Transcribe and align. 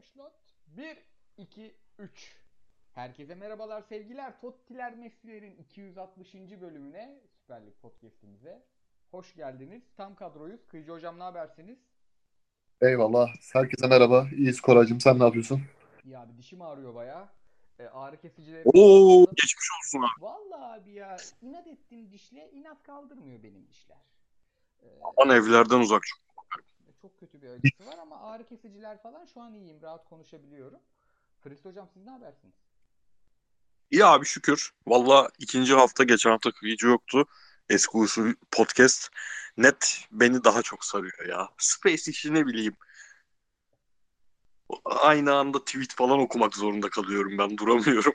Başlat. 0.00 0.32
1, 0.66 0.98
2, 1.36 1.74
3. 1.98 2.36
Herkese 2.92 3.34
merhabalar 3.34 3.82
sevgiler. 3.82 4.40
Tottiler 4.40 4.94
Messi'lerin 4.94 5.56
260. 5.56 6.34
bölümüne 6.34 7.20
Süper 7.40 7.66
Lig 7.66 7.74
Podcast'imize 7.82 8.62
hoş 9.10 9.34
geldiniz. 9.34 9.82
Tam 9.96 10.14
kadroyuz. 10.14 10.66
Kıyıcı 10.68 10.92
hocam 10.92 11.18
ne 11.18 11.22
habersiniz? 11.22 11.78
Eyvallah. 12.80 13.28
Herkese 13.52 13.86
merhaba. 13.86 14.26
İyiyiz 14.36 14.60
Koraycığım. 14.60 15.00
Sen 15.00 15.18
ne 15.18 15.24
yapıyorsun? 15.24 15.62
İyi 16.04 16.18
abi 16.18 16.36
dişim 16.36 16.62
ağrıyor 16.62 16.94
bayağı. 16.94 17.28
E, 17.78 17.86
ağrı 17.86 18.16
kesicileri... 18.20 18.62
Oo 18.64 19.26
geçmiş 19.26 19.68
olsun 19.78 19.98
abi. 19.98 20.24
Vallahi 20.24 20.80
abi 20.80 20.92
ya 20.92 21.16
inat 21.42 21.66
ettiğim 21.66 22.12
dişle 22.12 22.50
inat 22.50 22.82
kaldırmıyor 22.82 23.42
benim 23.42 23.68
dişler. 23.68 23.98
E, 24.82 24.86
Aman 25.02 25.36
evlerden 25.36 25.80
uzak 25.80 26.02
çok. 26.02 26.29
Çok 27.02 27.20
kötü 27.20 27.42
bir 27.42 27.48
acısı 27.48 27.86
var 27.86 27.98
ama 27.98 28.20
ağrı 28.20 28.46
kesiciler 28.48 29.02
falan 29.02 29.26
şu 29.26 29.40
an 29.40 29.54
iyiyim. 29.54 29.82
Rahat 29.82 30.04
konuşabiliyorum. 30.08 30.80
Fırist 31.40 31.64
hocam 31.64 31.88
siz 31.94 32.04
ne 32.04 32.10
habersiniz? 32.10 32.54
İyi 33.90 34.04
abi 34.04 34.26
şükür. 34.26 34.72
Valla 34.86 35.30
ikinci 35.38 35.74
hafta 35.74 36.04
geçen 36.04 36.30
hafta 36.30 36.52
kıyıcı 36.52 36.86
yoktu. 36.86 37.26
Eski 37.68 37.96
usul 37.98 38.34
podcast. 38.50 39.08
Net 39.56 40.04
beni 40.12 40.44
daha 40.44 40.62
çok 40.62 40.84
sarıyor 40.84 41.26
ya. 41.28 41.48
Space 41.58 42.10
işi 42.10 42.34
ne 42.34 42.46
bileyim. 42.46 42.76
Aynı 44.84 45.34
anda 45.34 45.64
tweet 45.64 45.94
falan 45.94 46.18
okumak 46.20 46.56
zorunda 46.56 46.90
kalıyorum 46.90 47.38
ben 47.38 47.58
duramıyorum. 47.58 48.14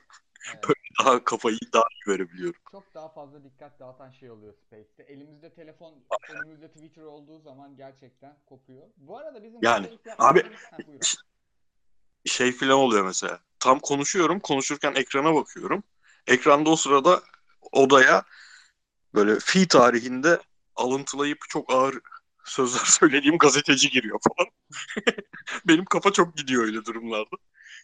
Evet. 0.54 0.85
Daha 1.00 1.24
kafayı 1.24 1.60
daha 1.74 1.84
iyi 1.84 2.14
verebiliyorum. 2.14 2.62
Çok 2.72 2.94
daha 2.94 3.10
fazla 3.10 3.44
dikkat 3.44 3.80
dağıtan 3.80 4.12
şey 4.12 4.32
oluyor 4.32 4.54
Space'te. 4.54 5.04
Elimizde 5.04 5.54
telefon, 5.54 6.04
önümüzde 6.30 6.68
Twitter 6.68 7.02
olduğu 7.02 7.40
zaman 7.40 7.78
gerçekten 7.78 8.38
kopuyor. 8.46 8.88
Bu 8.98 9.18
arada 9.18 9.44
bizim 9.44 9.60
Yani, 9.62 9.98
abi- 10.18 10.44
Ha. 10.74 10.88
Şey 12.26 12.52
falan 12.52 12.72
oluyor 12.74 13.06
mesela. 13.06 13.40
Tam 13.60 13.80
konuşuyorum. 13.80 14.40
Konuşurken 14.40 14.94
ekrana 14.96 15.36
bakıyorum. 15.36 15.84
Ekranda 16.28 16.70
o 16.70 16.76
sırada 16.76 17.22
odaya 17.72 18.24
böyle 19.14 19.40
fi 19.40 19.68
tarihinde 19.68 20.40
alıntılayıp 20.76 21.38
çok 21.50 21.74
ağır 21.74 22.00
sözler 22.46 22.80
söylediğim 22.86 23.38
gazeteci 23.38 23.90
giriyor 23.90 24.20
falan. 24.28 24.52
Benim 25.68 25.86
kafa 25.86 26.12
çok 26.12 26.38
gidiyor 26.38 26.64
öyle 26.64 26.86
durumlarda. 26.86 27.36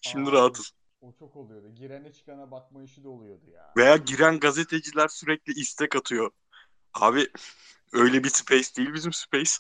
Şimdi 0.02 0.30
Aa, 0.30 0.33
rahatız. 0.33 0.72
O 1.02 1.11
çok 1.13 1.35
oluyordu. 1.35 1.69
Girene 1.75 2.11
çıkana 2.13 2.52
bakma 2.52 2.83
işi 2.83 3.03
de 3.03 3.07
oluyordu 3.07 3.49
ya. 3.53 3.73
Veya 3.77 3.97
giren 3.97 4.39
gazeteciler 4.39 5.07
sürekli 5.07 5.53
istek 5.53 5.95
atıyor. 5.95 6.31
Abi 6.94 7.27
öyle 7.94 8.23
bir 8.23 8.30
space 8.30 8.75
değil 8.77 8.94
bizim 8.94 9.13
space. 9.13 9.52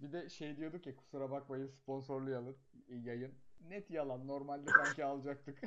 Bir 0.00 0.12
de 0.12 0.28
şey 0.28 0.56
diyorduk 0.56 0.86
ya 0.86 0.96
kusura 0.96 1.30
bakmayın 1.30 1.66
sponsorlayalım 1.68 2.56
yayın. 2.88 3.34
Net 3.60 3.90
yalan. 3.90 4.26
Normalde 4.26 4.70
sanki 4.84 5.04
alacaktık. 5.04 5.58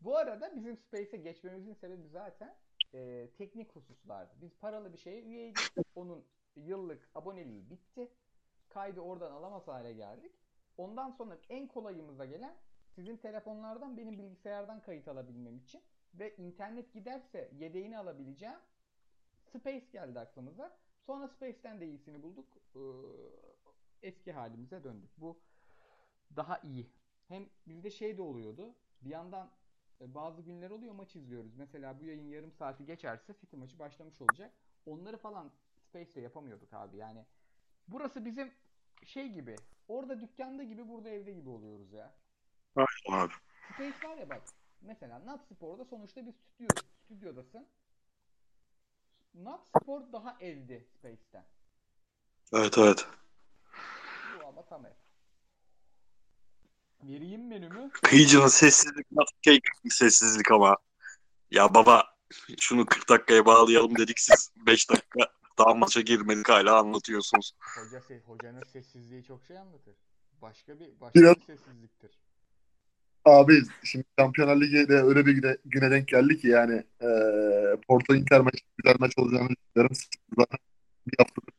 Bu 0.00 0.16
arada 0.16 0.56
bizim 0.56 0.76
Space'e 0.76 1.16
geçmemizin 1.16 1.74
sebebi 1.74 2.08
zaten 2.08 2.56
e, 2.94 3.30
teknik 3.38 3.76
hususlardı. 3.76 4.34
Biz 4.40 4.56
paralı 4.58 4.92
bir 4.92 4.98
şeye 4.98 5.22
üyeydik. 5.22 5.72
Onun 5.94 6.24
yıllık 6.56 7.08
aboneliği 7.14 7.70
bitti. 7.70 8.08
Kaydı 8.68 9.00
oradan 9.00 9.32
alamaz 9.32 9.68
hale 9.68 9.92
geldik. 9.92 10.32
Ondan 10.78 11.10
sonra 11.10 11.38
en 11.48 11.68
kolayımıza 11.68 12.24
gelen 12.26 12.56
sizin 12.94 13.16
telefonlardan 13.16 13.96
benim 13.96 14.18
bilgisayardan 14.18 14.82
kayıt 14.82 15.08
alabilmem 15.08 15.56
için 15.56 15.82
ve 16.14 16.36
internet 16.36 16.92
giderse 16.92 17.50
yedeğini 17.58 17.98
alabileceğim 17.98 18.58
Space 19.52 19.86
geldi 19.92 20.20
aklımıza. 20.20 20.76
Sonra 21.06 21.28
Space'ten 21.28 21.80
de 21.80 21.86
iyisini 21.86 22.22
bulduk. 22.22 22.46
Ee, 22.74 22.80
eski 24.02 24.32
halimize 24.32 24.84
döndük. 24.84 25.10
Bu 25.20 25.38
daha 26.36 26.58
iyi. 26.58 26.90
Hem 27.28 27.48
bizde 27.66 27.90
şey 27.90 28.18
de 28.18 28.22
oluyordu. 28.22 28.74
Bir 29.02 29.10
yandan 29.10 29.50
e, 30.00 30.14
bazı 30.14 30.42
günler 30.42 30.70
oluyor 30.70 30.94
maç 30.94 31.16
izliyoruz. 31.16 31.54
Mesela 31.56 32.00
bu 32.00 32.04
yayın 32.04 32.28
yarım 32.28 32.52
saati 32.52 32.86
geçerse 32.86 33.34
City 33.40 33.56
maçı 33.56 33.78
başlamış 33.78 34.20
olacak. 34.20 34.52
Onları 34.86 35.16
falan 35.16 35.52
Space'le 35.78 36.22
yapamıyorduk 36.22 36.72
abi. 36.74 36.96
Yani 36.96 37.24
burası 37.88 38.24
bizim 38.24 38.52
şey 39.06 39.28
gibi. 39.28 39.56
Orada 39.88 40.20
dükkanda 40.20 40.62
gibi 40.62 40.88
burada 40.88 41.08
evde 41.08 41.32
gibi 41.32 41.48
oluyoruz 41.48 41.92
ya. 41.92 42.14
Abi. 43.08 43.32
Space 43.74 44.08
var 44.08 44.16
ya 44.16 44.28
bak. 44.28 44.42
Mesela 44.80 45.26
Nat 45.26 45.40
Spor'da 45.46 45.84
sonuçta 45.84 46.26
bir 46.26 46.32
stüdyo, 46.32 46.68
stüdyodasın. 47.04 47.66
Nat 49.34 49.60
Spor 49.82 50.12
daha 50.12 50.36
evdi 50.40 50.86
Space'ten. 50.98 51.44
Evet 52.52 52.78
evet. 52.78 53.06
Bu 54.40 54.46
ama 54.46 54.64
tam 54.66 54.86
ev. 54.86 54.92
Vereyim 57.02 57.48
menümü. 57.48 57.90
Kıyıcının 57.90 58.46
sessizlik 58.46 59.12
nasıl 59.12 59.36
şey 59.44 59.60
sessizlik 59.90 60.50
ama. 60.50 60.76
Ya 61.50 61.74
baba 61.74 62.04
şunu 62.60 62.86
40 62.86 63.08
dakikaya 63.08 63.46
bağlayalım 63.46 63.98
dedik 63.98 64.20
siz 64.20 64.52
5 64.56 64.90
dakika 64.90 65.37
daha 65.58 65.74
maça 65.74 66.00
girmedik 66.00 66.48
hala 66.48 66.78
anlatıyorsunuz. 66.78 67.52
Hoca 67.60 67.98
se- 67.98 68.20
hocanın 68.20 68.62
sessizliği 68.72 69.24
çok 69.24 69.44
şey 69.44 69.58
anlatır. 69.58 69.94
Başka 70.42 70.80
bir 70.80 71.00
başka 71.00 71.20
Biraz... 71.20 71.36
bir 71.36 71.42
sessizliktir. 71.42 72.18
Abi 73.24 73.62
şimdi 73.84 74.04
Şampiyonlar 74.18 74.60
Ligi'de 74.60 75.02
öyle 75.02 75.26
bir 75.26 75.32
güne, 75.32 75.56
güne 75.64 75.90
denk 75.90 76.08
geldi 76.08 76.38
ki 76.38 76.48
yani 76.48 76.84
e, 77.00 77.08
Porto 77.88 78.14
Inter 78.14 78.40
maçı 78.40 78.58
güzel 78.76 78.96
maç 78.98 79.12
olacağını 79.18 79.48
düşünüyorum. 79.48 79.96
Zaten 80.38 80.58
bir 81.06 81.18
haftadır 81.18 81.58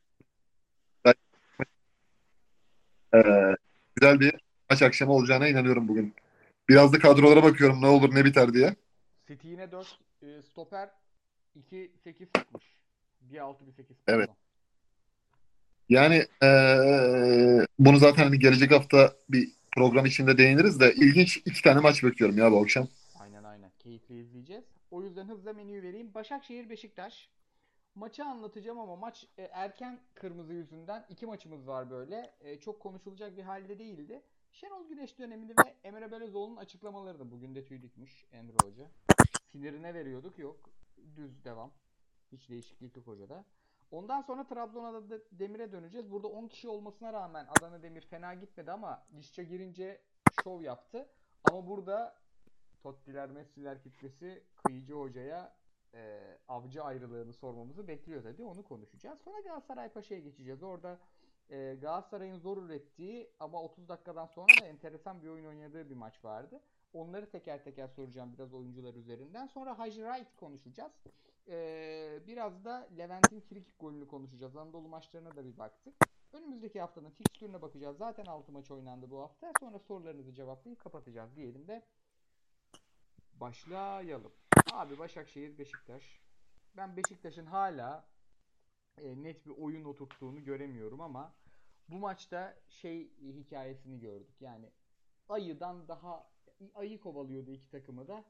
e, 3.14 3.20
güzel 3.96 4.20
bir 4.20 4.36
maç 4.70 4.82
akşamı 4.82 5.14
olacağına 5.14 5.48
inanıyorum 5.48 5.88
bugün. 5.88 6.14
Biraz 6.70 6.94
da 6.94 7.00
kadrolara 7.00 7.44
bakıyorum 7.44 7.82
ne 7.82 7.88
olur 7.88 8.16
ne 8.16 8.26
biter 8.26 8.54
diye. 8.54 8.76
City 9.28 9.48
yine 9.48 9.72
4 9.72 10.00
e, 10.22 10.42
stoper 10.42 10.90
2 11.56 11.92
8 12.04 12.32
tutmuş. 12.32 12.64
1.6 13.34 13.56
1.8. 13.56 13.84
Evet. 14.07 14.29
Yani 15.90 16.25
ee, 16.44 17.66
bunu 17.79 17.97
zaten 17.97 18.23
hani 18.23 18.40
gelecek 18.40 18.72
hafta 18.72 19.13
bir 19.29 19.50
program 19.72 20.06
içinde 20.06 20.38
değiniriz 20.38 20.79
de 20.79 20.94
ilginç 20.94 21.38
iki 21.38 21.62
tane 21.62 21.79
maç 21.79 22.03
bekliyorum 22.03 22.38
ya 22.38 22.51
bu 22.51 22.62
akşam. 22.62 22.88
Aynen 23.19 23.44
aynen. 23.44 23.72
Keyifli 23.79 24.19
izleyeceğiz. 24.19 24.63
O 24.91 25.03
yüzden 25.03 25.28
hızla 25.28 25.53
menüyü 25.53 25.84
vereyim. 25.84 26.13
Başakşehir 26.13 26.69
Beşiktaş. 26.69 27.29
Maçı 27.95 28.23
anlatacağım 28.23 28.79
ama 28.79 28.95
maç 28.95 29.28
e, 29.38 29.44
erken 29.44 30.00
kırmızı 30.13 30.53
yüzünden 30.53 31.06
iki 31.09 31.25
maçımız 31.25 31.67
var 31.67 31.90
böyle. 31.90 32.34
E, 32.41 32.59
çok 32.59 32.79
konuşulacak 32.79 33.38
bir 33.38 33.44
halde 33.44 33.79
değildi. 33.79 34.22
Şenol 34.51 34.88
Güneş 34.88 35.19
döneminde 35.19 35.53
ve 35.66 35.75
Emre 35.84 36.11
Belözoğlu'nun 36.11 36.57
açıklamaları 36.57 37.19
da 37.19 37.31
bugün 37.31 37.56
de 37.56 37.66
tüy 37.66 37.81
dikmiş 37.81 38.25
Emre 38.31 38.56
Hoca. 38.63 38.88
Sinirine 39.51 39.94
veriyorduk 39.94 40.40
yok. 40.40 40.69
Düz 41.16 41.44
devam. 41.46 41.72
Hiç 42.31 42.50
değişiklik 42.50 42.95
yok 42.95 43.07
hocada. 43.07 43.45
Ondan 43.91 44.22
sonra 44.22 44.47
Trabzon'a 44.47 45.09
da 45.09 45.19
Demir'e 45.31 45.72
döneceğiz. 45.72 46.12
Burada 46.12 46.28
10 46.28 46.47
kişi 46.47 46.69
olmasına 46.69 47.13
rağmen 47.13 47.47
Adana 47.57 47.84
Demir 47.84 48.01
fena 48.01 48.34
gitmedi 48.34 48.72
ama 48.72 49.06
Lisca 49.13 49.44
girince 49.44 50.01
şov 50.44 50.62
yaptı. 50.62 51.09
Ama 51.44 51.67
burada 51.67 52.16
Tottiler, 52.84 53.29
Messi'ler 53.29 53.84
kitlesi 53.84 54.44
Kıyıcı 54.56 54.94
Hoca'ya 54.94 55.56
e, 55.94 56.19
avcı 56.47 56.84
ayrılığını 56.84 57.34
sormamızı 57.34 57.88
bekliyor 57.88 58.23
tabii. 58.23 58.44
Onu 58.44 58.63
konuşacağız. 58.63 59.19
Sonra 59.19 59.40
Galatasaray 59.40 59.90
Paşa'ya 59.90 60.22
geçeceğiz. 60.22 60.63
Orada 60.63 61.00
e, 61.50 61.75
Galatasaray'ın 61.81 62.38
zor 62.38 62.63
ürettiği 62.63 63.29
ama 63.40 63.63
30 63.63 63.90
dakikadan 63.90 64.25
sonra 64.25 64.61
da 64.61 64.66
enteresan 64.66 65.22
bir 65.22 65.28
oyun 65.28 65.46
oynadığı 65.46 65.90
bir 65.90 65.96
maç 65.96 66.25
vardı. 66.25 66.61
Onları 66.94 67.30
teker 67.30 67.64
teker 67.64 67.88
soracağım 67.88 68.34
biraz 68.34 68.54
oyuncular 68.54 68.94
üzerinden. 68.94 69.48
Sonra 69.48 69.80
Hacı 69.80 70.02
Wright 70.02 70.36
konuşacağız. 70.36 70.92
E, 71.48 72.20
biraz 72.28 72.66
da 72.66 72.88
Levent'in 72.98 73.40
frikik 73.40 73.80
golünü 73.80 74.08
konuşacağız. 74.08 74.56
Anadolu 74.56 74.88
maçlarına 74.88 75.36
da 75.36 75.46
bir 75.46 75.58
baktık. 75.58 75.96
Önümüzdeki 76.34 76.82
haftanın 76.82 77.10
fikstürüne 77.10 77.62
bakacağız. 77.62 77.98
Zaten 77.98 78.26
6 78.26 78.52
maç 78.52 78.72
oynandı 78.72 79.12
bu 79.12 79.22
hafta. 79.22 79.52
Sonra 79.59 79.80
sorularınızı 79.80 80.34
cevaplayıp 80.34 80.80
kapatacağız 80.80 81.36
diyelim 81.36 81.68
de 81.68 81.86
başlayalım. 83.34 84.32
Abi 84.74 85.00
Başakşehir 85.00 85.58
Beşiktaş. 85.58 86.22
Ben 86.78 86.97
Beşiktaş'ın 86.97 87.46
hala 87.46 88.08
e, 88.97 89.24
net 89.24 89.46
bir 89.46 89.52
oyun 89.52 89.85
oturttuğunu 89.85 90.44
göremiyorum 90.44 91.02
ama 91.02 91.34
bu 91.88 91.96
maçta 91.96 92.56
şey 92.70 93.12
hikayesini 93.20 94.00
gördük. 94.00 94.42
Yani 94.42 94.72
ayıdan 95.30 95.88
daha 95.88 96.30
ayı 96.76 97.00
kovalıyordu 97.00 97.52
iki 97.52 97.70
takımı 97.70 98.08
da. 98.08 98.26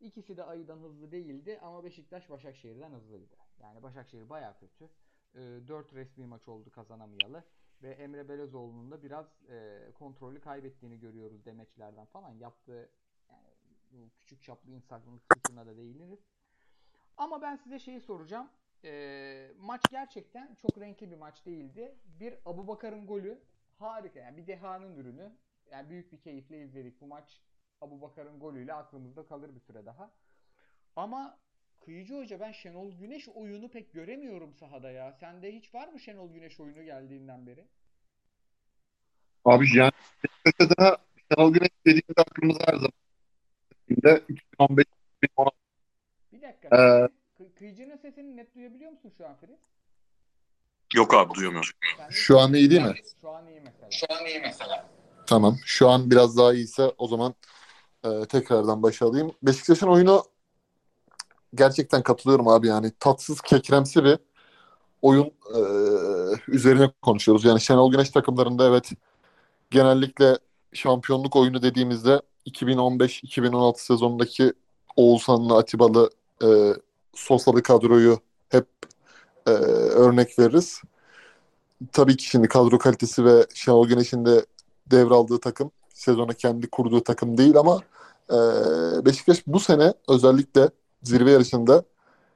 İkisi 0.00 0.36
de 0.36 0.44
ayıdan 0.44 0.78
hızlı 0.78 1.12
değildi 1.12 1.58
ama 1.62 1.84
Beşiktaş 1.84 2.30
Başakşehir'den 2.30 2.90
hızlıydı. 2.90 3.36
Yani 3.62 3.82
Başakşehir 3.82 4.28
baya 4.28 4.58
kötü. 4.58 4.90
E, 5.34 5.40
4 5.68 5.94
resmi 5.94 6.26
maç 6.26 6.48
oldu 6.48 6.70
kazanamayalı. 6.70 7.44
Ve 7.82 7.90
Emre 7.90 8.28
Belözoğlu'nun 8.28 8.90
da 8.90 9.02
biraz 9.02 9.42
e, 9.48 9.78
kontrolü 9.94 10.40
kaybettiğini 10.40 10.98
görüyoruz 10.98 11.44
demeçlerden 11.44 12.06
falan. 12.06 12.34
Yaptığı 12.34 12.90
yani 13.96 14.10
küçük 14.18 14.42
çaplı 14.42 14.70
insanlık 14.70 15.22
suçuna 15.34 15.66
da 15.66 15.76
değiniriz. 15.76 16.20
Ama 17.16 17.42
ben 17.42 17.56
size 17.56 17.78
şeyi 17.78 18.00
soracağım. 18.00 18.50
Ee, 18.84 19.50
maç 19.58 19.82
gerçekten 19.90 20.54
çok 20.54 20.80
renkli 20.80 21.10
bir 21.10 21.16
maç 21.16 21.46
değildi. 21.46 21.98
Bir 22.20 22.34
Abubakar'ın 22.44 23.06
golü 23.06 23.42
harika. 23.78 24.20
Yani 24.20 24.36
bir 24.36 24.46
dehanın 24.46 24.96
ürünü. 24.96 25.32
Yani 25.70 25.90
büyük 25.90 26.12
bir 26.12 26.20
keyifle 26.20 26.62
izledik. 26.62 27.00
Bu 27.00 27.06
maç 27.06 27.40
Abu 27.80 28.00
Bakar'ın 28.02 28.40
golüyle 28.40 28.74
aklımızda 28.74 29.26
kalır 29.26 29.54
bir 29.54 29.60
süre 29.60 29.86
daha. 29.86 30.10
Ama 30.96 31.38
Kıyıcı 31.84 32.14
Hoca 32.14 32.40
ben 32.40 32.52
Şenol 32.52 32.92
Güneş 32.92 33.28
oyunu 33.28 33.68
pek 33.70 33.92
göremiyorum 33.92 34.54
sahada 34.54 34.90
ya. 34.90 35.12
Sende 35.12 35.52
hiç 35.54 35.74
var 35.74 35.88
mı 35.88 36.00
Şenol 36.00 36.32
Güneş 36.32 36.60
oyunu 36.60 36.84
geldiğinden 36.84 37.46
beri? 37.46 37.64
Abi 39.44 39.76
yani 39.76 39.92
mesela 40.60 40.98
Şenol 41.32 41.52
Güneş 41.52 41.70
dediğimde 41.86 42.20
aklımıza 42.20 42.60
her 42.66 42.74
zaman 42.74 42.92
de 43.90 44.22
2015 44.28 44.84
2016 45.22 45.56
Bir 46.32 46.42
dakika. 46.42 46.68
Ee, 46.68 47.08
Kı- 47.42 47.54
Kıyıcı'nın 47.54 47.96
sesini 47.96 48.36
net 48.36 48.54
duyabiliyor 48.54 48.90
musun 48.90 49.12
şu 49.18 49.26
an 49.28 49.36
Filiz? 49.36 49.60
Yok 50.94 51.14
abi 51.14 51.34
duyamıyorum. 51.34 51.70
Sen 51.96 52.08
Şu 52.10 52.38
an 52.40 52.54
iyi 52.54 52.70
değil 52.70 52.82
mi? 52.82 52.94
Şu 53.20 53.30
an 53.30 53.46
iyi 54.26 54.40
mesela. 54.40 54.88
Tamam. 55.26 55.56
Şu 55.64 55.88
an 55.88 56.10
biraz 56.10 56.36
daha 56.38 56.54
iyiyse 56.54 56.82
o 56.98 57.08
zaman 57.08 57.34
e, 58.04 58.26
tekrardan 58.26 58.82
başa 58.82 59.06
alayım. 59.06 59.32
Beşiktaş'ın 59.42 59.86
oyunu 59.86 60.24
gerçekten 61.54 62.02
katılıyorum 62.02 62.48
abi 62.48 62.66
yani 62.66 62.92
tatsız 63.00 63.40
kekremsi 63.40 64.04
bir 64.04 64.18
oyun 65.02 65.32
e, 65.54 65.60
üzerine 66.48 66.90
konuşuyoruz. 67.02 67.44
Yani 67.44 67.60
Şenol 67.60 67.90
Güneş 67.90 68.10
takımlarında 68.10 68.68
evet 68.68 68.92
genellikle 69.70 70.38
şampiyonluk 70.72 71.36
oyunu 71.36 71.62
dediğimizde 71.62 72.22
2015-2016 72.46 73.80
sezonundaki 73.80 74.52
Oğuzhan'lı, 74.96 75.56
Atibalı, 75.56 76.10
e, 76.42 76.74
Sosalı 77.14 77.62
kadroyu 77.62 78.20
hep 78.48 78.66
e, 79.46 79.50
örnek 79.50 80.38
veririz. 80.38 80.82
Tabii 81.92 82.16
ki 82.16 82.24
şimdi 82.24 82.48
kadro 82.48 82.78
kalitesi 82.78 83.24
ve 83.24 83.46
Şenol 83.54 83.88
Güneş'in 83.88 84.24
de 84.24 84.46
devraldığı 84.86 85.40
takım 85.40 85.70
sezonu 85.96 86.34
kendi 86.34 86.70
kurduğu 86.70 87.00
takım 87.04 87.38
değil 87.38 87.56
ama 87.56 87.80
e, 88.30 88.36
Beşiktaş 89.06 89.46
bu 89.46 89.60
sene 89.60 89.94
özellikle 90.08 90.70
zirve 91.02 91.30
yarışında 91.30 91.82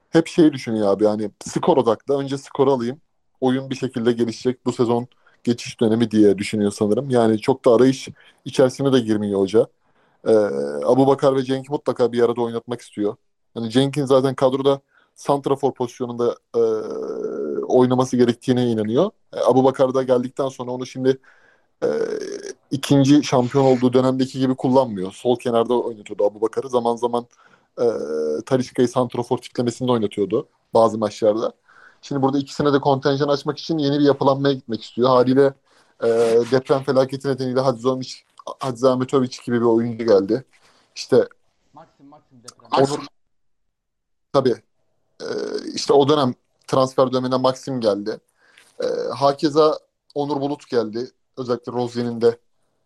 hep 0.09 0.27
şeyi 0.27 0.53
düşünüyor 0.53 0.87
abi 0.87 1.03
yani 1.03 1.31
skor 1.45 1.77
odaklı. 1.77 2.17
Önce 2.17 2.37
skor 2.37 2.67
alayım. 2.67 3.01
Oyun 3.41 3.69
bir 3.69 3.75
şekilde 3.75 4.11
gelişecek. 4.11 4.65
Bu 4.65 4.71
sezon 4.71 5.07
geçiş 5.43 5.81
dönemi 5.81 6.11
diye 6.11 6.37
düşünüyor 6.37 6.71
sanırım. 6.71 7.09
Yani 7.09 7.39
çok 7.39 7.65
da 7.65 7.73
arayış 7.75 8.09
içerisine 8.45 8.93
de 8.93 8.99
girmiyor 8.99 9.39
hoca. 9.39 9.67
Ee, 10.27 10.31
Abu 10.85 11.07
Bakar 11.07 11.35
ve 11.35 11.43
Cenk 11.43 11.69
mutlaka 11.69 12.11
bir 12.11 12.21
arada 12.21 12.41
oynatmak 12.41 12.81
istiyor. 12.81 13.15
Yani 13.55 13.69
Cenk'in 13.69 14.05
zaten 14.05 14.35
kadroda 14.35 14.81
santrafor 15.15 15.73
pozisyonunda 15.73 16.35
e, 16.55 16.59
oynaması 17.65 18.17
gerektiğine 18.17 18.67
inanıyor. 18.67 19.11
E, 19.33 19.39
Abu 19.39 19.63
Bakar 19.63 19.93
da 19.93 20.03
geldikten 20.03 20.49
sonra 20.49 20.71
onu 20.71 20.85
şimdi 20.85 21.17
e, 21.83 21.87
ikinci 22.71 23.23
şampiyon 23.23 23.65
olduğu 23.65 23.93
dönemdeki 23.93 24.39
gibi 24.39 24.55
kullanmıyor. 24.55 25.11
Sol 25.11 25.39
kenarda 25.39 25.73
oynatıyordu 25.73 26.25
Abu 26.25 26.41
Bakar'ı. 26.41 26.69
Zaman 26.69 26.95
zaman 26.95 27.25
e, 27.81 27.85
Talisca'yı 28.45 28.87
santrafor 28.87 29.37
tiplemesinde 29.37 29.91
oynatıyordu 29.91 30.47
bazı 30.73 30.97
maçlarda. 30.97 31.53
Şimdi 32.01 32.21
burada 32.21 32.37
ikisine 32.37 32.73
de 32.73 32.79
kontenjan 32.79 33.27
açmak 33.27 33.59
için 33.59 33.77
yeni 33.77 33.99
bir 33.99 34.03
yapılanmaya 34.05 34.53
gitmek 34.53 34.83
istiyor. 34.83 35.09
Haliyle 35.09 35.53
e, 36.03 36.07
deprem 36.51 36.83
felaketi 36.83 37.27
nedeniyle 37.27 37.59
Hadzanovic, 37.59 38.13
Hadzametovic 38.59 39.37
gibi 39.45 39.61
bir 39.61 39.65
oyuncu 39.65 40.05
geldi. 40.05 40.45
İşte 40.95 41.27
Maxim 41.73 42.05
Maxim 42.05 42.43
deprem. 42.43 42.85
Onur 42.85 43.05
tabii 44.33 44.55
e, 45.21 45.27
işte 45.73 45.93
o 45.93 46.09
dönem 46.09 46.33
transfer 46.67 47.13
döneminde 47.13 47.37
Maxim 47.37 47.81
geldi. 47.81 48.19
E, 48.83 48.85
hakeza 49.15 49.79
Onur 50.15 50.41
Bulut 50.41 50.69
geldi. 50.69 51.11
Özellikle 51.37 51.71
Rozier'in 51.71 52.21
de 52.21 52.37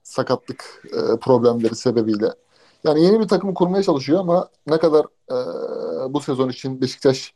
sakatlık 0.05 0.83
e, 0.85 1.19
problemleri 1.19 1.75
sebebiyle. 1.75 2.33
Yani 2.83 3.03
yeni 3.03 3.19
bir 3.19 3.27
takım 3.27 3.53
kurmaya 3.53 3.83
çalışıyor 3.83 4.19
ama 4.19 4.49
ne 4.67 4.77
kadar 4.79 5.05
e, 5.31 6.13
bu 6.13 6.21
sezon 6.21 6.49
için 6.49 6.81
Beşiktaş 6.81 7.33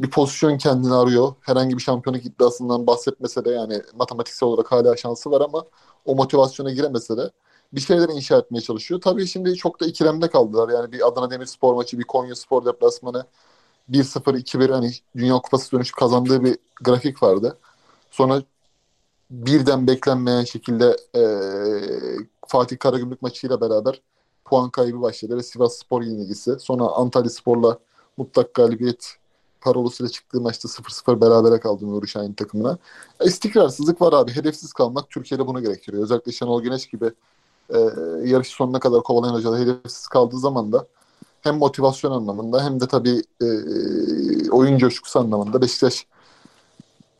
bir 0.00 0.10
pozisyon 0.10 0.58
kendini 0.58 0.94
arıyor. 0.94 1.34
Herhangi 1.40 1.76
bir 1.76 1.82
şampiyonluk 1.82 2.24
iddiasından 2.26 2.86
bahsetmese 2.86 3.44
de 3.44 3.50
yani 3.50 3.82
matematiksel 3.94 4.48
olarak 4.48 4.72
hala 4.72 4.96
şansı 4.96 5.30
var 5.30 5.40
ama 5.40 5.64
o 6.04 6.14
motivasyona 6.14 6.72
giremese 6.72 7.16
de 7.16 7.30
bir 7.72 7.80
şeyler 7.80 8.08
inşa 8.08 8.38
etmeye 8.38 8.60
çalışıyor. 8.60 9.00
Tabii 9.00 9.26
şimdi 9.26 9.54
çok 9.54 9.80
da 9.80 9.86
ikilemde 9.86 10.28
kaldılar. 10.30 10.68
Yani 10.68 10.92
bir 10.92 11.08
Adana 11.08 11.30
Demirspor 11.30 11.74
maçı, 11.74 11.98
bir 11.98 12.04
Konya 12.04 12.34
Spor 12.34 12.64
deplasmanı 12.66 13.26
1-0, 13.90 14.38
2-1 14.38 14.72
hani 14.72 14.92
Dünya 15.16 15.34
Kupası 15.34 15.72
dönüşü 15.72 15.92
kazandığı 15.92 16.44
bir 16.44 16.58
grafik 16.84 17.22
vardı. 17.22 17.58
Sonra 18.10 18.42
birden 19.30 19.86
beklenmeyen 19.86 20.44
şekilde 20.44 20.96
e, 21.16 21.22
Fatih 22.48 22.78
Karagümrük 22.78 23.22
maçıyla 23.22 23.60
beraber 23.60 24.00
puan 24.44 24.70
kaybı 24.70 25.02
başladı 25.02 25.36
ve 25.36 25.42
Sivas 25.42 25.78
Spor 25.78 26.02
yenilgisi. 26.02 26.58
Sonra 26.60 26.84
Antalya 26.84 27.30
Spor'la 27.30 27.78
mutlak 28.16 28.54
galibiyet 28.54 29.16
parolasıyla 29.60 30.10
çıktığı 30.10 30.40
maçta 30.40 30.68
0-0 30.68 31.20
berabere 31.20 31.60
kaldı 31.60 31.86
Nuri 31.86 32.08
Şahin 32.08 32.32
takımına. 32.32 32.78
İstikrarsızlık 33.24 34.02
var 34.02 34.12
abi. 34.12 34.32
Hedefsiz 34.32 34.72
kalmak 34.72 35.10
Türkiye'de 35.10 35.46
bunu 35.46 35.62
gerektiriyor. 35.62 36.02
Özellikle 36.02 36.32
Şenol 36.32 36.62
Güneş 36.62 36.86
gibi 36.86 37.10
e, 37.70 37.78
yarış 38.24 38.48
sonuna 38.48 38.80
kadar 38.80 39.02
kovalayan 39.02 39.34
hocalar 39.34 39.60
hedefsiz 39.60 40.06
kaldığı 40.06 40.38
zaman 40.38 40.72
da 40.72 40.86
hem 41.40 41.56
motivasyon 41.56 42.12
anlamında 42.12 42.64
hem 42.64 42.80
de 42.80 42.86
tabii 42.86 43.22
e, 43.42 43.46
oyun 44.50 44.78
coşkusu 44.78 45.18
anlamında 45.18 45.62
Beşiktaş 45.62 46.06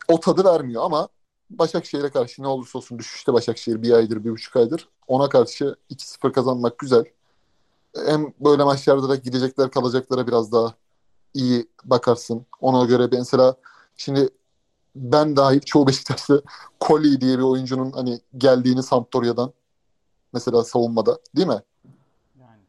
o 0.07 0.19
tadı 0.19 0.43
vermiyor 0.43 0.83
ama 0.83 1.07
Başakşehir'e 1.49 2.09
karşı 2.09 2.43
ne 2.43 2.47
olursa 2.47 2.77
olsun 2.77 2.99
düşüşte 2.99 3.33
Başakşehir 3.33 3.81
bir 3.81 3.91
aydır, 3.91 4.25
bir 4.25 4.31
buçuk 4.31 4.55
aydır. 4.55 4.89
Ona 5.07 5.29
karşı 5.29 5.75
2-0 5.89 6.31
kazanmak 6.31 6.79
güzel. 6.79 7.03
Hem 8.05 8.33
böyle 8.39 8.63
maçlarda 8.63 9.09
da 9.09 9.15
gidecekler 9.15 9.71
kalacaklara 9.71 10.27
biraz 10.27 10.51
daha 10.51 10.73
iyi 11.33 11.67
bakarsın. 11.85 12.45
Ona 12.61 12.85
göre 12.85 13.11
bir 13.11 13.17
mesela 13.17 13.55
şimdi 13.97 14.29
ben 14.95 15.35
dahil 15.35 15.59
çoğu 15.59 15.87
Beşiktaşlı 15.87 16.43
Koli 16.79 17.21
diye 17.21 17.37
bir 17.37 17.43
oyuncunun 17.43 17.91
hani 17.91 18.19
geldiğini 18.37 18.83
Sampdoria'dan 18.83 19.53
mesela 20.33 20.63
savunmada 20.63 21.19
değil 21.35 21.47
mi? 21.47 21.61
Yani. 22.39 22.61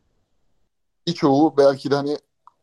Birçoğu 1.06 1.56
belki 1.56 1.90
de 1.90 1.94
hani 1.94 2.18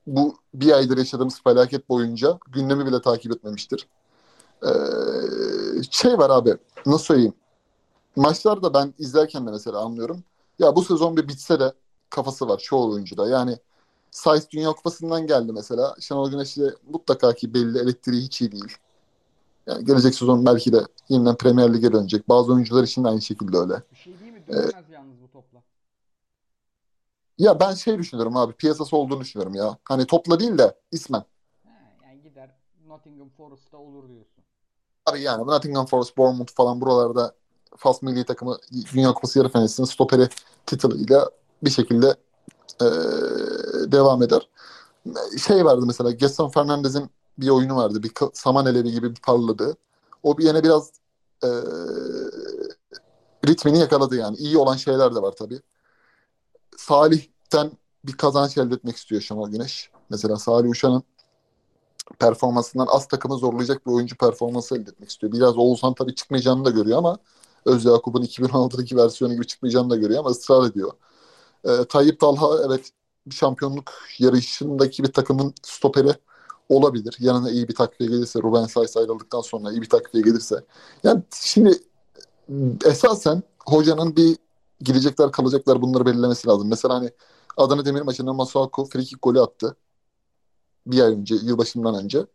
bu 0.08 0.38
bir 0.54 0.72
aydır 0.72 0.98
yaşadığımız 0.98 1.44
felaket 1.44 1.90
boyunca 1.90 2.40
gündemi 2.48 2.86
bile 2.86 3.02
takip 3.02 3.32
etmemiştir. 3.32 3.88
Ee, 4.64 4.68
şey 5.92 6.18
var 6.18 6.30
abi 6.30 6.58
nasıl 6.86 7.06
söyleyeyim? 7.06 7.34
Maçlarda 8.16 8.74
ben 8.74 8.94
izlerken 8.98 9.48
de 9.48 9.52
mesela 9.52 9.80
anlıyorum. 9.80 10.24
Ya 10.60 10.76
bu 10.76 10.84
sezon 10.84 11.18
bir 11.18 11.28
bitse 11.28 11.60
de 11.60 11.74
kafası 12.10 12.48
var 12.48 12.58
çoğu 12.58 12.94
oyuncuda. 12.94 13.30
Yani 13.30 13.58
Sayıs 14.12 14.50
Dünya 14.50 14.72
Kupası'ndan 14.72 15.28
geldi 15.28 15.52
mesela. 15.54 15.96
Şenol 16.00 16.32
Güneş'te 16.32 16.76
mutlaka 16.90 17.34
ki 17.34 17.54
belli 17.54 17.80
elektriği 17.80 18.22
hiç 18.22 18.42
iyi 18.42 18.52
değil. 18.52 18.78
Yani 19.68 19.86
gelecek 19.86 20.16
sezon 20.16 20.46
belki 20.46 20.74
de 20.74 20.82
yeniden 21.10 21.36
Premier 21.36 21.74
Lig'e 21.74 21.92
dönecek. 21.94 22.30
Bazı 22.30 22.54
oyuncular 22.54 22.84
için 22.84 23.04
de 23.04 23.08
aynı 23.08 23.22
şekilde 23.22 23.58
öyle. 23.58 23.84
Bir 23.92 23.98
şey 23.98 24.20
değil 24.20 24.32
mi? 24.32 24.44
Dönmez 24.48 24.90
yalnız 24.90 25.22
bu 25.22 25.32
topla. 25.32 25.64
ya 27.38 27.60
ben 27.60 27.74
şey 27.74 27.98
düşünüyorum 27.98 28.38
abi 28.38 28.54
piyasası 28.54 28.98
olduğunu 28.98 29.22
düşünüyorum 29.22 29.56
ya. 29.56 29.78
Hani 29.84 30.06
topla 30.06 30.40
değil 30.40 30.58
de 30.58 30.76
ismen. 30.92 31.24
Yani 32.04 32.22
gider 32.24 32.50
Nottingham 32.88 33.30
Forest'ta 33.30 33.78
olur 33.78 34.10
diyorsun. 34.10 34.43
Abi 35.06 35.22
yani 35.22 35.48
Nottingham 35.48 35.86
Forest, 35.86 36.18
Bournemouth 36.18 36.54
falan 36.54 36.82
buralarda 36.82 37.36
Fas 37.78 38.02
milli 38.02 38.26
takımı 38.26 38.58
Dünya 38.94 39.14
Kupası 39.14 39.40
yarı 39.40 39.50
finalistinin 39.50 39.88
stoperi 39.88 40.30
title'ıyla 40.66 41.30
bir 41.64 41.70
şekilde 41.70 42.16
e, 42.82 42.86
devam 43.92 44.24
eder. 44.24 44.50
Şey 45.48 45.66
vardı 45.66 45.84
mesela 45.88 46.12
Gerson 46.12 46.50
Fernandez'in 46.50 47.10
bir 47.38 47.50
oyunu 47.50 47.76
vardı. 47.76 48.04
Bir 48.04 48.12
saman 48.34 48.66
alevi 48.66 48.92
gibi 48.92 49.16
bir 49.16 49.22
parladı. 49.22 49.78
O 50.24 50.38
bir 50.38 50.44
yine 50.44 50.64
biraz 50.64 50.92
e, 51.44 51.50
ritmini 53.48 53.80
yakaladı 53.80 54.16
yani. 54.16 54.38
İyi 54.38 54.58
olan 54.58 54.76
şeyler 54.76 55.16
de 55.16 55.22
var 55.22 55.32
tabii. 55.32 55.62
Salih'ten 56.78 57.72
bir 58.04 58.14
kazanç 58.14 58.58
elde 58.58 58.76
etmek 58.76 58.98
istiyor 58.98 59.22
Şenol 59.22 59.50
Güneş. 59.50 59.90
Mesela 60.10 60.38
Salih 60.38 60.70
Uşan'ın 60.70 61.04
performansından 62.20 62.88
az 62.90 63.08
takımı 63.08 63.38
zorlayacak 63.38 63.88
bir 63.88 63.92
oyuncu 63.92 64.18
performansı 64.18 64.76
elde 64.76 64.90
etmek 64.90 65.10
istiyor. 65.10 65.34
Biraz 65.34 65.58
Oğuzhan 65.58 65.94
tabii 65.94 66.16
çıkmayacağını 66.16 66.66
da 66.66 66.70
görüyor 66.70 66.98
ama 66.98 67.18
Öz 67.66 67.86
Yakup'un 67.86 68.24
2016'daki 68.24 68.98
versiyonu 68.98 69.34
gibi 69.34 69.48
çıkmayacağını 69.48 69.90
da 69.90 69.96
görüyor 69.96 70.20
ama 70.20 70.30
ısrar 70.30 70.70
ediyor. 70.70 70.92
Ee, 71.66 71.86
Tayyip 71.90 72.20
Talha 72.20 72.48
evet 72.66 72.90
şampiyonluk 73.32 73.92
yarışındaki 74.20 75.04
bir 75.04 75.12
takımın 75.14 75.54
stoperi 75.64 76.14
olabilir. 76.70 77.18
Yanına 77.20 77.52
iyi 77.52 77.68
bir 77.68 77.76
takviye 77.76 78.10
gelirse, 78.10 78.40
Ruben 78.40 78.66
Sayıs 78.66 78.98
ayrıldıktan 78.98 79.42
sonra 79.42 79.72
iyi 79.72 79.82
bir 79.82 79.90
takviye 79.90 80.24
gelirse. 80.24 80.64
Yani 81.04 81.24
şimdi 81.34 81.78
esasen 82.86 83.44
hocanın 83.66 84.16
bir 84.16 84.38
gidecekler 84.80 85.32
kalacaklar 85.32 85.82
bunları 85.82 86.06
belirlemesi 86.06 86.48
lazım. 86.48 86.68
Mesela 86.70 86.96
hani 86.96 87.12
Adana 87.58 87.86
Demir 87.86 88.02
maçında 88.02 88.34
Masuaku 88.34 88.86
frikik 88.86 89.22
golü 89.22 89.42
attı 89.42 89.76
bir 90.88 91.00
ay 91.00 91.14
önce, 91.14 91.36
yılbaşından 91.36 91.96
önce. 92.04 92.26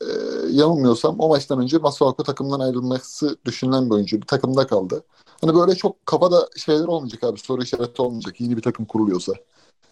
Ee, 0.00 0.04
yanılmıyorsam 0.50 1.20
o 1.20 1.28
maçtan 1.28 1.60
önce 1.60 1.78
Masuaku 1.78 2.22
takımdan 2.22 2.60
ayrılması 2.60 3.36
düşünülen 3.44 3.86
bir 3.86 3.94
oyuncu. 3.94 4.16
Bir 4.22 4.26
takımda 4.26 4.66
kaldı. 4.66 5.02
Hani 5.40 5.54
böyle 5.54 5.74
çok 5.74 6.06
kafada 6.06 6.48
şeyler 6.56 6.84
olmayacak 6.84 7.24
abi. 7.24 7.38
Soru 7.38 7.62
işareti 7.62 8.02
olmayacak. 8.02 8.40
Yeni 8.40 8.56
bir 8.56 8.62
takım 8.62 8.86
kuruluyorsa. 8.86 9.32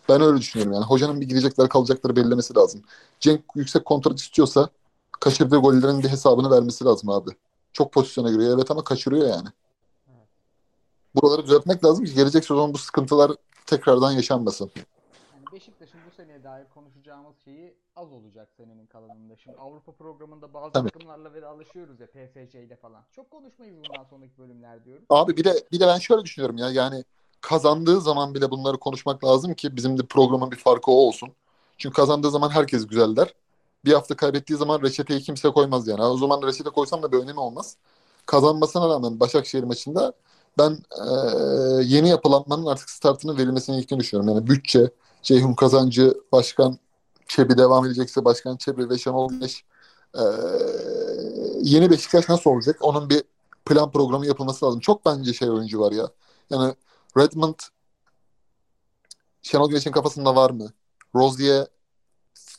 Ben 0.08 0.20
öyle 0.20 0.38
düşünüyorum 0.38 0.74
yani. 0.74 0.84
Hocanın 0.84 1.20
bir 1.20 1.28
gidecekler 1.28 1.68
kalacakları 1.68 2.16
belirlemesi 2.16 2.54
lazım. 2.56 2.82
Cenk 3.20 3.44
yüksek 3.54 3.84
kontrat 3.84 4.20
istiyorsa 4.20 4.68
kaçırdığı 5.20 5.56
gollerin 5.56 6.02
bir 6.02 6.08
hesabını 6.08 6.50
vermesi 6.50 6.84
lazım 6.84 7.10
abi. 7.10 7.30
Çok 7.72 7.92
pozisyona 7.92 8.30
giriyor 8.30 8.56
evet 8.56 8.70
ama 8.70 8.84
kaçırıyor 8.84 9.28
yani. 9.28 9.48
Buraları 11.14 11.46
düzeltmek 11.46 11.84
lazım 11.84 12.04
ki 12.04 12.14
gelecek 12.14 12.44
sezon 12.44 12.74
bu 12.74 12.78
sıkıntılar 12.78 13.32
tekrardan 13.66 14.12
yaşanmasın. 14.12 14.70
Seneye 16.22 16.44
dair 16.44 16.66
konuşacağımız 16.74 17.36
şeyi 17.44 17.74
az 17.96 18.12
olacak 18.12 18.48
senenin 18.56 18.86
kalanında. 18.86 19.36
Şimdi 19.36 19.56
Avrupa 19.56 19.92
programında 19.92 20.54
bazı 20.54 20.72
Tabii. 20.72 20.90
takımlarla 20.90 21.34
ve 21.34 21.46
alışıyoruz 21.46 22.00
ya 22.00 22.06
PSG 22.06 22.54
ile 22.54 22.76
falan. 22.76 23.02
Çok 23.12 23.30
konuşmayız 23.30 23.76
bundan 23.76 24.04
sonraki 24.04 24.38
bölümler 24.38 24.84
diyoruz. 24.84 25.04
Abi 25.10 25.36
bir 25.36 25.44
de 25.44 25.54
bir 25.72 25.80
de 25.80 25.86
ben 25.86 25.98
şöyle 25.98 26.22
düşünüyorum 26.22 26.58
ya 26.58 26.70
yani 26.70 27.04
kazandığı 27.40 28.00
zaman 28.00 28.34
bile 28.34 28.50
bunları 28.50 28.78
konuşmak 28.78 29.24
lazım 29.24 29.54
ki 29.54 29.76
bizim 29.76 29.98
de 29.98 30.06
programın 30.06 30.50
bir 30.50 30.56
farkı 30.56 30.90
o 30.90 30.94
olsun. 30.94 31.32
Çünkü 31.78 31.96
kazandığı 31.96 32.30
zaman 32.30 32.50
herkes 32.50 32.86
güzel 32.86 33.16
der. 33.16 33.34
Bir 33.84 33.92
hafta 33.92 34.16
kaybettiği 34.16 34.58
zaman 34.58 34.82
reçeteyi 34.82 35.20
kimse 35.20 35.50
koymaz 35.50 35.88
yani. 35.88 36.02
O 36.02 36.16
zaman 36.16 36.42
reçete 36.42 36.70
koysam 36.70 37.02
da 37.02 37.12
bir 37.12 37.18
önemi 37.18 37.40
olmaz. 37.40 37.76
Kazanmasına 38.26 38.88
rağmen 38.88 39.20
Başakşehir 39.20 39.64
maçında 39.64 40.12
ben 40.58 40.70
eee, 40.70 41.82
yeni 41.84 42.08
yapılanmanın 42.08 42.66
artık 42.66 42.90
startının 42.90 43.38
verilmesini 43.38 43.76
gerektiğini 43.76 44.00
düşünüyorum. 44.00 44.34
Yani 44.34 44.46
bütçe, 44.46 44.90
Ceyhun 45.22 45.54
Kazancı, 45.54 46.14
Başkan 46.32 46.78
Çebi 47.28 47.58
devam 47.58 47.86
edecekse 47.86 48.24
Başkan 48.24 48.56
Çebi 48.56 48.90
ve 48.90 48.98
Şenol 48.98 49.28
Güneş 49.28 49.64
eee, 50.16 50.22
yeni 51.62 51.90
Beşiktaş 51.90 52.28
nasıl 52.28 52.50
olacak? 52.50 52.76
Onun 52.80 53.10
bir 53.10 53.22
plan 53.64 53.90
programı 53.90 54.26
yapılması 54.26 54.66
lazım. 54.66 54.80
Çok 54.80 55.06
bence 55.06 55.32
şey 55.32 55.50
oyuncu 55.50 55.80
var 55.80 55.92
ya. 55.92 56.08
Yani 56.50 56.74
Redmond 57.18 57.54
Şenol 59.42 59.68
Güneş'in 59.68 59.92
kafasında 59.92 60.36
var 60.36 60.50
mı? 60.50 60.72
Rozier 61.14 61.66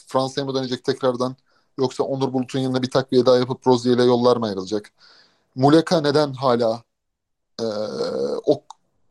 Fransa'ya 0.08 0.46
mı 0.46 0.56
dönecek 0.56 0.84
tekrardan? 0.84 1.36
Yoksa 1.78 2.04
Onur 2.04 2.34
Bulut'un 2.34 2.60
yanına 2.60 2.82
bir 2.82 2.92
takviye 2.92 3.26
daha 3.26 3.38
yapıp 3.38 3.68
Rozier 3.68 3.94
ile 3.96 4.04
yollar 4.04 4.38
mı 4.38 4.46
ayrılacak? 4.46 4.92
Muleka 5.56 6.02
neden 6.02 6.34
hala 6.34 6.84
eee, 7.62 7.68
o 8.46 8.62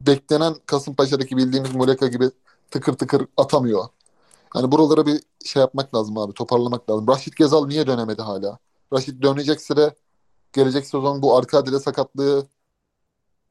beklenen 0.00 0.54
Kasımpaşa'daki 0.66 1.36
bildiğimiz 1.36 1.74
Muleka 1.74 2.06
gibi 2.06 2.30
tıkır 2.72 2.92
tıkır 2.92 3.26
atamıyor? 3.36 3.84
Yani 4.54 4.72
buralara 4.72 5.06
bir 5.06 5.22
şey 5.44 5.60
yapmak 5.60 5.94
lazım 5.94 6.18
abi. 6.18 6.32
Toparlamak 6.32 6.90
lazım. 6.90 7.08
Raşit 7.08 7.36
Gezal 7.36 7.66
niye 7.66 7.86
dönemedi 7.86 8.22
hala? 8.22 8.58
Raşit 8.92 9.22
dönecekse 9.22 9.76
de 9.76 9.94
gelecek 10.52 10.86
sezon 10.86 11.22
bu 11.22 11.36
arka 11.36 11.58
adile 11.58 11.78
sakatlığı 11.78 12.46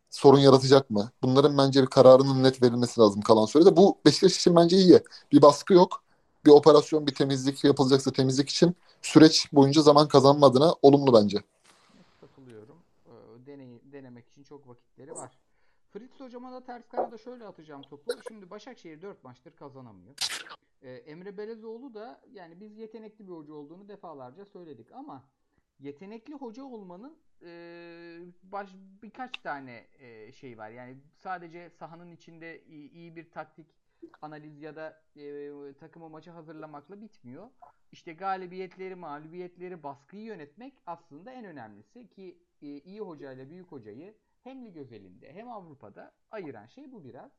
sorun 0.09 0.39
yaratacak 0.39 0.89
mı? 0.89 1.11
Bunların 1.21 1.57
bence 1.57 1.81
bir 1.81 1.87
kararının 1.87 2.43
net 2.43 2.61
verilmesi 2.61 3.01
lazım 3.01 3.21
kalan 3.21 3.45
sürede. 3.45 3.77
Bu 3.77 3.97
Beşiktaş 4.05 4.37
için 4.37 4.55
bence 4.55 4.77
iyi. 4.77 4.99
Bir 5.31 5.41
baskı 5.41 5.73
yok. 5.73 6.03
Bir 6.45 6.51
operasyon, 6.51 7.07
bir 7.07 7.15
temizlik 7.15 7.63
yapılacaksa 7.63 8.11
temizlik 8.11 8.49
için 8.49 8.75
süreç 9.01 9.53
boyunca 9.53 9.81
zaman 9.81 10.07
kazanma 10.07 10.47
adına 10.47 10.75
olumlu 10.81 11.13
bence. 11.13 11.37
Katılıyorum. 12.21 12.75
Ee, 13.05 13.45
deney, 13.45 13.81
denemek 13.91 14.27
için 14.27 14.43
çok 14.43 14.67
vakitleri 14.67 15.15
var. 15.15 15.40
Fritz 15.93 16.19
hocama 16.19 16.51
da 16.51 16.63
ters 16.63 16.87
kanada 16.87 17.17
şöyle 17.17 17.45
atacağım 17.45 17.81
topu. 17.81 18.11
Şimdi 18.27 18.49
Başakşehir 18.49 19.01
4 19.01 19.23
maçtır 19.23 19.55
kazanamıyor. 19.55 20.15
Ee, 20.81 20.91
Emre 20.91 21.37
Belezoğlu 21.37 21.93
da 21.93 22.21
yani 22.31 22.59
biz 22.59 22.77
yetenekli 22.77 23.27
bir 23.27 23.31
hoca 23.31 23.53
olduğunu 23.53 23.87
defalarca 23.87 24.45
söyledik 24.45 24.91
ama 24.91 25.23
yetenekli 25.79 26.33
hoca 26.33 26.63
olmanın 26.63 27.17
e, 27.41 28.19
baş, 28.43 28.69
birkaç 29.03 29.37
tane 29.37 29.87
e, 29.99 30.31
şey 30.31 30.57
var. 30.57 30.69
Yani 30.69 30.97
sadece 31.17 31.69
sahanın 31.69 32.11
içinde 32.11 32.63
iyi, 32.65 32.91
iyi 32.91 33.15
bir 33.15 33.31
taktik 33.31 33.67
analiz 34.21 34.61
ya 34.61 34.75
da 34.75 35.01
e, 35.15 35.73
takımı 35.73 36.09
maça 36.09 36.35
hazırlamakla 36.35 37.01
bitmiyor. 37.01 37.49
İşte 37.91 38.13
galibiyetleri, 38.13 38.95
mağlubiyetleri, 38.95 39.83
baskıyı 39.83 40.23
yönetmek 40.23 40.73
aslında 40.85 41.31
en 41.31 41.45
önemlisi 41.45 42.09
ki 42.09 42.37
e, 42.61 42.67
iyi 42.67 42.99
hocayla 42.99 43.49
büyük 43.49 43.71
hocayı 43.71 44.15
hem 44.43 44.65
lig 44.65 44.77
özelinde 44.77 45.33
hem 45.33 45.51
Avrupa'da 45.51 46.11
ayıran 46.31 46.65
şey 46.65 46.91
bu 46.91 47.03
biraz. 47.03 47.31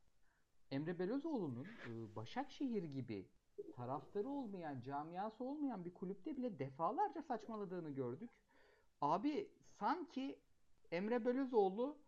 Emre 0.71 0.99
Belözoğlu'nun 0.99 1.65
e, 1.65 2.17
Başakşehir 2.17 2.83
gibi 2.83 3.29
taraftarı 3.77 4.29
olmayan, 4.29 4.81
camiası 4.81 5.45
olmayan 5.45 5.85
bir 5.85 5.95
kulüpte 5.95 6.37
bile 6.37 6.59
defalarca 6.59 7.23
saçmaladığını 7.23 7.91
gördük. 7.91 8.31
Abi 9.01 9.51
sanki 9.79 10.39
Emre 10.91 11.25
Belözoğlu 11.25 11.99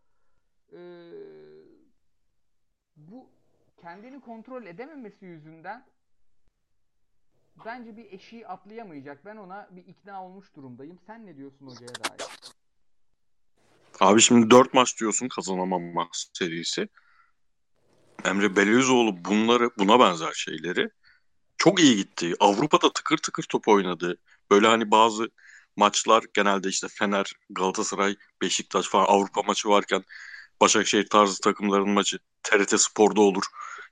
e, 0.73 0.81
bu 2.97 3.31
kendini 3.77 4.21
kontrol 4.21 4.67
edememesi 4.67 5.27
yüzünden 5.27 5.87
bence 7.65 7.97
bir 7.97 8.13
eşiği 8.13 8.49
atlayamayacak. 8.49 9.25
Ben 9.25 9.37
ona 9.37 9.69
bir 9.71 9.87
ikna 9.87 10.25
olmuş 10.27 10.57
durumdayım. 10.57 10.99
Sen 11.07 11.27
ne 11.27 11.37
diyorsun 11.37 11.67
hocaya 11.67 11.95
dair? 11.95 12.54
Abi 14.01 14.21
şimdi 14.21 14.51
4 14.51 14.75
maç 14.75 15.01
diyorsun 15.01 15.29
kazanamama 15.29 16.09
serisi. 16.13 16.89
Emre 18.25 18.57
Belözoğlu 18.57 19.25
bunları 19.25 19.71
buna 19.79 20.01
benzer 20.01 20.33
şeyleri 20.33 20.89
çok 21.59 21.81
iyi 21.81 21.97
gitti. 21.97 22.35
Avrupa'da 22.41 22.93
tıkır 22.93 23.17
tıkır 23.19 23.43
top 23.43 23.69
oynadı. 23.69 24.17
Böyle 24.51 24.67
hani 24.67 24.91
bazı 24.91 25.29
maçlar 25.77 26.25
genelde 26.35 26.69
işte 26.69 26.89
Fener, 26.89 27.33
Galatasaray, 27.51 28.17
Beşiktaş 28.43 28.89
falan 28.89 29.05
Avrupa 29.05 29.43
maçı 29.43 29.69
varken 29.69 30.05
Başakşehir 30.61 31.09
tarzı 31.09 31.41
takımların 31.41 31.91
maçı 31.91 32.19
TRT 32.43 32.81
Spor'da 32.81 33.21
olur. 33.21 33.45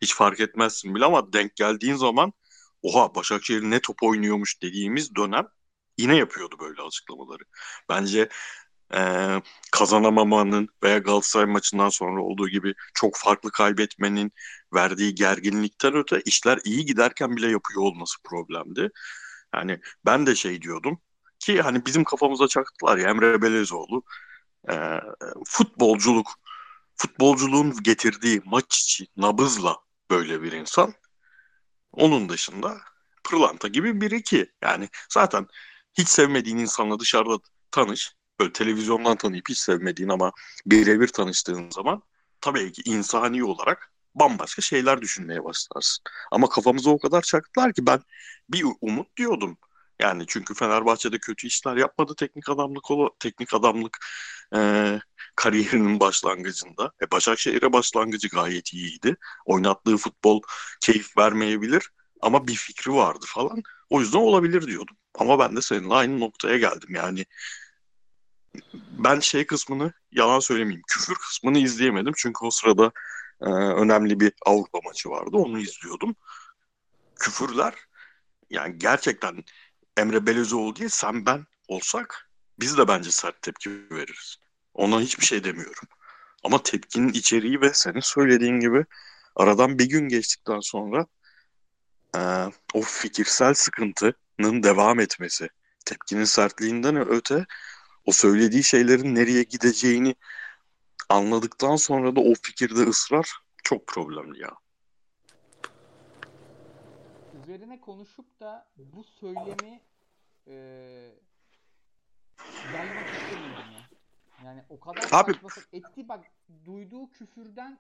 Hiç 0.03 0.15
fark 0.15 0.41
etmezsin 0.41 0.95
bile 0.95 1.05
ama 1.05 1.33
denk 1.33 1.57
geldiğin 1.57 1.95
zaman 1.95 2.33
oha 2.83 3.15
Başakşehir 3.15 3.63
ne 3.63 3.81
top 3.81 4.03
oynuyormuş 4.03 4.63
dediğimiz 4.63 5.15
dönem 5.15 5.49
yine 5.99 6.17
yapıyordu 6.17 6.57
böyle 6.61 6.83
açıklamaları. 6.83 7.43
Bence 7.89 8.29
eee, 8.95 9.43
kazanamamanın 9.73 10.69
veya 10.83 10.99
Galatasaray 10.99 11.47
maçından 11.47 11.89
sonra 11.89 12.23
olduğu 12.23 12.49
gibi 12.49 12.75
çok 12.95 13.17
farklı 13.17 13.51
kaybetmenin 13.53 14.33
verdiği 14.75 15.15
gerginlikten 15.15 15.95
öte 15.97 16.23
işler 16.25 16.59
iyi 16.65 16.85
giderken 16.87 17.37
bile 17.37 17.51
yapıyor 17.51 17.83
olması 17.83 18.17
problemdi. 18.25 18.91
Yani 19.55 19.81
ben 20.07 20.27
de 20.27 20.35
şey 20.35 20.63
diyordum 20.63 21.01
ki 21.39 21.63
hani 21.63 21.87
bizim 21.87 22.05
kafamıza 22.05 22.49
çaktılar 22.49 22.99
ya 22.99 23.09
Emre 23.11 23.43
Belezoğlu 23.43 24.03
eee, 24.71 25.01
futbolculuk 25.47 26.33
futbolculuğun 26.97 27.83
getirdiği 27.85 28.43
maç 28.45 28.81
içi 28.81 29.07
nabızla 29.17 29.77
böyle 30.11 30.43
bir 30.43 30.53
insan. 30.53 30.95
Onun 31.93 32.29
dışında 32.29 32.79
pırlanta 33.25 33.69
gibi 33.69 34.01
biri 34.01 34.23
ki 34.23 34.53
yani 34.63 34.89
zaten 35.11 35.47
hiç 35.99 36.09
sevmediğin 36.09 36.57
insanla 36.59 36.99
dışarıda 37.01 37.39
tanış. 37.71 38.15
Böyle 38.43 38.53
televizyondan 38.53 39.17
tanıyıp 39.17 39.49
hiç 39.49 39.59
sevmediğin 39.59 40.09
ama 40.09 40.33
birebir 40.67 41.09
tanıştığın 41.09 41.71
zaman 41.71 42.03
tabii 42.41 42.73
ki 42.73 42.83
insani 42.87 43.45
olarak 43.45 43.93
bambaşka 44.15 44.63
şeyler 44.63 45.01
düşünmeye 45.03 45.45
başlarsın. 45.45 46.05
Ama 46.33 46.49
kafamıza 46.49 46.91
o 46.91 46.99
kadar 46.99 47.23
çaktılar 47.23 47.73
ki 47.75 47.87
ben 47.87 48.01
bir 48.49 48.65
umut 48.81 49.17
diyordum. 49.17 49.59
Yani 50.01 50.25
çünkü 50.29 50.55
Fenerbahçe'de 50.55 51.19
kötü 51.19 51.47
işler 51.47 51.77
yapmadı 51.77 52.15
teknik 52.19 52.49
adamlık 52.49 52.91
ola, 52.91 53.11
teknik 53.21 53.55
adamlık 53.55 53.99
eee, 54.55 55.01
kariyerinin 55.37 56.01
başlangıcında. 56.01 56.93
E, 57.03 57.11
Başakşehir'e 57.11 57.73
başlangıcı 57.73 58.29
gayet 58.29 58.73
iyiydi. 58.75 59.17
Oynattığı 59.47 59.97
futbol 59.97 60.41
keyif 60.81 61.19
vermeyebilir 61.19 61.91
ama 62.21 62.47
bir 62.49 62.55
fikri 62.55 62.93
vardı 62.93 63.25
falan. 63.29 63.63
O 63.91 64.01
yüzden 64.01 64.19
olabilir 64.19 64.67
diyordum. 64.67 64.97
Ama 65.19 65.39
ben 65.39 65.57
de 65.57 65.63
seninle 65.63 65.95
aynı 65.95 66.21
noktaya 66.21 66.59
geldim. 66.59 66.95
Yani 66.95 67.27
ben 68.75 69.21
şey 69.21 69.47
kısmını 69.47 69.93
yalan 70.13 70.41
söylemeyeyim. 70.41 70.83
Küfür 70.89 71.15
kısmını 71.15 71.59
izleyemedim. 71.59 72.13
Çünkü 72.17 72.47
o 72.47 72.51
sırada 72.51 72.93
e, 73.41 73.47
önemli 73.51 74.21
bir 74.21 74.33
Avrupa 74.47 74.79
maçı 74.85 75.11
vardı. 75.11 75.37
Onu 75.37 75.59
izliyordum. 75.59 76.17
Küfürler 77.21 77.75
yani 78.51 78.79
gerçekten 78.79 79.45
Emre 79.97 80.27
Belözoğlu 80.27 80.77
değil 80.77 80.91
sen 80.91 81.27
ben 81.27 81.47
olsak 81.69 82.31
biz 82.61 82.79
de 82.79 82.89
bence 82.89 83.11
sert 83.11 83.43
tepki 83.43 83.71
veririz. 83.91 84.37
Ona 84.75 85.01
hiçbir 85.01 85.25
şey 85.25 85.45
demiyorum. 85.45 85.89
Ama 86.45 86.63
tepkinin 86.63 87.09
içeriği 87.09 87.61
ve 87.61 87.75
senin 87.75 88.01
söylediğin 88.01 88.61
gibi 88.61 88.85
aradan 89.37 89.79
bir 89.79 89.89
gün 89.89 90.09
geçtikten 90.09 90.61
sonra 90.61 91.07
e, 92.17 92.21
o 92.75 92.83
fikirsel 92.83 93.55
sıkıntının 93.55 94.63
devam 94.63 95.01
etmesi, 95.01 95.49
tepkinin 95.85 96.25
sertliğinden 96.25 97.09
öte 97.09 97.47
o 98.07 98.13
söylediği 98.13 98.65
şeylerin 98.65 99.15
nereye 99.15 99.43
gideceğini 99.43 100.15
anladıktan 101.09 101.77
sonra 101.77 102.17
da 102.17 102.21
o 102.21 102.35
fikirde 102.43 102.81
ısrar 102.81 103.33
çok 103.65 103.87
problemli 103.87 104.41
ya. 104.43 104.51
Üzerine 107.43 107.81
konuşup 107.81 108.41
da 108.41 108.67
bu 108.77 109.05
söylemi 109.05 109.81
e, 110.49 110.55
gelmek 112.71 113.07
istemiyordum 113.13 113.73
ya. 113.73 113.83
Yani 114.45 114.63
o 114.69 114.81
kadar 114.81 115.09
Abi- 115.13 115.33
etti 115.73 116.09
bak 116.09 116.25
duyduğu 116.65 117.11
küfürden 117.11 117.79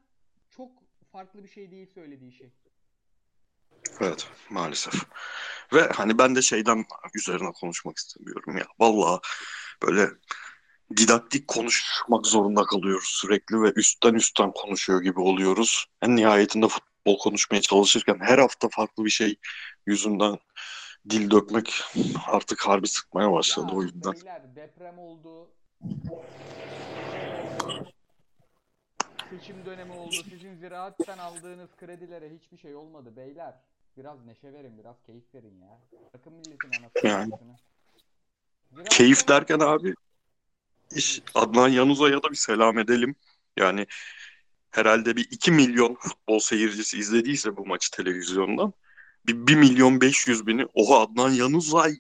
çok 0.51 0.71
farklı 1.13 1.45
bir 1.45 1.49
şey 1.49 1.71
değil 1.71 1.87
söylediği 1.95 2.33
şey. 2.33 2.51
Evet 4.01 4.29
maalesef. 4.51 4.95
Ve 5.73 5.89
hani 5.89 6.19
ben 6.19 6.35
de 6.37 6.43
şeyden 6.43 6.85
üzerine 7.15 7.53
konuşmak 7.53 7.99
istemiyorum 7.99 8.57
ya. 8.57 8.65
Vallahi 8.79 9.21
böyle 9.83 10.09
didaktik 10.97 11.49
konuşmak 11.49 12.27
zorunda 12.27 12.65
kalıyoruz 12.65 13.09
sürekli 13.09 13.63
ve 13.63 13.73
üstten 13.77 14.15
üstten 14.15 14.53
konuşuyor 14.53 15.03
gibi 15.03 15.21
oluyoruz. 15.21 15.87
En 16.03 16.17
nihayetinde 16.17 16.69
futbol 16.69 17.19
konuşmaya 17.19 17.61
çalışırken 17.61 18.19
her 18.21 18.39
hafta 18.39 18.69
farklı 18.69 19.05
bir 19.05 19.11
şey 19.11 19.37
yüzünden 19.87 20.39
dil 21.11 21.31
dökmek 21.31 21.83
artık 22.27 22.61
harbi 22.61 22.89
sıkmaya 22.89 23.33
başladı 23.33 23.67
Ya 23.71 23.77
o 23.77 23.83
yüzden. 23.83 24.15
deprem 24.57 24.99
oldu. 24.99 25.51
Seçim 29.39 29.57
dönemi 29.67 29.93
oldu. 29.93 30.15
Sizin 30.31 30.57
ziraatten 30.57 31.19
aldığınız 31.19 31.71
kredilere 31.81 32.31
hiçbir 32.31 32.59
şey 32.59 32.75
olmadı 32.75 33.17
beyler. 33.17 33.55
Biraz 33.97 34.25
neşe 34.25 34.53
verin, 34.53 34.79
biraz 34.79 34.97
keyif 35.07 35.35
verin 35.35 35.61
ya. 35.61 35.81
Bakın 36.15 36.33
milletin 36.33 36.69
anasını. 36.69 37.11
Yani. 37.11 37.33
Ziraat 38.73 38.89
Keyif 38.89 39.29
derken 39.29 39.61
abi 39.61 39.95
iş 40.97 41.23
Adnan 41.35 41.69
Yanuza'ya 41.69 42.23
da 42.23 42.31
bir 42.31 42.37
selam 42.37 42.79
edelim. 42.79 43.15
Yani 43.57 43.87
herhalde 44.71 45.17
bir 45.17 45.29
2 45.31 45.53
milyon 45.53 45.95
futbol 45.95 46.39
seyircisi 46.39 46.99
izlediyse 46.99 47.57
bu 47.57 47.67
maçı 47.67 47.91
televizyondan 47.91 48.73
bir 49.27 49.47
1 49.47 49.55
milyon 49.55 50.01
500 50.01 50.47
bini 50.47 50.67
oha 50.75 51.01
Adnan 51.01 51.31
Yanuzay 51.31 51.95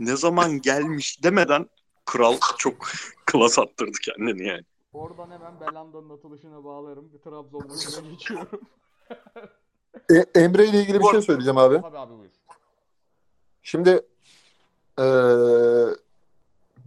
ne 0.00 0.16
zaman 0.16 0.60
gelmiş 0.60 1.22
demeden 1.22 1.68
kral 2.04 2.38
çok 2.58 2.90
klas 3.26 3.58
attırdı 3.58 3.98
kendini 4.02 4.46
yani. 4.46 4.64
Oradan 4.92 5.30
hemen 5.30 5.60
Belanda'nın 5.60 6.10
atılışına 6.10 6.64
bağlarım. 6.64 7.12
Bir 7.12 7.18
Trabzon 7.18 7.68
maçına 7.68 8.08
geçiyorum. 8.10 8.60
E, 10.10 10.40
Emre 10.40 10.66
ile 10.66 10.80
ilgili 10.80 11.00
bir 11.00 11.04
şey 11.04 11.22
söyleyeceğim 11.22 11.58
abi. 11.58 11.80
Tabii 11.82 11.98
abi 11.98 12.18
buyur. 12.18 12.30
Şimdi 13.62 13.90
eee, 14.98 15.96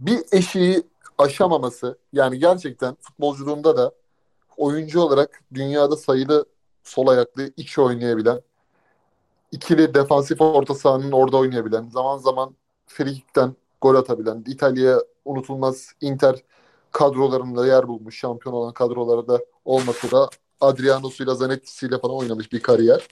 bir 0.00 0.22
eşiği 0.32 0.82
aşamaması 1.18 1.98
yani 2.12 2.38
gerçekten 2.38 2.94
futbolculuğunda 3.00 3.76
da 3.76 3.92
oyuncu 4.56 5.00
olarak 5.00 5.42
dünyada 5.54 5.96
sayılı 5.96 6.46
sol 6.82 7.06
ayaklı 7.06 7.50
iki 7.56 7.80
oynayabilen 7.80 8.40
ikili 9.52 9.94
defansif 9.94 10.40
orta 10.40 10.74
sahanın 10.74 11.12
orada 11.12 11.36
oynayabilen 11.36 11.88
zaman 11.88 12.18
zaman 12.18 12.56
frikikten 12.86 13.56
gol 13.80 13.94
atabilen 13.94 14.44
İtalya 14.46 14.98
unutulmaz 15.24 15.92
Inter 16.00 16.42
kadrolarında 16.92 17.66
yer 17.66 17.88
bulmuş 17.88 18.18
şampiyon 18.18 18.54
olan 18.54 18.72
kadrolarda 18.72 19.40
olması 19.64 20.10
da 20.10 20.28
Adriano'suyla 20.60 21.34
Zanetti'siyle 21.34 21.98
falan 21.98 22.16
oynamış 22.16 22.52
bir 22.52 22.60
kariyer. 22.60 23.08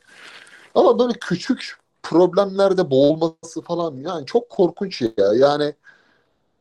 Ama 0.74 0.98
böyle 0.98 1.12
küçük 1.12 1.76
problemlerde 2.02 2.90
boğulması 2.90 3.62
falan 3.62 3.96
yani 3.96 4.26
çok 4.26 4.50
korkunç 4.50 5.02
ya. 5.02 5.32
Yani 5.34 5.74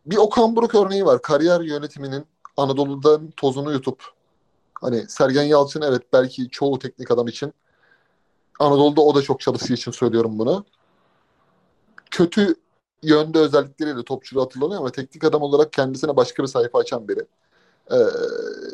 bir 0.06 0.18
Okan 0.18 0.56
Buruk 0.56 0.76
örneği 0.76 1.06
var. 1.06 1.22
Kariyer 1.22 1.62
yönetiminin 1.62 2.26
Anadolu'dan 2.58 3.32
tozunu 3.38 3.72
yutup 3.72 4.04
hani 4.74 5.10
Sergen 5.10 5.44
Yalçın 5.44 5.82
evet 5.82 6.02
belki 6.14 6.50
çoğu 6.50 6.80
teknik 6.80 7.12
adam 7.12 7.28
için 7.28 7.54
Anadolu'da 8.60 9.02
o 9.02 9.16
da 9.16 9.22
çok 9.22 9.40
çalıştığı 9.40 9.74
için 9.74 9.92
söylüyorum 9.92 10.40
bunu. 10.40 10.66
Kötü 12.12 12.56
yönde 13.04 13.40
özellikleriyle 13.40 14.04
topçuluğu 14.04 14.42
hatırlanıyor 14.42 14.80
ama 14.80 14.92
teknik 14.92 15.24
adam 15.24 15.42
olarak 15.42 15.74
kendisine 15.74 16.16
başka 16.16 16.44
bir 16.44 16.48
sayfa 16.48 16.80
açan 16.80 17.08
biri. 17.08 17.26
Ee, 17.92 17.98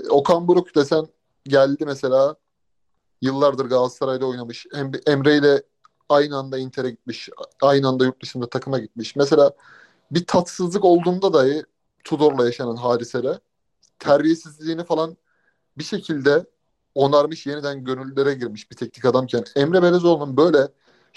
Okan 0.10 0.48
Buruk 0.48 0.75
desen 0.75 1.08
geldi 1.44 1.86
mesela 1.86 2.36
yıllardır 3.22 3.65
Galatasaray'da 3.65 4.25
oynamış. 4.25 4.65
Em- 4.74 4.91
Emre 5.08 5.38
ile 5.38 5.63
aynı 6.10 6.38
anda 6.38 6.58
Inter'e 6.58 6.89
gitmiş. 6.89 7.30
Aynı 7.62 7.88
anda 7.88 8.06
yurt 8.06 8.21
dışında 8.23 8.50
takıma 8.50 8.80
gitmiş. 8.80 9.15
Mesela 9.15 9.52
bir 10.12 10.26
tatsızlık 10.26 10.86
olduğunda 10.86 11.34
dahi 11.34 11.63
Tudor'la 12.04 12.45
yaşanan 12.45 12.76
hadisele 12.76 13.39
terbiyesizliğini 14.00 14.84
falan 14.84 15.17
bir 15.78 15.84
şekilde 15.84 16.45
onarmış, 16.95 17.45
yeniden 17.47 17.84
gönüllere 17.84 18.34
girmiş 18.34 18.71
bir 18.71 18.76
teknik 18.76 19.06
adamken 19.06 19.43
Emre 19.56 19.84
Belezoğlu'nun 19.84 20.38
böyle 20.38 20.67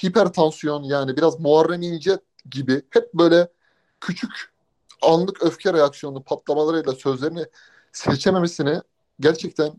hipertansiyon 0.04 0.83
yani 0.83 1.16
biraz 1.16 1.40
Muharrem 1.40 1.83
İnce 1.83 2.18
gibi 2.50 2.82
hep 2.90 3.14
böyle 3.14 3.48
küçük 4.00 4.30
anlık 5.02 5.42
öfke 5.42 5.72
reaksiyonu 5.72 6.22
patlamalarıyla 6.22 6.92
sözlerini 6.92 7.44
seçememesini 7.92 8.80
gerçekten 9.20 9.72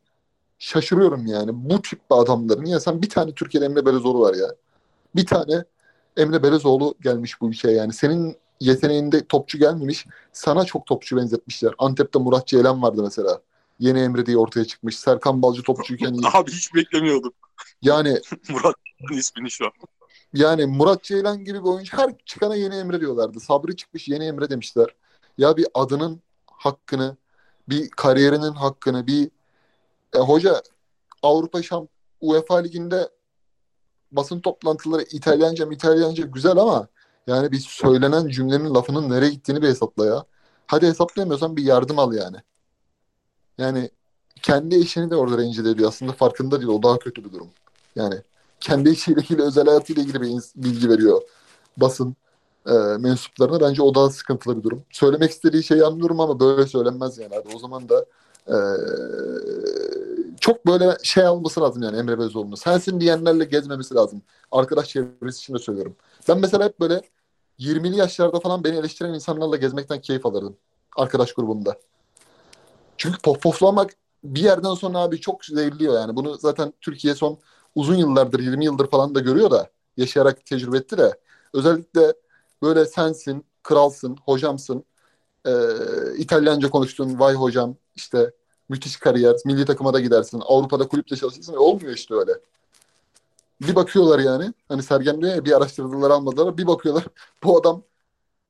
şaşırıyorum 0.60 1.26
yani. 1.26 1.52
Bu 1.54 1.82
tip 1.82 2.02
adamların. 2.10 2.66
Ya 2.66 2.80
sen 2.80 3.02
bir 3.02 3.10
tane 3.10 3.32
Türkiye'de 3.32 3.66
Emre 3.66 3.86
Belezoğlu 3.86 4.20
var 4.20 4.34
ya. 4.34 4.48
Bir 5.16 5.26
tane 5.26 5.64
Emre 6.18 6.44
Belezoğlu 6.44 6.96
gelmiş 7.02 7.42
bu 7.42 7.50
ülkeye 7.50 7.74
yani. 7.74 7.94
Senin 7.94 8.38
yeteneğinde 8.60 9.26
topçu 9.26 9.58
gelmemiş. 9.58 10.06
Sana 10.34 10.66
çok 10.66 10.86
topçu 10.86 11.18
benzetmişler. 11.18 11.74
Antep'te 11.78 12.20
Murat 12.20 12.48
Ceylan 12.48 12.82
vardı 12.82 13.04
mesela. 13.04 13.42
Yeni 13.80 14.00
Emre 14.00 14.26
diye 14.26 14.38
ortaya 14.38 14.66
çıkmış. 14.66 15.00
Serkan 15.00 15.42
Balcı 15.42 15.64
topçuyken 15.64 16.14
iyi. 16.14 16.28
Abi 16.34 16.52
hiç 16.52 16.76
beklemiyordum 16.76 17.34
Yani 17.82 18.10
Murat'ın 18.50 19.18
ismini 19.18 19.52
şu 19.52 19.66
an. 19.66 19.72
Yani 20.34 20.66
Murat 20.66 21.04
Ceylan 21.04 21.44
gibi 21.44 21.60
bir 21.60 21.70
oyuncu 21.70 21.98
her 21.98 22.18
çıkana 22.26 22.56
yeni 22.56 22.76
Emre 22.76 23.02
diyorlardı. 23.02 23.40
Sabri 23.40 23.76
çıkmış 23.76 24.08
yeni 24.08 24.26
Emre 24.26 24.50
demişler. 24.50 24.88
Ya 25.38 25.58
bir 25.58 25.68
adının 25.74 26.22
hakkını, 26.48 27.18
bir 27.70 27.90
kariyerinin 27.90 28.52
hakkını, 28.52 29.08
bir 29.08 29.32
e, 30.16 30.20
hoca 30.20 30.62
Avrupa 31.24 31.62
Şamp 31.64 31.90
UEFA 32.22 32.58
Ligi'nde 32.58 33.10
basın 34.12 34.40
toplantıları 34.40 35.02
İtalyanca 35.12 35.68
İtalyanca 35.72 36.26
güzel 36.26 36.58
ama 36.58 36.88
yani 37.28 37.52
bir 37.52 37.60
söylenen 37.60 38.28
cümlenin 38.28 38.76
lafının 38.76 39.10
nereye 39.10 39.30
gittiğini 39.30 39.62
bir 39.62 39.68
hesapla 39.68 40.06
ya. 40.06 40.26
Hadi 40.68 40.88
hesaplayamıyorsan 40.88 41.58
bir 41.58 41.64
yardım 41.64 42.00
al 42.00 42.14
yani. 42.14 42.38
Yani 43.58 43.90
kendi 44.42 44.76
eşini 44.76 45.10
de 45.10 45.16
orada 45.16 45.38
rencide 45.38 45.70
ediyor. 45.70 45.90
Aslında 45.90 46.12
farkında 46.12 46.62
değil. 46.62 46.72
O 46.72 46.84
daha 46.84 47.00
kötü 47.00 47.24
bir 47.26 47.32
durum. 47.32 47.48
Yani 47.96 48.16
kendi 48.60 48.90
işiyle 48.90 49.22
ilgili, 49.22 49.42
özel 49.42 49.66
hayatıyla 49.66 50.02
ilgili 50.04 50.22
bir 50.22 50.42
bilgi 50.56 50.90
veriyor 50.90 51.22
basın 51.78 52.16
e, 52.68 52.74
mensuplarına. 53.00 53.62
Bence 53.62 53.82
o 53.82 53.96
daha 53.96 54.10
sıkıntılı 54.10 54.58
bir 54.58 54.64
durum. 54.64 54.84
Söylemek 54.92 55.32
istediği 55.32 55.64
şeyi 55.64 55.84
anlıyorum 55.84 56.20
ama 56.20 56.40
böyle 56.40 56.68
söylenmez 56.68 57.18
yani 57.18 57.36
abi. 57.36 57.56
O 57.56 57.60
zaman 57.60 57.90
da 57.90 58.06
e, 58.48 58.58
çok 60.40 60.68
böyle 60.68 60.98
şey 61.04 61.26
alması 61.26 61.62
lazım 61.62 61.84
yani 61.84 61.98
Emre 61.98 62.20
Belözoğlu'nu. 62.20 62.58
Sensin 62.58 63.00
diyenlerle 63.02 63.46
gezmemesi 63.46 63.96
lazım. 63.96 64.22
Arkadaş 64.52 64.90
çevresi 64.90 65.38
için 65.38 65.54
de 65.54 65.60
söylüyorum. 65.60 65.96
Ben 66.30 66.40
mesela 66.40 66.66
hep 66.66 66.80
böyle 66.80 67.02
20'li 67.60 67.98
yaşlarda 67.98 68.40
falan 68.40 68.64
beni 68.64 68.76
eleştiren 68.78 69.14
insanlarla 69.14 69.56
gezmekten 69.58 70.02
keyif 70.02 70.26
alırdım. 70.26 70.58
Arkadaş 70.98 71.34
grubumda. 71.34 71.76
Çünkü 72.98 73.18
pof 73.22 73.42
poflamak 73.42 73.92
bir 74.24 74.42
yerden 74.42 74.74
sonra 74.74 74.98
abi 74.98 75.20
çok 75.22 75.46
zehirliyor 75.46 75.94
yani. 75.94 76.16
Bunu 76.16 76.38
zaten 76.38 76.74
Türkiye 76.82 77.16
son 77.16 77.38
uzun 77.76 77.96
yıllardır 77.96 78.40
20 78.40 78.66
yıldır 78.66 78.88
falan 78.90 79.16
da 79.16 79.20
görüyor 79.20 79.52
da 79.52 79.70
yaşayarak 79.98 80.46
tecrübe 80.46 80.78
etti 80.78 80.98
de 80.98 81.20
özellikle 81.54 82.14
böyle 82.62 82.86
sensin, 82.86 83.46
kralsın, 83.64 84.18
hocamsın, 84.26 84.84
e, 85.46 85.52
İtalyanca 86.18 86.70
konuştun, 86.70 87.20
vay 87.20 87.34
hocam 87.34 87.76
işte 87.96 88.32
müthiş 88.70 88.98
kariyer, 88.98 89.36
milli 89.46 89.66
takıma 89.66 89.94
da 89.94 90.00
gidersin, 90.00 90.42
Avrupa'da 90.46 90.88
kulüpte 90.88 91.16
çalışırsın. 91.16 91.54
E, 91.54 91.58
olmuyor 91.58 91.94
işte 91.94 92.16
öyle. 92.16 92.32
Bir 93.62 93.76
bakıyorlar 93.76 94.20
yani, 94.20 94.54
hani 94.70 94.84
Sergen 94.84 95.22
diyor 95.22 95.36
ya 95.36 95.46
bir 95.46 95.58
araştırdılar 95.58 96.12
almadılar, 96.12 96.58
bir 96.58 96.68
bakıyorlar 96.68 97.04
bu 97.44 97.60
adam 97.60 97.84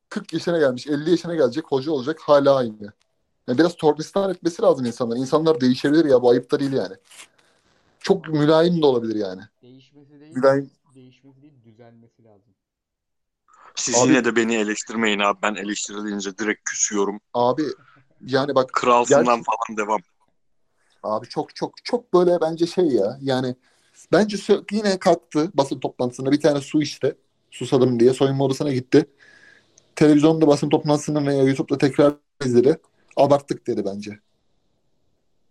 40 0.09 0.33
yaşına 0.33 0.59
gelmiş, 0.59 0.87
50 0.87 1.09
yaşına 1.11 1.35
gelecek, 1.35 1.65
hoca 1.67 1.91
olacak, 1.91 2.19
hala 2.21 2.55
aynı. 2.55 2.93
Yani 3.47 3.57
biraz 3.57 3.75
tornistan 3.75 4.29
etmesi 4.29 4.61
lazım 4.61 4.85
insanlar. 4.85 5.17
İnsanlar 5.17 5.61
değişebilir 5.61 6.05
ya, 6.05 6.21
bu 6.21 6.29
ayıp 6.29 6.51
da 6.51 6.59
değil 6.59 6.73
yani. 6.73 6.95
Çok 8.09 8.27
mülayim 8.27 8.81
de 8.81 8.85
olabilir 8.85 9.15
yani. 9.15 9.41
Değişmesi 9.61 10.19
değil, 10.19 10.35
Mülayim. 10.35 10.71
değişmesi 10.95 11.41
değil, 11.41 11.53
düzelmesi 11.63 12.23
lazım. 12.23 12.53
Siz 13.75 13.95
Abi- 13.95 14.09
yine 14.09 14.25
de 14.25 14.35
beni 14.35 14.55
eleştirmeyin 14.55 15.19
abi. 15.19 15.39
Ben 15.41 15.55
eleştirilince 15.55 16.37
direkt 16.37 16.69
küsüyorum. 16.69 17.19
Abi 17.33 17.63
yani 18.25 18.55
bak 18.55 18.73
Kralsından 18.73 19.25
Gerçi- 19.25 19.43
falan 19.43 19.77
devam. 19.77 19.99
Abi 21.03 21.27
çok 21.27 21.55
çok 21.55 21.73
çok 21.83 22.13
böyle 22.13 22.41
bence 22.41 22.67
şey 22.67 22.85
ya 22.85 23.17
yani 23.21 23.55
bence 24.11 24.37
yine 24.71 24.99
kalktı 24.99 25.51
basın 25.53 25.79
toplantısında 25.79 26.31
bir 26.31 26.41
tane 26.41 26.61
su 26.61 26.81
içti. 26.81 27.17
Susadım 27.51 27.99
diye 27.99 28.13
soyunma 28.13 28.43
odasına 28.43 28.73
gitti. 28.73 29.05
Televizyonda 29.95 30.47
basın 30.47 30.69
toplantısını 30.69 31.27
veya 31.27 31.43
YouTube'da 31.43 31.77
tekrar 31.77 32.13
izledi. 32.45 32.77
Abarttık 33.17 33.67
dedi 33.67 33.85
bence. 33.85 34.19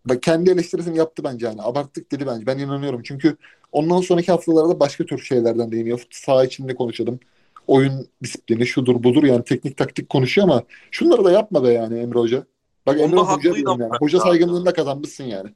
Bak 0.09 0.23
kendi 0.23 0.51
eleştirisini 0.51 0.99
yaptı 0.99 1.25
bence 1.25 1.47
yani. 1.47 1.62
Abarttık 1.62 2.12
dedi 2.12 2.27
bence. 2.27 2.47
Ben 2.47 2.59
inanıyorum. 2.59 3.03
Çünkü 3.03 3.37
ondan 3.73 4.01
sonraki 4.01 4.33
haftalarda 4.33 4.81
başka 4.81 5.07
tür 5.07 5.18
şeylerden 5.18 5.73
değiniyor. 5.73 6.07
Saha 6.11 6.44
içinde 6.44 6.75
konuşalım. 6.75 7.21
oyun 7.66 8.09
disiplini 8.23 8.66
şudur 8.66 9.03
budur 9.03 9.25
yani 9.25 9.44
teknik 9.44 9.77
taktik 9.77 10.09
konuşuyor 10.09 10.49
ama 10.49 10.62
şunları 10.90 11.25
da 11.25 11.33
yapma 11.33 11.64
be 11.64 11.68
yani 11.73 11.99
Emre 11.99 12.18
Hoca. 12.18 12.47
Bak 12.87 13.01
Onda 13.01 13.05
Emre 13.05 13.16
Hoca 13.16 13.55
diyorum 13.55 13.81
yani. 13.81 13.85
ama 13.85 13.99
Hoca 14.01 14.21
saygınlığını 14.21 14.66
da 14.66 14.73
kazanmışsın 14.73 15.25
yani. 15.25 15.51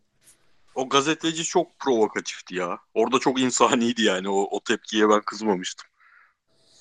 O 0.74 0.88
gazeteci 0.88 1.44
çok 1.44 1.78
provokatifti 1.78 2.54
ya. 2.54 2.78
Orada 2.94 3.18
çok 3.18 3.40
insaniydi 3.40 4.02
yani. 4.02 4.28
O, 4.28 4.48
o 4.50 4.60
tepkiye 4.60 5.08
ben 5.08 5.20
kızmamıştım. 5.20 5.86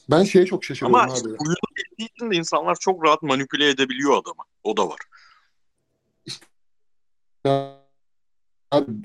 Ben 0.10 0.24
şeye 0.24 0.46
çok 0.46 0.64
şaşırıyorum 0.64 0.96
Ama 0.96 1.14
abi. 1.14 1.30
bildiği 1.76 2.10
için 2.16 2.32
de 2.32 2.36
insanlar 2.36 2.76
çok 2.76 3.06
rahat 3.06 3.22
manipüle 3.22 3.70
edebiliyor 3.70 4.14
adamı. 4.14 4.44
O 4.64 4.78
da 4.78 4.90
var. 4.90 5.00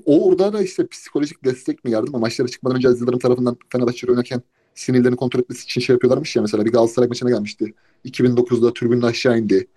Orada 0.05 0.53
da 0.53 0.61
işte 0.61 0.87
psikolojik 0.87 1.45
destek 1.45 1.85
mi 1.85 1.91
yardım? 1.91 2.19
Maçlara 2.19 2.47
çıkmadan 2.47 2.77
önce 2.77 2.87
Aziz 2.87 3.01
Yıldırım 3.01 3.19
tarafından 3.19 3.57
Fenerbahçe 3.71 4.07
oynarken 4.07 4.41
sinirlerini 4.75 5.15
kontrol 5.15 5.39
etmesi 5.39 5.63
için 5.63 5.81
şey 5.81 5.93
yapıyorlarmış 5.93 6.35
ya 6.35 6.41
mesela 6.41 6.65
bir 6.65 6.71
Galatasaray 6.71 7.07
maçına 7.07 7.29
gelmişti. 7.29 7.73
2009'da 8.05 8.73
tribünün 8.73 9.01
aşağı 9.01 9.39
indi. 9.39 9.67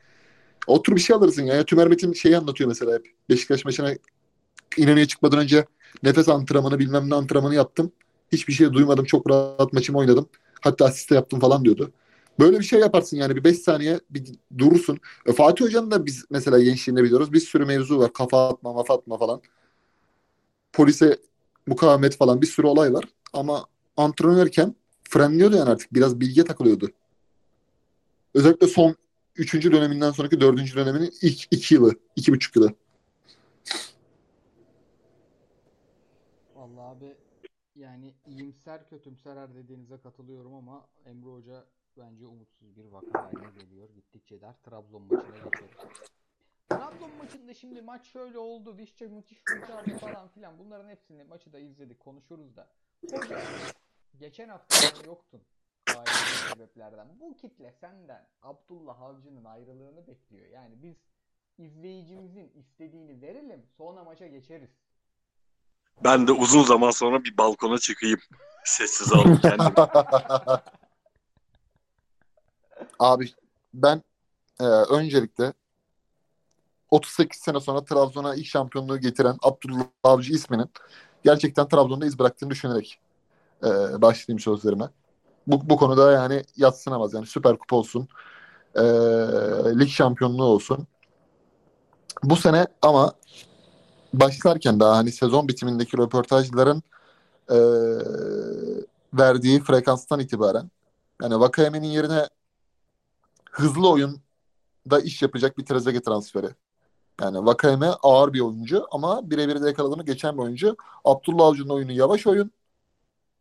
O 0.67 0.83
tür 0.83 0.97
bir 0.97 1.01
şey 1.01 1.17
alırsın 1.17 1.43
ya. 1.43 1.55
ya 1.55 1.65
Tümer 1.65 1.89
Metin 1.89 2.13
şeyi 2.13 2.37
anlatıyor 2.37 2.69
mesela 2.69 2.95
hep. 2.95 3.07
Beşiktaş 3.31 3.65
maçına 3.65 3.95
İnönü'ye 4.77 5.07
çıkmadan 5.07 5.39
önce 5.39 5.65
nefes 6.03 6.29
antrenmanı 6.29 6.79
bilmem 6.79 7.11
ne 7.11 7.15
antrenmanı 7.15 7.55
yaptım. 7.55 7.93
Hiçbir 8.33 8.53
şey 8.53 8.73
duymadım. 8.73 9.05
Çok 9.05 9.31
rahat 9.31 9.73
maçımı 9.73 9.99
oynadım. 9.99 10.29
Hatta 10.61 10.85
asiste 10.85 11.15
yaptım 11.15 11.41
falan 11.41 11.65
diyordu. 11.65 11.93
Böyle 12.39 12.59
bir 12.59 12.65
şey 12.65 12.81
yaparsın 12.81 13.17
yani 13.17 13.37
bir 13.37 13.45
5 13.45 13.59
saniye 13.59 14.01
bir 14.11 14.25
durursun. 14.59 14.99
E, 15.27 15.33
Fatih 15.33 15.65
Hoca'nın 15.65 15.91
da 15.91 16.07
biz 16.07 16.25
mesela 16.31 16.63
gençliğinde 16.63 17.05
biliyoruz. 17.05 17.33
Bir 17.33 17.41
sürü 17.41 17.65
mevzu 17.65 17.99
var. 17.99 18.13
Kafa 18.13 18.49
atma, 18.49 18.73
mafa 18.73 18.95
atma 18.95 19.19
falan. 19.19 19.43
Polise 20.73 21.19
mukavemet 21.67 22.17
falan 22.17 22.43
bir 22.43 22.47
sürü 22.47 22.67
olay 22.67 22.93
var. 22.93 23.05
Ama 23.33 23.67
antrenörken 23.97 24.75
frenliyordu 25.05 25.57
yani 25.57 25.71
artık. 25.71 25.95
Biraz 25.95 26.21
bilgiye 26.21 26.47
takılıyordu. 26.47 26.91
Özellikle 28.35 28.67
son 28.67 28.97
3. 29.37 29.55
döneminden 29.55 30.11
sonraki 30.11 30.41
4. 30.41 30.77
döneminin 30.77 31.13
ilk 31.23 31.41
2 31.51 31.75
yılı, 31.75 31.95
2,5 32.17 32.59
yılı. 32.59 32.75
Vallahi 36.57 36.97
abi 36.97 37.15
yani 37.77 38.15
iyimser 38.27 38.89
kötümser 38.89 39.37
her 39.37 39.55
dediğinize 39.55 39.99
katılıyorum 40.03 40.55
ama 40.55 40.87
Emre 41.07 41.31
Hoca 41.31 41.65
bence 41.97 42.27
umutsuz 42.27 42.77
bir 42.77 42.85
vaka 42.85 43.23
haline 43.25 43.51
geliyor. 43.51 43.89
Gittikçe 43.91 44.41
der 44.41 44.55
Trabzon 44.63 45.03
maçına 45.03 45.37
geçelim. 45.37 45.71
Trabzon 46.69 47.17
maçında 47.19 47.55
şimdi 47.55 47.83
maç 47.83 48.07
şöyle 48.07 48.39
oldu. 48.39 48.77
Vişça 48.77 49.09
müthiş 49.09 49.43
kurtardı 49.43 49.99
falan 49.99 50.29
filan. 50.29 50.59
Bunların 50.59 50.89
hepsini 50.89 51.25
maçı 51.25 51.53
da 51.53 51.59
izledik 51.59 52.01
konuşuruz 52.01 52.57
da. 52.57 52.69
Hoca 53.11 53.41
geçen 54.19 54.49
hafta 54.49 55.07
yoktun. 55.07 55.41
Ailevi 55.89 56.49
sebeplerden. 56.49 57.21
Bu 57.21 57.37
kitle 57.37 57.73
senden 57.73 58.29
Abdullah 58.43 59.01
Avcı'nın 59.03 59.45
ayrılığını 59.45 60.07
bekliyor. 60.07 60.47
Yani 60.49 60.83
biz 60.83 60.97
izleyicimizin 61.59 62.53
istediğini 62.55 63.23
verelim 63.23 63.67
sonra 63.77 64.05
maça 64.05 64.27
geçeriz. 64.27 64.71
Ben 66.05 66.27
de 66.27 66.33
uzun 66.33 66.63
zaman 66.63 66.91
sonra 66.91 67.25
bir 67.25 67.37
balkona 67.39 67.79
çıkayım. 67.79 68.21
Sessiz 68.65 69.13
alıp 69.13 69.43
kendimi. 69.43 69.75
Abi 72.99 73.31
ben 73.75 74.03
e, 74.61 74.65
öncelikle 74.65 75.53
38 76.91 77.41
sene 77.41 77.61
sonra 77.61 77.85
Trabzon'a 77.85 78.35
ilk 78.35 78.47
şampiyonluğu 78.47 78.99
getiren 78.99 79.37
Abdullah 79.43 79.87
Avcı 80.05 80.33
isminin 80.33 80.71
gerçekten 81.25 81.69
Trabzon'da 81.69 82.07
iz 82.07 82.19
bıraktığını 82.19 82.51
düşünerek 82.51 83.01
e, 83.65 83.69
başlayayım 84.03 84.41
sözlerime. 84.41 84.89
Bu, 85.47 85.71
bu 85.71 85.77
konuda 85.77 86.13
yani 86.13 86.45
yatsınamaz. 86.57 87.15
Yani 87.15 87.27
Süper 87.27 87.59
Kupa 87.59 87.77
olsun, 87.77 88.09
e, 88.75 88.83
lig 89.79 89.89
şampiyonluğu 89.89 90.45
olsun. 90.45 90.87
Bu 92.23 92.37
sene 92.37 92.67
ama 92.83 93.13
başlarken 94.15 94.81
daha 94.81 94.97
hani 94.97 95.13
sezon 95.13 95.49
bitimindeki 95.49 95.99
röportajların 95.99 96.83
e, 97.51 97.59
verdiği 99.15 99.61
frekanstan 99.61 100.21
itibaren 100.21 100.71
yani 101.23 101.41
Vakayeme'nin 101.41 101.87
yerine 101.87 102.29
hızlı 103.51 103.91
oyunda 103.91 105.01
iş 105.03 105.23
yapacak 105.23 105.59
bir 105.59 105.65
Trezeguet 105.65 106.05
transferi. 106.05 106.51
Yani 107.21 107.47
Vakayeme 107.47 107.87
ağır 108.03 108.33
bir 108.33 108.41
oyuncu 108.41 108.87
ama 108.91 109.31
birebir 109.31 109.63
de 109.63 109.67
yakaladığını 109.67 110.05
geçen 110.05 110.39
bir 110.39 110.43
oyuncu. 110.43 110.77
Abdullah 111.05 111.47
Avcı'nın 111.47 111.69
oyunu 111.69 111.93
yavaş 111.93 112.27
oyun 112.27 112.51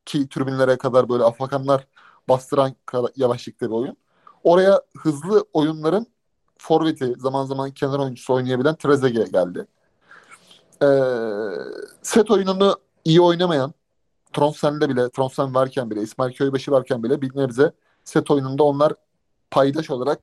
ki 0.06 0.30
tribünlere 0.30 0.78
kadar 0.78 1.10
böyle 1.10 1.24
afakanlar 1.24 1.88
bastıran 2.30 2.76
yavaşlıkta 3.16 3.66
bir 3.66 3.72
oyun. 3.72 3.98
Oraya 4.44 4.82
hızlı 4.98 5.46
oyunların 5.54 6.08
forveti 6.58 7.14
zaman 7.18 7.46
zaman 7.46 7.72
kenar 7.72 8.00
oyuncusu 8.00 8.34
oynayabilen 8.34 8.76
Trezeguet 8.76 9.34
geldi. 9.34 9.68
Ee, 10.84 10.88
set 12.02 12.32
oyununu 12.32 12.76
iyi 13.06 13.22
oynamayan 13.22 13.74
Tronsen'de 14.34 14.90
bile, 14.90 15.10
Tronsen 15.10 15.56
varken 15.56 15.90
bile, 15.90 16.02
İsmail 16.02 16.34
Köybaşı 16.34 16.72
varken 16.72 17.04
bile 17.04 17.22
bir 17.22 17.36
nebze 17.36 17.72
set 18.04 18.32
oyununda 18.32 18.64
onlar 18.64 18.94
paydaş 19.52 19.90
olarak 19.90 20.20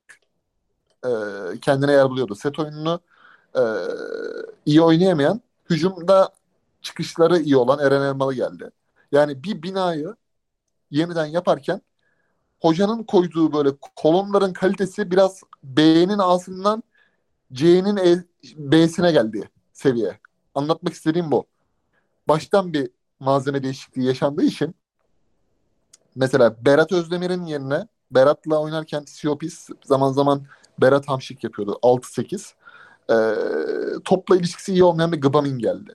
e, 1.04 1.10
kendine 1.60 1.92
yer 1.92 2.10
buluyordu. 2.10 2.34
Set 2.34 2.58
oyununu 2.58 3.00
e, 3.56 3.62
iyi 4.66 4.82
oynayamayan, 4.82 5.40
hücumda 5.70 6.32
çıkışları 6.82 7.38
iyi 7.38 7.56
olan 7.56 7.78
Eren 7.78 8.02
Elmalı 8.02 8.34
geldi. 8.34 8.70
Yani 9.12 9.42
bir 9.44 9.62
binayı 9.62 10.14
yeniden 10.90 11.26
yaparken 11.26 11.80
hocanın 12.60 13.02
koyduğu 13.02 13.52
böyle 13.52 13.70
kolonların 13.96 14.52
kalitesi 14.52 15.10
biraz 15.10 15.42
B'nin 15.64 16.18
A'sından 16.18 16.82
C'nin 17.52 17.96
E, 17.96 18.24
B'sine 18.56 19.12
geldi 19.12 19.50
seviye. 19.72 20.18
Anlatmak 20.54 20.94
istediğim 20.94 21.30
bu. 21.30 21.46
Baştan 22.28 22.72
bir 22.72 22.90
malzeme 23.20 23.62
değişikliği 23.62 24.06
yaşandığı 24.06 24.44
için 24.44 24.74
mesela 26.14 26.56
Berat 26.64 26.92
Özdemir'in 26.92 27.46
yerine 27.46 27.88
Berat'la 28.10 28.60
oynarken 28.60 29.04
Siopis 29.06 29.68
zaman 29.84 30.12
zaman 30.12 30.46
Berat 30.78 31.08
Hamşik 31.08 31.44
yapıyordu. 31.44 31.78
6-8. 31.82 32.54
Ee, 33.10 33.14
topla 34.04 34.36
ilişkisi 34.36 34.72
iyi 34.72 34.84
olmayan 34.84 35.12
bir 35.12 35.20
Gbamin 35.20 35.58
geldi. 35.58 35.94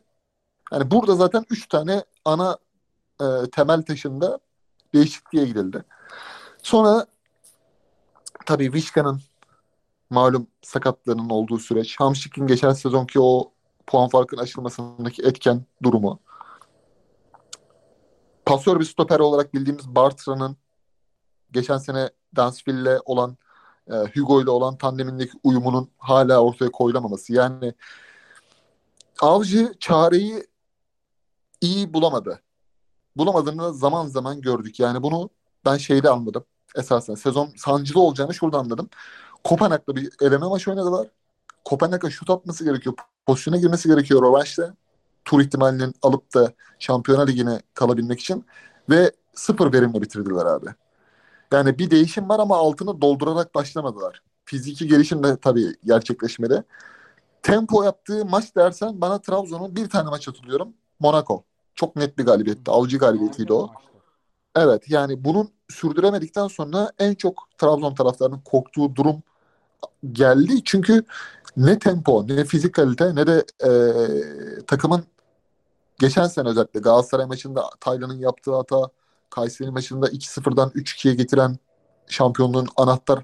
Yani 0.71 0.91
burada 0.91 1.15
zaten 1.15 1.45
3 1.49 1.67
tane 1.67 2.03
ana 2.25 2.57
e, 3.21 3.25
temel 3.51 3.81
taşında 3.81 4.39
değişikliğe 4.93 5.45
gidildi. 5.45 5.83
Sonra 6.63 7.05
tabii 8.45 8.73
Vişka'nın 8.73 9.21
malum 10.09 10.47
sakatlığının 10.61 11.29
olduğu 11.29 11.59
süreç, 11.59 11.99
Hamşik'in 11.99 12.47
geçen 12.47 12.73
sezonki 12.73 13.19
o 13.19 13.51
puan 13.87 14.09
farkının 14.09 14.41
aşılmasındaki 14.41 15.21
etken 15.21 15.65
durumu, 15.83 16.19
pasör 18.45 18.79
bir 18.79 18.85
stoper 18.85 19.19
olarak 19.19 19.53
bildiğimiz 19.53 19.87
Bartra'nın 19.87 20.57
geçen 21.51 21.77
sene 21.77 22.09
Dansville'le 22.35 22.99
olan 23.05 23.37
e, 23.87 23.93
Hugo 23.93 24.41
ile 24.41 24.49
olan 24.49 24.77
tandemindeki 24.77 25.31
uyumunun 25.43 25.89
hala 25.97 26.43
ortaya 26.43 26.71
koyulamaması. 26.71 27.33
Yani 27.33 27.73
Avcı 29.21 29.73
çareyi 29.79 30.47
iyi 31.61 31.93
bulamadı. 31.93 32.41
Bulamadığını 33.17 33.73
zaman 33.73 34.07
zaman 34.07 34.41
gördük. 34.41 34.79
Yani 34.79 35.03
bunu 35.03 35.29
ben 35.65 35.77
şeyde 35.77 36.09
anladım. 36.09 36.45
Esasen 36.75 37.15
sezon 37.15 37.49
sancılı 37.57 38.01
olacağını 38.01 38.33
şurada 38.33 38.57
anladım. 38.57 38.89
Kopenhag'da 39.43 39.95
bir 39.95 40.09
eleme 40.21 40.47
maçı 40.47 40.71
oynadılar. 40.71 41.07
Kopenhag'a 41.65 42.09
şut 42.09 42.29
atması 42.29 42.63
gerekiyor. 42.63 42.95
Pozisyona 43.25 43.57
girmesi 43.57 43.89
gerekiyor 43.89 44.21
rövanşta. 44.21 44.75
Tur 45.25 45.41
ihtimalinin 45.41 45.93
alıp 46.01 46.33
da 46.33 46.53
Şampiyonlar 46.79 47.27
Ligi'ne 47.27 47.61
kalabilmek 47.73 48.19
için. 48.19 48.45
Ve 48.89 49.11
sıfır 49.33 49.73
verimle 49.73 50.01
bitirdiler 50.01 50.45
abi. 50.45 50.67
Yani 51.51 51.79
bir 51.79 51.91
değişim 51.91 52.29
var 52.29 52.39
ama 52.39 52.57
altını 52.57 53.01
doldurarak 53.01 53.55
başlamadılar. 53.55 54.21
Fiziki 54.45 54.87
gelişim 54.87 55.23
de 55.23 55.37
tabii 55.37 55.75
gerçekleşmedi. 55.85 56.63
Tempo 57.43 57.83
yaptığı 57.83 58.25
maç 58.25 58.55
dersen 58.55 59.01
bana 59.01 59.21
Trabzon'un 59.21 59.75
bir 59.75 59.89
tane 59.89 60.09
maç 60.09 60.27
hatırlıyorum. 60.27 60.73
Monaco. 60.99 61.43
Çok 61.75 61.95
net 61.95 62.17
bir 62.17 62.25
galibiyetti. 62.25 62.71
Avcı 62.71 62.97
galibiyetiydi 62.97 63.53
o. 63.53 63.71
Evet 64.55 64.89
yani 64.89 65.23
bunun 65.23 65.49
sürdüremedikten 65.69 66.47
sonra 66.47 66.91
en 66.99 67.15
çok 67.15 67.49
Trabzon 67.57 67.95
taraftarının 67.95 68.41
korktuğu 68.45 68.95
durum 68.95 69.23
geldi. 70.11 70.63
Çünkü 70.63 71.03
ne 71.57 71.79
tempo 71.79 72.27
ne 72.27 72.45
fizik 72.45 72.73
kalite 72.75 73.15
ne 73.15 73.27
de 73.27 73.45
e, 73.63 73.71
takımın 74.65 75.03
geçen 75.99 76.27
sene 76.27 76.49
özellikle 76.49 76.79
Galatasaray 76.79 77.25
maçında 77.25 77.69
Taylan'ın 77.79 78.19
yaptığı 78.19 78.55
hata 78.55 78.89
Kayseri 79.31 79.71
maçında 79.71 80.07
2-0'dan 80.07 80.69
3-2'ye 80.69 81.13
getiren 81.15 81.57
şampiyonluğun 82.07 82.67
anahtar 82.77 83.23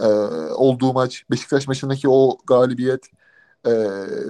e, 0.00 0.06
olduğu 0.54 0.92
maç 0.92 1.24
Beşiktaş 1.30 1.68
maçındaki 1.68 2.08
o 2.08 2.38
galibiyet 2.46 3.06
e, 3.66 3.70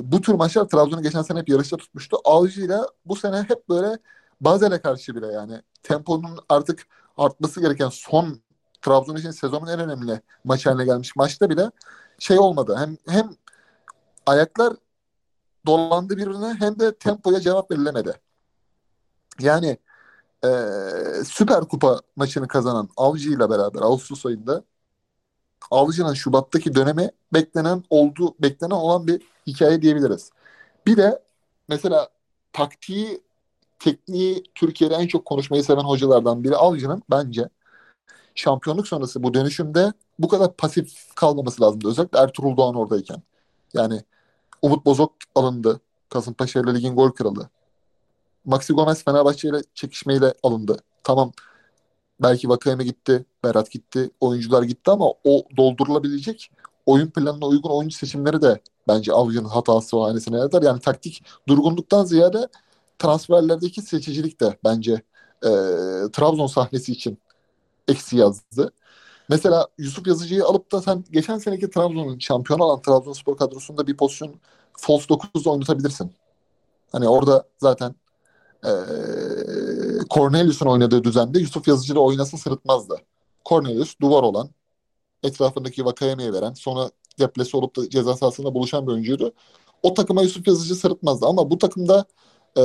bu 0.02 0.20
tür 0.20 0.34
maçlar 0.34 0.64
Trabzon'u 0.64 1.02
geçen 1.02 1.22
sene 1.22 1.38
hep 1.38 1.48
yarışta 1.48 1.76
tutmuştu. 1.76 2.16
Avcı'yla 2.24 2.86
bu 3.06 3.16
sene 3.16 3.42
hep 3.42 3.68
böyle 3.68 3.98
Bazel'e 4.40 4.80
karşı 4.80 5.16
bile 5.16 5.26
yani 5.26 5.62
temponun 5.82 6.38
artık 6.48 6.86
artması 7.16 7.60
gereken 7.60 7.88
son 7.88 8.40
Trabzon 8.82 9.16
için 9.16 9.30
sezonun 9.30 9.66
en 9.66 9.80
önemli 9.80 10.20
maçı 10.44 10.68
haline 10.68 10.84
gelmiş 10.84 11.16
maçta 11.16 11.50
bile 11.50 11.70
şey 12.18 12.38
olmadı. 12.38 12.76
Hem 12.78 12.96
hem 13.08 13.30
ayaklar 14.26 14.72
dolandı 15.66 16.16
birbirine 16.16 16.54
hem 16.58 16.78
de 16.78 16.94
tempoya 16.94 17.40
cevap 17.40 17.70
verilemedi. 17.70 18.12
Yani 19.40 19.78
e, 20.44 20.48
Süper 21.24 21.60
Kupa 21.60 22.00
maçını 22.16 22.48
kazanan 22.48 22.88
Avcı 22.96 23.30
ile 23.30 23.50
beraber 23.50 23.80
Ağustos 23.80 24.26
ayında 24.26 24.64
Avcı'nın 25.70 26.14
Şubat'taki 26.14 26.74
dönemi 26.74 27.10
beklenen 27.34 27.84
oldu 27.90 28.34
beklenen 28.38 28.70
olan 28.70 29.06
bir 29.06 29.22
hikaye 29.46 29.82
diyebiliriz. 29.82 30.30
Bir 30.86 30.96
de 30.96 31.22
mesela 31.68 32.08
taktiği 32.52 33.22
tekniği 33.78 34.44
Türkiye'de 34.54 34.94
en 34.94 35.06
çok 35.06 35.24
konuşmayı 35.24 35.64
seven 35.64 35.82
hocalardan 35.82 36.44
biri 36.44 36.56
Avcı'nın 36.56 37.02
bence 37.10 37.48
şampiyonluk 38.34 38.88
sonrası 38.88 39.22
bu 39.22 39.34
dönüşümde 39.34 39.92
bu 40.18 40.28
kadar 40.28 40.56
pasif 40.56 41.14
kalmaması 41.14 41.62
lazımdı. 41.62 41.88
Özellikle 41.88 42.18
Ertuğrul 42.18 42.56
Doğan 42.56 42.74
oradayken. 42.74 43.22
Yani 43.74 44.02
Umut 44.62 44.86
Bozok 44.86 45.12
alındı. 45.34 45.80
Kasımpaşa 46.08 46.60
ile 46.60 46.74
ligin 46.74 46.96
gol 46.96 47.10
kralı. 47.10 47.48
Maxi 48.44 48.72
Gomez 48.72 49.04
Fenerbahçe 49.04 49.48
ile 49.48 49.62
çekişmeyle 49.74 50.34
alındı. 50.42 50.76
Tamam 51.04 51.32
belki 52.22 52.48
Vakayeme 52.48 52.84
gitti, 52.84 53.26
Berat 53.44 53.70
gitti, 53.70 54.10
oyuncular 54.20 54.62
gitti 54.62 54.90
ama 54.90 55.06
o 55.24 55.42
doldurulabilecek 55.56 56.50
oyun 56.86 57.10
planına 57.10 57.46
uygun 57.46 57.70
oyuncu 57.70 57.96
seçimleri 57.96 58.42
de 58.42 58.60
bence 58.88 59.12
Avcı'nın 59.12 59.48
hatası 59.48 59.96
o 59.96 60.04
hanesine 60.04 60.38
yazar. 60.38 60.62
Yani 60.62 60.80
taktik 60.80 61.24
durgunluktan 61.48 62.04
ziyade 62.04 62.48
transferlerdeki 62.98 63.82
seçicilik 63.82 64.40
de 64.40 64.58
bence 64.64 64.92
e, 65.44 65.50
Trabzon 66.12 66.46
sahnesi 66.46 66.92
için 66.92 67.18
eksi 67.88 68.16
yazdı. 68.16 68.72
Mesela 69.28 69.68
Yusuf 69.78 70.06
Yazıcı'yı 70.06 70.44
alıp 70.44 70.72
da 70.72 70.82
sen 70.82 71.04
geçen 71.10 71.38
seneki 71.38 71.70
Trabzon'un 71.70 72.18
şampiyon 72.18 72.58
olan 72.58 72.82
Trabzonspor 72.82 73.36
kadrosunda 73.36 73.86
bir 73.86 73.96
pozisyon 73.96 74.34
false 74.72 75.04
9'da 75.06 75.50
oynatabilirsin. 75.50 76.12
Hani 76.92 77.08
orada 77.08 77.44
zaten 77.58 77.94
e, 78.64 78.72
Cornelius'un 80.10 80.66
oynadığı 80.66 81.04
düzende 81.04 81.38
Yusuf 81.38 81.68
Yazıcı 81.68 81.94
da 81.94 82.00
oynasa 82.00 82.36
sırıtmazdı. 82.36 82.96
Cornelius 83.48 83.94
duvar 84.00 84.22
olan, 84.22 84.50
etrafındaki 85.22 85.84
Vakayeme'ye 85.84 86.32
veren, 86.32 86.52
sonra 86.52 86.90
deplesi 87.18 87.56
olup 87.56 87.76
da 87.76 87.90
ceza 87.90 88.16
sahasında 88.16 88.54
buluşan 88.54 88.86
bir 88.86 88.92
oyuncuydu. 88.92 89.32
O 89.82 89.94
takıma 89.94 90.22
Yusuf 90.22 90.48
Yazıcı 90.48 90.74
sırıtmazdı 90.74 91.26
ama 91.26 91.50
bu 91.50 91.58
takımda 91.58 92.04
e, 92.58 92.62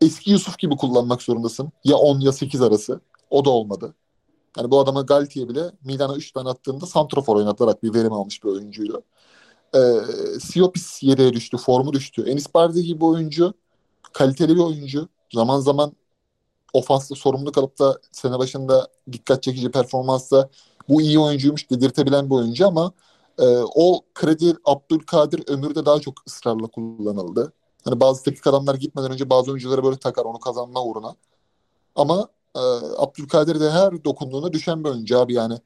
eski 0.00 0.30
Yusuf 0.30 0.58
gibi 0.58 0.76
kullanmak 0.76 1.22
zorundasın. 1.22 1.72
Ya 1.84 1.96
10 1.96 2.20
ya 2.20 2.32
8 2.32 2.62
arası. 2.62 3.00
O 3.30 3.44
da 3.44 3.50
olmadı. 3.50 3.94
Yani 4.58 4.70
bu 4.70 4.80
adama 4.80 5.02
Galti'ye 5.02 5.48
bile 5.48 5.70
Milan'a 5.84 6.16
3 6.16 6.32
tane 6.32 6.48
attığında 6.48 6.86
santrofor 6.86 7.36
oynatılarak 7.36 7.82
bir 7.82 7.94
verim 7.94 8.12
almış 8.12 8.44
bir 8.44 8.48
oyuncuydu. 8.48 9.02
Ee, 9.74 9.78
Siopis 10.40 11.02
yedeğe 11.02 11.32
düştü, 11.32 11.56
formu 11.56 11.92
düştü. 11.92 12.22
Enis 12.22 12.54
Bardi 12.54 12.82
gibi 12.82 13.04
oyuncu, 13.04 13.54
kaliteli 14.12 14.54
bir 14.56 14.60
oyuncu. 14.60 15.08
Zaman 15.34 15.60
zaman 15.60 15.92
ofanslı 16.72 17.16
sorumluluk 17.16 17.58
alıp 17.58 17.78
da 17.78 18.00
sene 18.12 18.38
başında 18.38 18.88
dikkat 19.12 19.42
çekici 19.42 19.70
performansla 19.70 20.48
bu 20.88 21.02
iyi 21.02 21.18
oyuncuymuş 21.18 21.70
dedirtebilen 21.70 22.30
bir 22.30 22.34
oyuncu 22.34 22.66
ama 22.66 22.92
e, 23.38 23.44
o 23.74 24.00
kredi 24.14 24.54
Abdülkadir 24.64 25.44
Ömür'de 25.48 25.86
daha 25.86 26.00
çok 26.00 26.14
ısrarla 26.26 26.66
kullanıldı. 26.66 27.52
Hani 27.84 28.00
bazı 28.00 28.22
teknik 28.22 28.46
adamlar 28.46 28.74
gitmeden 28.74 29.12
önce 29.12 29.30
bazı 29.30 29.50
oyunculara 29.50 29.84
böyle 29.84 29.96
takar 29.96 30.24
onu 30.24 30.40
kazanma 30.40 30.84
uğruna. 30.84 31.16
Ama 31.96 32.28
e, 32.54 32.60
Abdülkadir 32.96 33.60
de 33.60 33.70
her 33.70 34.04
dokunduğuna 34.04 34.52
düşen 34.52 34.84
bir 34.84 34.88
oyuncu 34.88 35.18
abi 35.18 35.34
yani. 35.34 35.58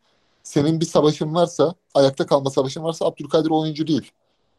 Senin 0.42 0.80
bir 0.80 0.86
savaşın 0.86 1.34
varsa, 1.34 1.74
ayakta 1.94 2.26
kalma 2.26 2.50
savaşın 2.50 2.84
varsa 2.84 3.06
Abdülkadir 3.06 3.50
oyuncu 3.50 3.86
değil. 3.86 4.12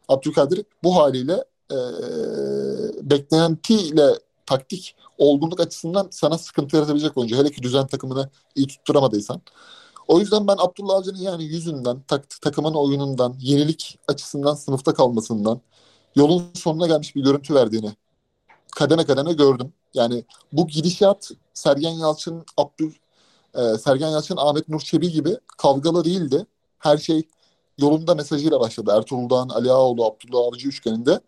Abdülkadir 0.08 0.64
bu 0.82 0.96
haliyle 0.96 1.44
e, 1.70 1.78
beklentiyle 3.10 4.14
taktik 4.46 4.96
olgunluk 5.18 5.60
açısından 5.60 6.08
sana 6.10 6.38
sıkıntı 6.38 6.76
yaratabilecek 6.76 7.16
oyuncu. 7.16 7.36
Hele 7.36 7.50
ki 7.50 7.62
düzen 7.62 7.86
takımını 7.86 8.30
iyi 8.54 8.66
tutturamadıysan. 8.66 9.40
O 10.08 10.20
yüzden 10.20 10.46
ben 10.46 10.56
Abdullah 10.58 10.94
Avcı'nın 10.94 11.18
yani 11.18 11.44
yüzünden, 11.44 12.02
tak, 12.08 12.40
takımın 12.42 12.74
oyunundan, 12.74 13.36
yenilik 13.40 13.98
açısından 14.08 14.54
sınıfta 14.54 14.94
kalmasından, 14.94 15.60
yolun 16.16 16.44
sonuna 16.54 16.86
gelmiş 16.86 17.16
bir 17.16 17.24
görüntü 17.24 17.54
verdiğini 17.54 17.92
kademe 18.76 19.04
kademe 19.04 19.32
gördüm. 19.32 19.72
Yani 19.94 20.24
bu 20.52 20.66
gidişat 20.66 21.30
Sergen 21.54 21.90
Yalçın, 21.90 22.44
Abdül 22.56 22.92
e, 23.54 23.78
Sergen 23.78 24.08
Yalçın, 24.08 24.36
Ahmet 24.36 24.68
Nur 24.68 24.80
Çebi 24.80 25.10
gibi 25.12 25.36
kavgalı 25.58 26.04
değildi. 26.04 26.46
Her 26.78 26.98
şey 26.98 27.28
yolunda 27.78 28.14
mesajıyla 28.14 28.60
başladı. 28.60 28.92
Ertuğrul 28.96 29.30
Dağ'ın, 29.30 29.48
Ali 29.48 29.72
Ağaoğlu, 29.72 30.04
Abdullah 30.04 30.46
Avcı 30.46 30.68
üçgeninde. 30.68 31.20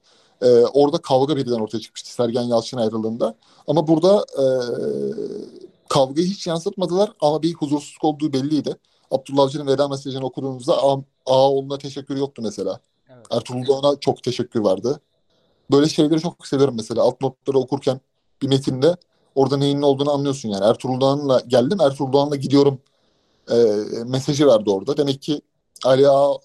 E, 0.43 0.49
orada 0.49 0.99
kavga 0.99 1.37
birden 1.37 1.61
ortaya 1.61 1.81
çıkmıştı 1.81 2.13
Sergen 2.13 2.43
Yalçın 2.43 2.77
ayrılığında. 2.77 3.35
Ama 3.67 3.87
burada 3.89 4.27
e, 4.39 4.45
kavgayı 5.89 6.27
hiç 6.27 6.47
yansıtmadılar 6.47 7.13
ama 7.21 7.43
bir 7.43 7.55
huzursuzluk 7.55 8.05
olduğu 8.05 8.33
belliydi. 8.33 8.77
Abdullah 9.11 9.43
Avcı'nın 9.43 9.67
veda 9.67 9.89
mesajını 9.89 10.25
okuduğunuzda 10.25 10.79
Ağaoğlu'na 11.27 11.79
teşekkür 11.79 12.17
yoktu 12.17 12.43
mesela. 12.43 12.81
Evet. 13.09 13.27
Ertuğrul 13.31 13.67
Doğan'a 13.67 14.01
çok 14.01 14.23
teşekkür 14.23 14.61
vardı. 14.61 15.01
Böyle 15.71 15.89
şeyleri 15.89 16.21
çok 16.21 16.47
seviyorum 16.47 16.75
mesela. 16.77 17.03
Alt 17.03 17.21
notları 17.21 17.59
okurken 17.59 18.01
bir 18.43 18.49
metinde 18.49 18.97
orada 19.35 19.57
neyin 19.57 19.81
ne 19.81 19.87
olduğunu 19.87 20.11
anlıyorsun 20.11 20.49
yani. 20.49 20.65
Ertuğrul 20.65 21.01
Doğan'la 21.01 21.41
geldim, 21.41 21.81
Ertuğrul 21.81 22.13
Doğan'la 22.13 22.37
gidiyorum 22.37 22.81
e, 23.51 23.57
mesajı 24.07 24.47
verdi 24.47 24.71
orada. 24.71 24.97
Demek 24.97 25.23
ki 25.23 25.41
Ali 25.85 26.09
Ağa, 26.09 26.39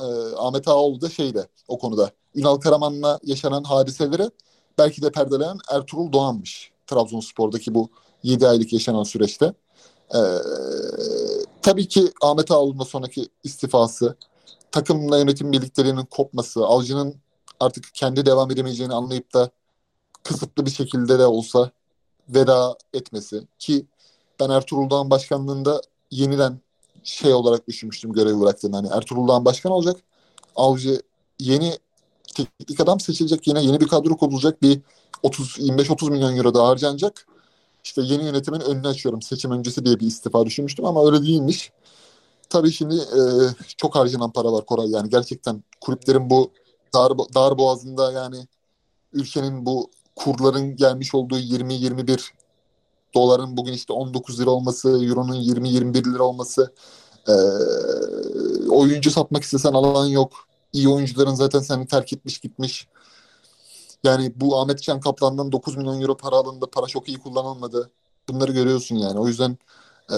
e, 0.00 0.04
Ahmet 0.36 0.68
Ağaoğlu 0.68 1.00
da 1.00 1.10
şeyde 1.10 1.48
o 1.68 1.78
konuda. 1.78 2.10
Ünal 2.34 2.56
Karaman'la 2.56 3.20
yaşanan 3.22 3.64
hadiseleri 3.64 4.30
belki 4.78 5.02
de 5.02 5.12
perdeleyen 5.12 5.58
Ertuğrul 5.70 6.12
Doğan'mış. 6.12 6.70
Trabzonspor'daki 6.86 7.74
bu 7.74 7.88
7 8.22 8.48
aylık 8.48 8.72
yaşanan 8.72 9.02
süreçte. 9.02 9.54
E, 10.14 10.20
tabii 11.62 11.88
ki 11.88 12.12
Ahmet 12.22 12.50
Ağaoğlu'ndan 12.50 12.84
sonraki 12.84 13.28
istifası, 13.44 14.16
takımla 14.72 15.18
yönetim 15.18 15.52
birliklerinin 15.52 16.04
kopması, 16.04 16.66
Avcı'nın 16.66 17.14
artık 17.60 17.84
kendi 17.94 18.26
devam 18.26 18.50
edemeyeceğini 18.50 18.94
anlayıp 18.94 19.34
da 19.34 19.50
kısıtlı 20.22 20.66
bir 20.66 20.70
şekilde 20.70 21.18
de 21.18 21.26
olsa 21.26 21.70
veda 22.28 22.76
etmesi 22.92 23.48
ki 23.58 23.86
ben 24.40 24.50
Ertuğrul 24.50 24.90
Dağ'ın 24.90 25.10
başkanlığında 25.10 25.80
yeniden 26.10 26.60
şey 27.04 27.34
olarak 27.34 27.68
düşünmüştüm 27.68 28.12
görevi 28.12 28.40
bıraktığını. 28.40 28.76
Hani 28.76 28.88
Ertuğrul 28.92 29.28
Dağ'ın 29.28 29.44
başkan 29.44 29.72
olacak. 29.72 29.96
Avcı 30.56 31.02
yeni 31.38 31.78
teknik 32.34 32.80
adam 32.80 33.00
seçilecek. 33.00 33.46
Yine 33.46 33.64
yeni 33.64 33.80
bir 33.80 33.88
kadro 33.88 34.16
kurulacak. 34.16 34.62
Bir 34.62 34.80
30 35.22 35.58
25-30 35.58 36.10
milyon 36.10 36.36
euro 36.36 36.54
daha 36.54 36.68
harcanacak. 36.68 37.26
İşte 37.84 38.02
yeni 38.02 38.24
yönetimin 38.24 38.60
önünü 38.60 38.88
açıyorum 38.88 39.22
seçim 39.22 39.50
öncesi 39.50 39.84
diye 39.84 40.00
bir 40.00 40.06
istifa 40.06 40.46
düşünmüştüm 40.46 40.84
ama 40.84 41.06
öyle 41.06 41.22
değilmiş. 41.22 41.72
Tabii 42.50 42.72
şimdi 42.72 42.94
e, 42.94 43.20
çok 43.76 43.94
harcanan 43.94 44.30
para 44.30 44.52
var 44.52 44.66
Koray. 44.66 44.90
Yani 44.90 45.10
gerçekten 45.10 45.62
kulüplerin 45.80 46.30
bu 46.30 46.50
dar, 46.94 47.12
dar 47.18 47.58
boğazında 47.58 48.12
yani 48.12 48.46
ülkenin 49.12 49.66
bu 49.66 49.90
kurların 50.16 50.76
gelmiş 50.76 51.14
olduğu 51.14 51.38
20-21 51.38 52.30
doların 53.14 53.56
bugün 53.56 53.72
işte 53.72 53.92
19 53.92 54.40
lira 54.40 54.50
olması, 54.50 54.88
euronun 54.88 55.34
20-21 55.34 56.14
lira 56.14 56.22
olması, 56.22 56.74
e, 57.28 57.34
oyuncu 58.68 59.10
satmak 59.10 59.42
istesen 59.42 59.72
alan 59.72 60.06
yok. 60.06 60.32
İyi 60.72 60.88
oyuncuların 60.88 61.34
zaten 61.34 61.60
seni 61.60 61.86
terk 61.86 62.12
etmiş 62.12 62.38
gitmiş. 62.38 62.88
Yani 64.04 64.32
bu 64.36 64.60
Ahmet 64.60 64.82
Can 64.82 65.00
Kaplan'dan 65.00 65.52
9 65.52 65.76
milyon 65.76 66.00
euro 66.00 66.16
para 66.16 66.36
alındı. 66.36 66.66
Para 66.72 66.86
çok 66.86 67.08
iyi 67.08 67.18
kullanılmadı. 67.18 67.90
Bunları 68.28 68.52
görüyorsun 68.52 68.96
yani. 68.96 69.18
O 69.20 69.28
yüzden 69.28 69.58
e, 70.10 70.16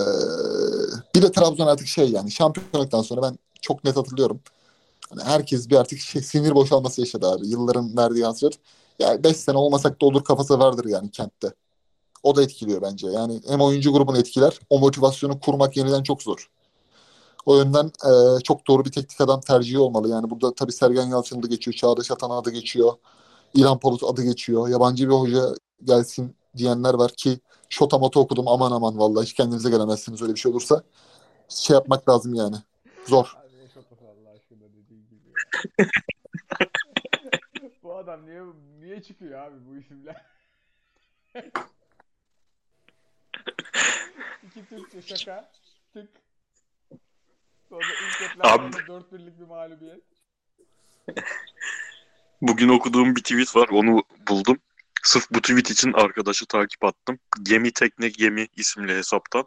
bir 1.14 1.22
de 1.22 1.32
Trabzon 1.32 1.66
artık 1.66 1.86
şey 1.86 2.10
yani 2.10 2.30
şampiyonluktan 2.30 3.02
sonra 3.02 3.22
ben 3.22 3.38
çok 3.60 3.84
net 3.84 3.96
hatırlıyorum. 3.96 4.40
Hani 5.10 5.22
herkes 5.22 5.70
bir 5.70 5.76
artık 5.76 5.98
şey, 5.98 6.22
sinir 6.22 6.54
boşalması 6.54 7.00
yaşadı 7.00 7.30
abi. 7.30 7.48
Yılların 7.48 7.96
verdiği 7.96 8.24
hasret. 8.24 8.58
Yani 8.98 9.24
5 9.24 9.36
sene 9.36 9.56
olmasak 9.58 10.02
da 10.02 10.06
olur 10.06 10.24
kafası 10.24 10.58
vardır 10.58 10.84
yani 10.84 11.10
kentte. 11.10 11.52
O 12.26 12.36
da 12.36 12.42
etkiliyor 12.42 12.82
bence. 12.82 13.06
Yani 13.06 13.40
hem 13.48 13.60
oyuncu 13.60 13.92
grubunu 13.92 14.18
etkiler. 14.18 14.58
O 14.70 14.78
motivasyonu 14.78 15.40
kurmak 15.40 15.76
yeniden 15.76 16.02
çok 16.02 16.22
zor. 16.22 16.50
O 17.46 17.56
yönden 17.56 17.86
e, 17.86 18.10
çok 18.44 18.66
doğru 18.66 18.84
bir 18.84 18.92
teknik 18.92 19.20
adam 19.20 19.40
tercihi 19.40 19.78
olmalı. 19.78 20.08
Yani 20.08 20.30
burada 20.30 20.54
tabii 20.54 20.72
Sergen 20.72 21.06
Yalçın 21.06 21.40
adı 21.40 21.46
geçiyor. 21.46 21.74
Çağdaş 21.74 22.10
Atan 22.10 22.30
adı 22.30 22.50
geçiyor. 22.50 22.92
İlhan 23.54 23.78
Palut 23.78 24.04
adı 24.04 24.22
geçiyor. 24.22 24.68
Yabancı 24.68 25.08
bir 25.08 25.14
hoca 25.14 25.42
gelsin 25.84 26.36
diyenler 26.56 26.94
var 26.94 27.10
ki 27.10 27.38
şotamoto 27.68 28.20
okudum 28.20 28.48
aman 28.48 28.72
aman 28.72 28.98
vallahi 28.98 29.24
hiç 29.24 29.34
kendinize 29.34 29.70
gelemezsiniz 29.70 30.22
öyle 30.22 30.34
bir 30.34 30.40
şey 30.40 30.52
olursa. 30.52 30.82
Şey 31.48 31.74
yapmak 31.74 32.08
lazım 32.08 32.34
yani. 32.34 32.56
Zor. 33.06 33.36
Bu 37.82 37.96
adam 37.96 38.26
niye 38.26 38.42
niye 38.80 39.02
çıkıyor 39.02 39.40
abi 39.40 39.56
bu 39.68 39.76
isimler? 39.76 40.22
İki 44.42 44.66
Türkçe 44.68 45.16
şaka. 45.16 45.50
Tık. 45.92 46.08
Sonra 47.68 47.84
ilk 47.84 48.20
deplasmanda 48.20 48.86
4 48.86 49.12
birlik 49.12 49.40
bir 49.40 49.44
mağlubiyet. 49.44 50.02
Bugün 52.42 52.68
okuduğum 52.68 53.16
bir 53.16 53.22
tweet 53.22 53.56
var. 53.56 53.68
Onu 53.68 54.02
buldum. 54.28 54.58
Sırf 55.02 55.30
bu 55.30 55.40
tweet 55.40 55.70
için 55.70 55.92
arkadaşı 55.92 56.46
takip 56.46 56.84
attım. 56.84 57.18
Gemi 57.42 57.72
Tekne 57.72 58.08
Gemi 58.08 58.48
isimli 58.56 58.92
hesaptan. 58.92 59.46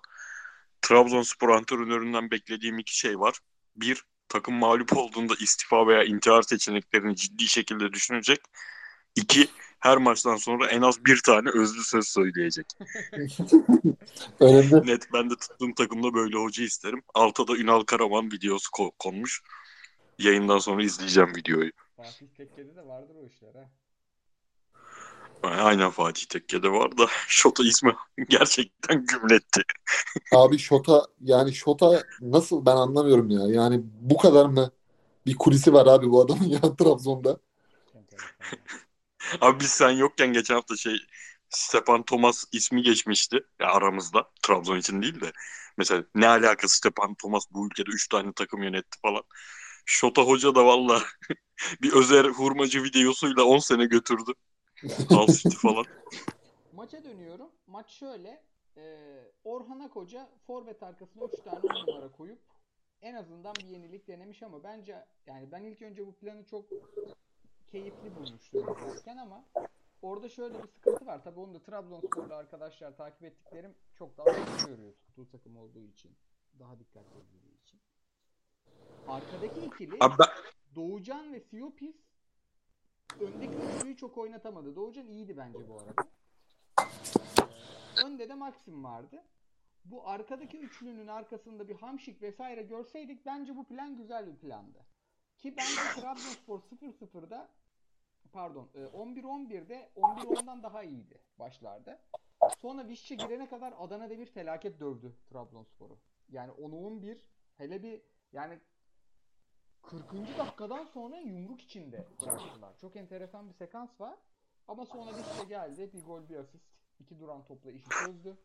Trabzonspor 0.82 1.50
antrenöründen 1.50 2.32
beklediğim 2.32 2.80
iki 2.80 2.98
şey 2.98 3.20
var. 3.20 3.40
Bir, 3.76 4.04
takım 4.30 4.56
mağlup 4.56 4.98
olduğunda 4.98 5.34
istifa 5.40 5.88
veya 5.88 6.04
intihar 6.04 6.42
seçeneklerini 6.42 7.16
ciddi 7.16 7.48
şekilde 7.48 7.94
düşünecek. 7.94 8.40
İki, 9.16 9.50
her 9.80 9.98
maçtan 9.98 10.36
sonra 10.36 10.68
en 10.68 10.82
az 10.82 11.06
bir 11.06 11.22
tane 11.26 11.50
özlü 11.50 11.84
söz 11.84 12.08
söyleyecek. 12.08 12.66
Önemli. 14.40 14.88
Net 14.88 15.14
ben 15.14 15.30
de 15.30 15.36
tuttuğum 15.36 15.76
takımda 15.76 16.14
böyle 16.14 16.38
hoca 16.38 16.64
isterim. 16.64 17.04
Alta 17.14 17.48
da 17.48 17.58
Ünal 17.58 17.82
Karaman 17.84 18.32
videosu 18.32 18.70
ko- 18.70 18.92
konmuş. 19.00 19.42
Yayından 20.20 20.60
sonra 20.60 20.84
izleyeceğim 20.84 21.36
videoyu. 21.36 21.72
Fatih 21.98 22.28
Tekke'de 22.38 22.76
de 22.76 22.86
vardır 22.86 23.16
o 23.24 23.26
işler 23.26 23.56
ha. 23.56 23.70
Aynen 25.44 25.90
Fatih 25.90 26.26
Tekke'de 26.26 26.72
var 26.72 26.98
da 26.98 27.08
Şota 27.28 27.64
ismi 27.64 27.96
gerçekten 28.30 29.06
gümletti. 29.06 29.62
Abi 30.34 30.58
Şota 30.58 31.08
yani 31.22 31.54
Şota 31.54 32.04
nasıl 32.22 32.66
ben 32.66 32.76
anlamıyorum 32.76 33.30
ya. 33.30 33.42
Yani 33.48 33.82
bu 33.84 34.18
kadar 34.18 34.46
mı 34.46 34.72
bir 35.26 35.36
kulisi 35.36 35.74
var 35.74 35.86
abi 35.88 36.10
bu 36.10 36.22
adamın 36.22 36.46
ya 36.46 36.60
Trabzon'da. 36.60 37.38
Abi 39.42 39.60
biz 39.60 39.72
sen 39.72 39.90
yokken 39.90 40.34
geçen 40.34 40.56
hafta 40.56 40.76
şey 40.76 40.98
Stepan 41.50 42.04
Thomas 42.04 42.46
ismi 42.52 42.82
geçmişti 42.82 43.40
ya 43.60 43.72
aramızda. 43.72 44.30
Trabzon 44.42 44.78
için 44.78 45.02
değil 45.02 45.22
de. 45.22 45.32
Mesela 45.78 46.04
ne 46.16 46.28
alakası 46.28 46.78
Stepan 46.78 47.16
Thomas 47.16 47.44
bu 47.52 47.68
ülkede 47.68 47.92
3 47.92 48.08
tane 48.08 48.34
takım 48.34 48.64
yönetti 48.64 49.00
falan. 49.02 49.24
Şota 49.86 50.22
Hoca 50.22 50.56
da 50.56 50.66
valla 50.66 51.04
bir 51.82 51.94
Özer 51.94 52.26
Hurmacı 52.26 52.84
videosuyla 52.84 53.44
10 53.44 53.60
sene 53.60 53.86
götürdü. 53.86 54.32
Al 55.10 55.28
falan. 55.62 55.86
Maça 56.74 57.04
dönüyorum. 57.04 57.50
Maç 57.68 57.92
şöyle. 57.92 58.44
Ee, 58.78 59.32
Orhan 59.44 59.80
Akoca 59.80 60.30
forvet 60.48 60.84
arkasına 60.84 61.24
3 61.34 61.44
tane 61.44 61.60
10 61.60 61.88
numara 61.88 62.12
koyup 62.12 62.40
en 63.02 63.14
azından 63.14 63.56
bir 63.56 63.66
yenilik 63.66 64.08
denemiş 64.08 64.44
ama 64.44 64.64
bence 64.64 65.06
yani 65.28 65.52
ben 65.52 65.64
ilk 65.64 65.82
önce 65.82 66.08
bu 66.08 66.16
planı 66.16 66.46
çok 66.46 66.66
keyifli 67.72 68.16
bulmuştum 68.16 68.62
izlerken 68.62 69.18
ama 69.18 69.46
orada 70.02 70.30
şöyle 70.30 70.64
bir 70.64 70.68
sıkıntı 70.68 71.06
var. 71.06 71.24
Tabii 71.24 71.40
onu 71.40 71.54
da 71.54 71.62
Trabzonsporlu 71.62 72.34
arkadaşlar 72.34 72.98
takip 72.98 73.24
ettiklerim 73.24 73.76
çok 73.96 74.18
daha 74.18 74.26
fazla 74.26 74.70
görüyor 74.70 74.94
tuttuğu 74.94 75.30
takım 75.30 75.58
olduğu 75.58 75.84
için. 75.84 76.12
Daha 76.60 76.80
dikkatli 76.80 77.20
izlediği 77.20 77.62
için. 77.64 77.80
Arkadaki 79.08 79.66
ikili 79.66 80.00
ben, 80.00 80.12
Doğucan 80.76 81.34
ve 81.34 81.40
Siopis 81.40 81.96
öndeki 83.20 83.54
üçlüyü 83.54 83.98
çok 83.98 84.18
oynatamadı. 84.18 84.76
Doğucan 84.76 85.08
iyiydi 85.08 85.38
bence 85.38 85.70
bu 85.70 85.80
arada. 85.80 86.10
Önde 88.06 88.30
de 88.30 88.34
Maxim 88.34 88.84
vardı. 88.84 89.24
Bu 89.86 90.08
arkadaki 90.08 90.60
üçlünün 90.60 91.08
arkasında 91.08 91.68
bir 91.68 91.76
Hamşik 91.76 92.22
vesaire 92.22 92.62
görseydik 92.62 93.26
bence 93.26 93.56
bu 93.56 93.66
plan 93.66 93.98
güzel 93.98 94.28
bir 94.28 94.36
plandı. 94.36 94.86
Ki 95.38 95.58
bence 95.58 96.02
Trabzonspor 96.02 96.60
0-0'da 96.60 97.50
pardon 98.34 98.70
e, 98.76 98.80
11-11'de 98.80 99.90
11-10'dan 99.96 100.64
daha 100.64 100.84
iyiydi 100.84 101.22
başlarda. 101.40 102.02
Sonra 102.62 102.88
Vişçe 102.88 103.16
girene 103.16 103.50
kadar 103.50 103.74
Adana 103.80 104.10
Demir 104.10 104.26
felaket 104.26 104.80
dövdü 104.80 105.16
Trabzonspor'u. 105.30 105.98
Yani 106.30 106.52
10-11 106.52 107.18
hele 107.58 107.84
bir 107.84 108.02
yani 108.34 108.60
40. 109.84 110.04
dakikadan 110.38 110.86
sonra 110.86 111.18
yumruk 111.18 111.62
içinde 111.62 112.08
bıraktılar. 112.22 112.78
Çok 112.82 112.96
enteresan 112.96 113.50
bir 113.50 113.54
sekans 113.54 114.02
var. 114.02 114.16
Ama 114.68 114.86
sonra 114.86 115.12
Vişçe 115.18 115.44
geldi. 115.50 115.90
Bir 115.94 116.04
gol 116.04 116.30
bir 116.30 116.36
asist. 116.36 116.64
iki 117.00 117.20
duran 117.20 117.46
topla 117.46 117.72
işi 117.72 117.90
çözdü. 117.90 118.38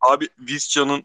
abi 0.00 0.28
Visca'nın 0.38 1.04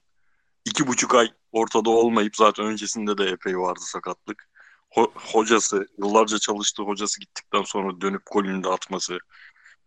iki 0.65 0.87
buçuk 0.87 1.15
ay 1.15 1.33
ortada 1.51 1.89
olmayıp 1.89 2.35
zaten 2.35 2.65
öncesinde 2.65 3.17
de 3.17 3.23
epey 3.23 3.57
vardı 3.57 3.79
sakatlık. 3.79 4.49
Ho- 4.91 5.11
hocası, 5.33 5.87
yıllarca 5.97 6.39
çalıştığı 6.39 6.83
hocası 6.83 7.19
gittikten 7.19 7.63
sonra 7.63 8.01
dönüp 8.01 8.21
golünü 8.31 8.63
de 8.63 8.69
atması. 8.69 9.17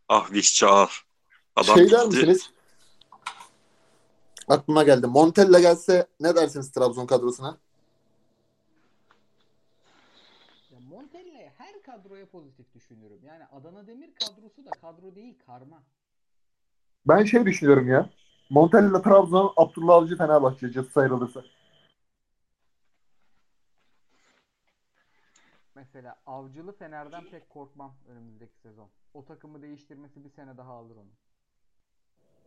Ah 0.09 0.33
Visca 0.33 0.69
ah. 0.71 0.91
Adam 1.57 1.77
şey 1.77 1.91
der 1.91 2.05
gitti. 2.05 2.17
misiniz? 2.17 2.51
Aklıma 4.49 4.83
geldi. 4.83 5.07
Montella 5.07 5.61
gelse 5.61 6.07
ne 6.21 6.37
dersiniz 6.37 6.73
Trabzon 6.73 7.07
kadrosuna? 7.07 7.59
Ya 10.71 10.79
Montella'ya 10.81 11.53
her 11.59 11.83
kadroya 11.83 12.27
pozitif 12.27 12.75
düşünüyorum. 12.75 13.19
Yani 13.23 13.45
Adana 13.45 13.87
Demir 13.87 14.11
kadrosu 14.15 14.65
da 14.65 14.71
kadro 14.71 15.15
değil 15.15 15.35
karma. 15.47 15.83
Ben 17.07 17.25
şey 17.25 17.47
düşünüyorum 17.47 17.89
ya. 17.89 18.11
Montella 18.51 19.03
Trabzon, 19.03 19.53
Abdullah 19.57 19.95
Avcı 19.95 20.17
Fenerbahçe 20.17 20.67
ayrılırsa. 20.95 21.43
Mesela 25.83 26.17
Avcılı 26.27 26.79
Fener'den 26.79 27.25
pek 27.31 27.51
korkmam 27.51 27.97
önümüzdeki 28.09 28.59
sezon. 28.63 28.91
O 29.15 29.25
takımı 29.25 29.63
değiştirmesi 29.63 30.25
bir 30.25 30.31
sene 30.31 30.57
daha 30.57 30.73
alır 30.73 30.97
onu. 30.97 31.11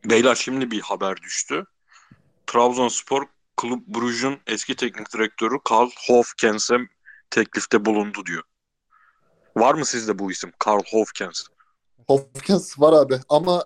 Beyler 0.06 0.36
şimdi 0.36 0.72
bir 0.72 0.82
haber 0.82 1.18
düştü. 1.18 1.66
Trabzonspor 2.48 3.26
Kulüp 3.58 3.88
Brugge'un 3.88 4.40
eski 4.48 4.76
teknik 4.76 5.14
direktörü 5.14 5.56
Karl 5.66 5.90
Hofkens'e 6.08 6.78
teklifte 7.30 7.86
bulundu 7.86 8.26
diyor. 8.26 8.44
Var 9.58 9.74
mı 9.74 9.86
sizde 9.86 10.20
bu 10.20 10.32
isim? 10.32 10.52
Karl 10.60 10.84
Hofkens. 10.92 11.44
Hopkins 12.08 12.80
var 12.80 12.94
abi 12.94 13.20
ama 13.30 13.66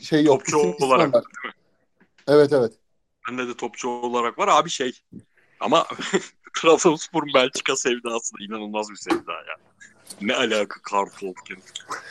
şey 0.00 0.24
yok. 0.24 0.38
Topçu 0.38 0.56
isim- 0.56 0.84
olarak 0.86 1.14
var. 1.14 1.24
Evet 2.28 2.52
evet. 2.52 2.72
Bende 3.28 3.48
de 3.48 3.56
topçu 3.56 3.88
olarak 3.88 4.38
var. 4.38 4.48
Abi 4.48 4.70
şey 4.70 5.00
ama 5.60 5.86
Trabzonspor'un 6.56 7.34
Belçika 7.34 7.76
sevdası 7.76 8.34
da 8.34 8.44
inanılmaz 8.44 8.90
bir 8.90 8.96
sevda 8.96 9.32
ya. 9.32 9.56
Ne 10.20 10.34
alaka 10.34 10.80
Karl 10.82 11.06
Hofkens? 11.06 11.64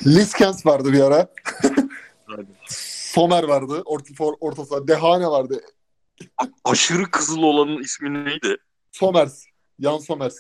Liskens 0.06 0.66
vardı 0.66 0.94
bir 0.94 1.02
ara. 1.02 1.28
Somer 2.70 3.44
vardı. 3.44 3.82
Orta, 3.86 4.14
for- 4.14 4.38
orta 4.40 4.66
saha. 4.66 4.88
Dehane 4.88 5.28
vardı. 5.28 5.62
aşırı 6.64 7.12
kızıl 7.12 7.44
olanın 7.44 7.84
ismi 7.84 8.26
neydi? 8.26 8.58
Somers. 8.92 9.46
Jan 9.80 9.98
Somers. 9.98 10.36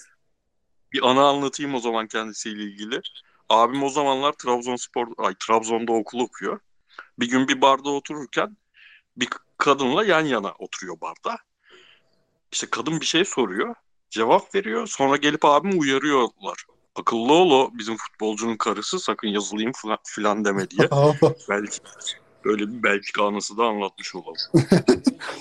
Bir 0.93 1.09
ana 1.09 1.23
anlatayım 1.27 1.75
o 1.75 1.79
zaman 1.79 2.07
kendisiyle 2.07 2.63
ilgili. 2.63 3.01
Abim 3.49 3.83
o 3.83 3.89
zamanlar 3.89 4.33
Trabzonspor, 4.33 5.07
ay 5.17 5.33
Trabzon'da 5.47 5.91
okul 5.91 6.19
okuyor. 6.19 6.59
Bir 7.19 7.29
gün 7.29 7.47
bir 7.47 7.61
barda 7.61 7.89
otururken 7.89 8.57
bir 9.17 9.29
kadınla 9.57 10.03
yan 10.05 10.25
yana 10.25 10.51
oturuyor 10.51 11.01
barda. 11.01 11.37
İşte 12.51 12.67
kadın 12.71 13.01
bir 13.01 13.05
şey 13.05 13.25
soruyor. 13.25 13.75
Cevap 14.15 14.55
veriyor. 14.55 14.87
Sonra 14.87 15.17
gelip 15.17 15.45
abimi 15.45 15.75
uyarıyorlar. 15.79 16.65
Akıllı 16.95 17.33
ol 17.33 17.51
o 17.51 17.69
bizim 17.73 17.97
futbolcunun 17.97 18.57
karısı 18.57 18.99
sakın 18.99 19.27
yazılayım 19.27 19.71
falan, 19.75 19.97
filan 20.03 20.45
deme 20.45 20.69
diye. 20.69 20.89
Belki 21.49 21.79
böyle 22.45 22.67
bir 22.67 22.83
Belçika 22.83 23.27
anısı 23.27 23.57
da 23.57 23.63
anlatmış 23.63 24.15
olalım. 24.15 24.35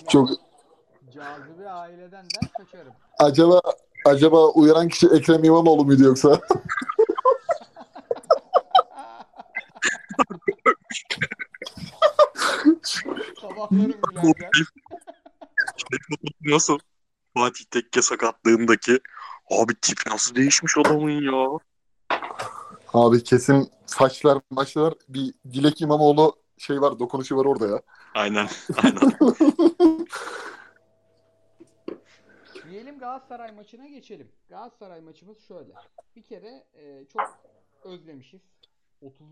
Çok 0.08 0.30
Cazibe 1.14 1.70
aileden 1.70 2.24
der 2.24 2.52
kaçarım. 2.58 2.92
acaba 3.18 3.60
acaba 4.04 4.48
uyaran 4.48 4.88
kişi 4.88 5.06
Ekrem 5.06 5.44
İmamoğlu 5.44 5.84
muydu 5.84 6.02
yoksa? 6.02 6.28
Sabahlarım. 13.40 13.94
Nasıl? 16.40 16.78
Fatih 17.34 17.64
Tekke 17.64 18.02
sakatlığındaki 18.02 19.00
abi 19.50 19.74
tip 19.82 19.98
nasıl 20.06 20.34
değişmiş 20.34 20.78
adamın 20.78 21.10
ya. 21.10 21.58
Abi 22.92 23.22
kesin 23.24 23.70
saçlar 23.86 24.38
maçlar 24.50 24.94
bir 25.08 25.34
Dilek 25.52 25.80
İmamoğlu 25.80 26.36
şey 26.58 26.80
var 26.80 26.98
dokunuşu 26.98 27.36
var 27.36 27.44
orada 27.44 27.66
ya. 27.66 27.82
Aynen. 28.14 28.48
Aynen. 28.82 29.12
Diyelim 32.70 32.98
Galatasaray 32.98 33.52
maçına 33.52 33.86
geçelim. 33.86 34.32
Galatasaray 34.48 35.00
maçımız 35.00 35.48
şöyle. 35.48 35.72
Bir 36.16 36.22
kere 36.22 36.66
e, 36.74 37.04
çok 37.12 37.38
özlemişiz. 37.84 38.40
30 39.00 39.26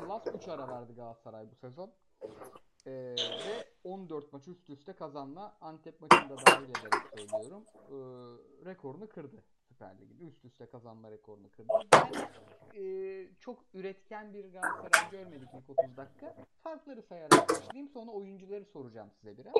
plus 0.00 0.34
3 0.42 0.48
ara 0.48 0.68
verdi 0.68 0.94
Galatasaray 0.94 1.46
bu 1.50 1.54
sezon. 1.54 1.92
E, 2.86 2.90
ve 2.90 3.64
14 3.84 4.32
maç 4.32 4.48
üst 4.48 4.70
üste 4.70 4.92
kazanma 4.92 5.56
Antep 5.60 6.00
maçını 6.00 6.30
da 6.30 6.36
dahil 6.46 6.70
ederek 6.70 7.28
söylüyorum. 7.28 7.64
E, 7.88 7.96
rekorunu 8.66 9.08
kırdı. 9.08 9.42
Süper 9.68 9.98
Lig'de 9.98 10.24
üst 10.24 10.44
üste 10.44 10.66
kazanma 10.66 11.10
rekorunu 11.10 11.50
kırdı. 11.50 11.72
Ben 11.92 12.10
e, 12.80 13.26
çok 13.40 13.64
üretken 13.74 14.34
bir 14.34 14.52
Galatasaray 14.52 15.10
görmedik 15.10 15.48
ilk 15.54 15.70
30 15.70 15.96
dakika. 15.96 16.36
Farkları 16.62 17.02
sayarak 17.02 17.48
başlayayım 17.48 17.88
sonra 17.88 18.10
oyuncuları 18.10 18.64
soracağım 18.64 19.10
size 19.20 19.38
biraz. 19.38 19.54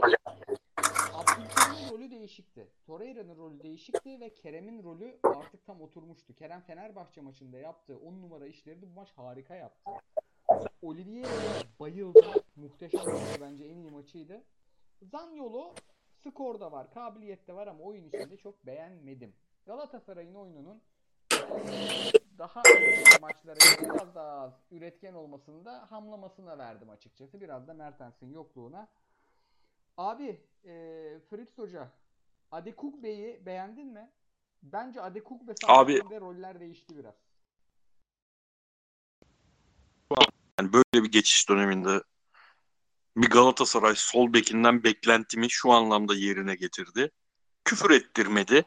Abdülkerim'in 1.14 1.90
rolü 1.90 2.10
değişikti. 2.10 2.68
Torreira'nın 2.86 3.36
rolü 3.36 3.62
değişikti 3.62 4.20
ve 4.20 4.34
Kerem'in 4.34 4.82
rolü 4.82 5.18
artık 5.22 5.66
tam 5.66 5.80
oturmuştu. 5.80 6.34
Kerem 6.34 6.60
Fenerbahçe 6.60 7.20
maçında 7.20 7.58
yaptığı 7.58 7.98
10 7.98 8.22
numara 8.22 8.46
işleri 8.46 8.82
de 8.82 8.86
bu 8.90 8.94
maç 8.94 9.12
harika 9.16 9.54
yaptı. 9.54 9.90
Olivier'e 10.82 11.78
bayıldım. 11.80 12.43
Muhteşem 12.56 13.00
bence 13.40 13.64
en 13.64 13.76
iyi 13.76 13.90
maçıydı. 13.90 14.42
Zanyolu 15.02 15.74
skorda 16.24 16.72
var, 16.72 16.90
kabiliyette 16.94 17.54
var 17.54 17.66
ama 17.66 17.84
oyun 17.84 18.08
içinde 18.08 18.36
çok 18.36 18.66
beğenmedim. 18.66 19.34
Galatasaray'ın 19.66 20.34
oyununun 20.34 20.82
daha 22.38 22.62
maçlara 23.20 23.58
biraz 23.82 24.14
daha 24.14 24.40
az 24.40 24.52
üretken 24.70 25.14
olmasında 25.14 25.90
hamlamasına 25.90 26.58
verdim 26.58 26.90
açıkçası. 26.90 27.40
Biraz 27.40 27.68
da 27.68 27.74
Mertens'in 27.74 28.32
yokluğuna. 28.32 28.88
Abi 29.96 30.40
e, 30.64 30.72
Fritz 31.30 31.58
Hoca 31.58 31.92
Adekuk 32.50 33.02
Bey'i 33.02 33.46
beğendin 33.46 33.86
mi? 33.86 34.10
Bence 34.62 35.00
Adekuk 35.00 35.48
ve 35.48 35.54
Abi- 35.68 36.20
roller 36.20 36.60
değişti 36.60 36.96
biraz. 36.98 37.14
Yani 40.60 40.72
böyle 40.72 41.04
bir 41.04 41.12
geçiş 41.12 41.48
döneminde 41.48 42.02
bir 43.16 43.30
Galatasaray 43.30 43.94
sol 43.96 44.32
bekinden 44.32 44.84
beklentimi 44.84 45.50
şu 45.50 45.72
anlamda 45.72 46.14
yerine 46.14 46.54
getirdi. 46.54 47.10
Küfür 47.64 47.90
ettirmedi. 47.90 48.64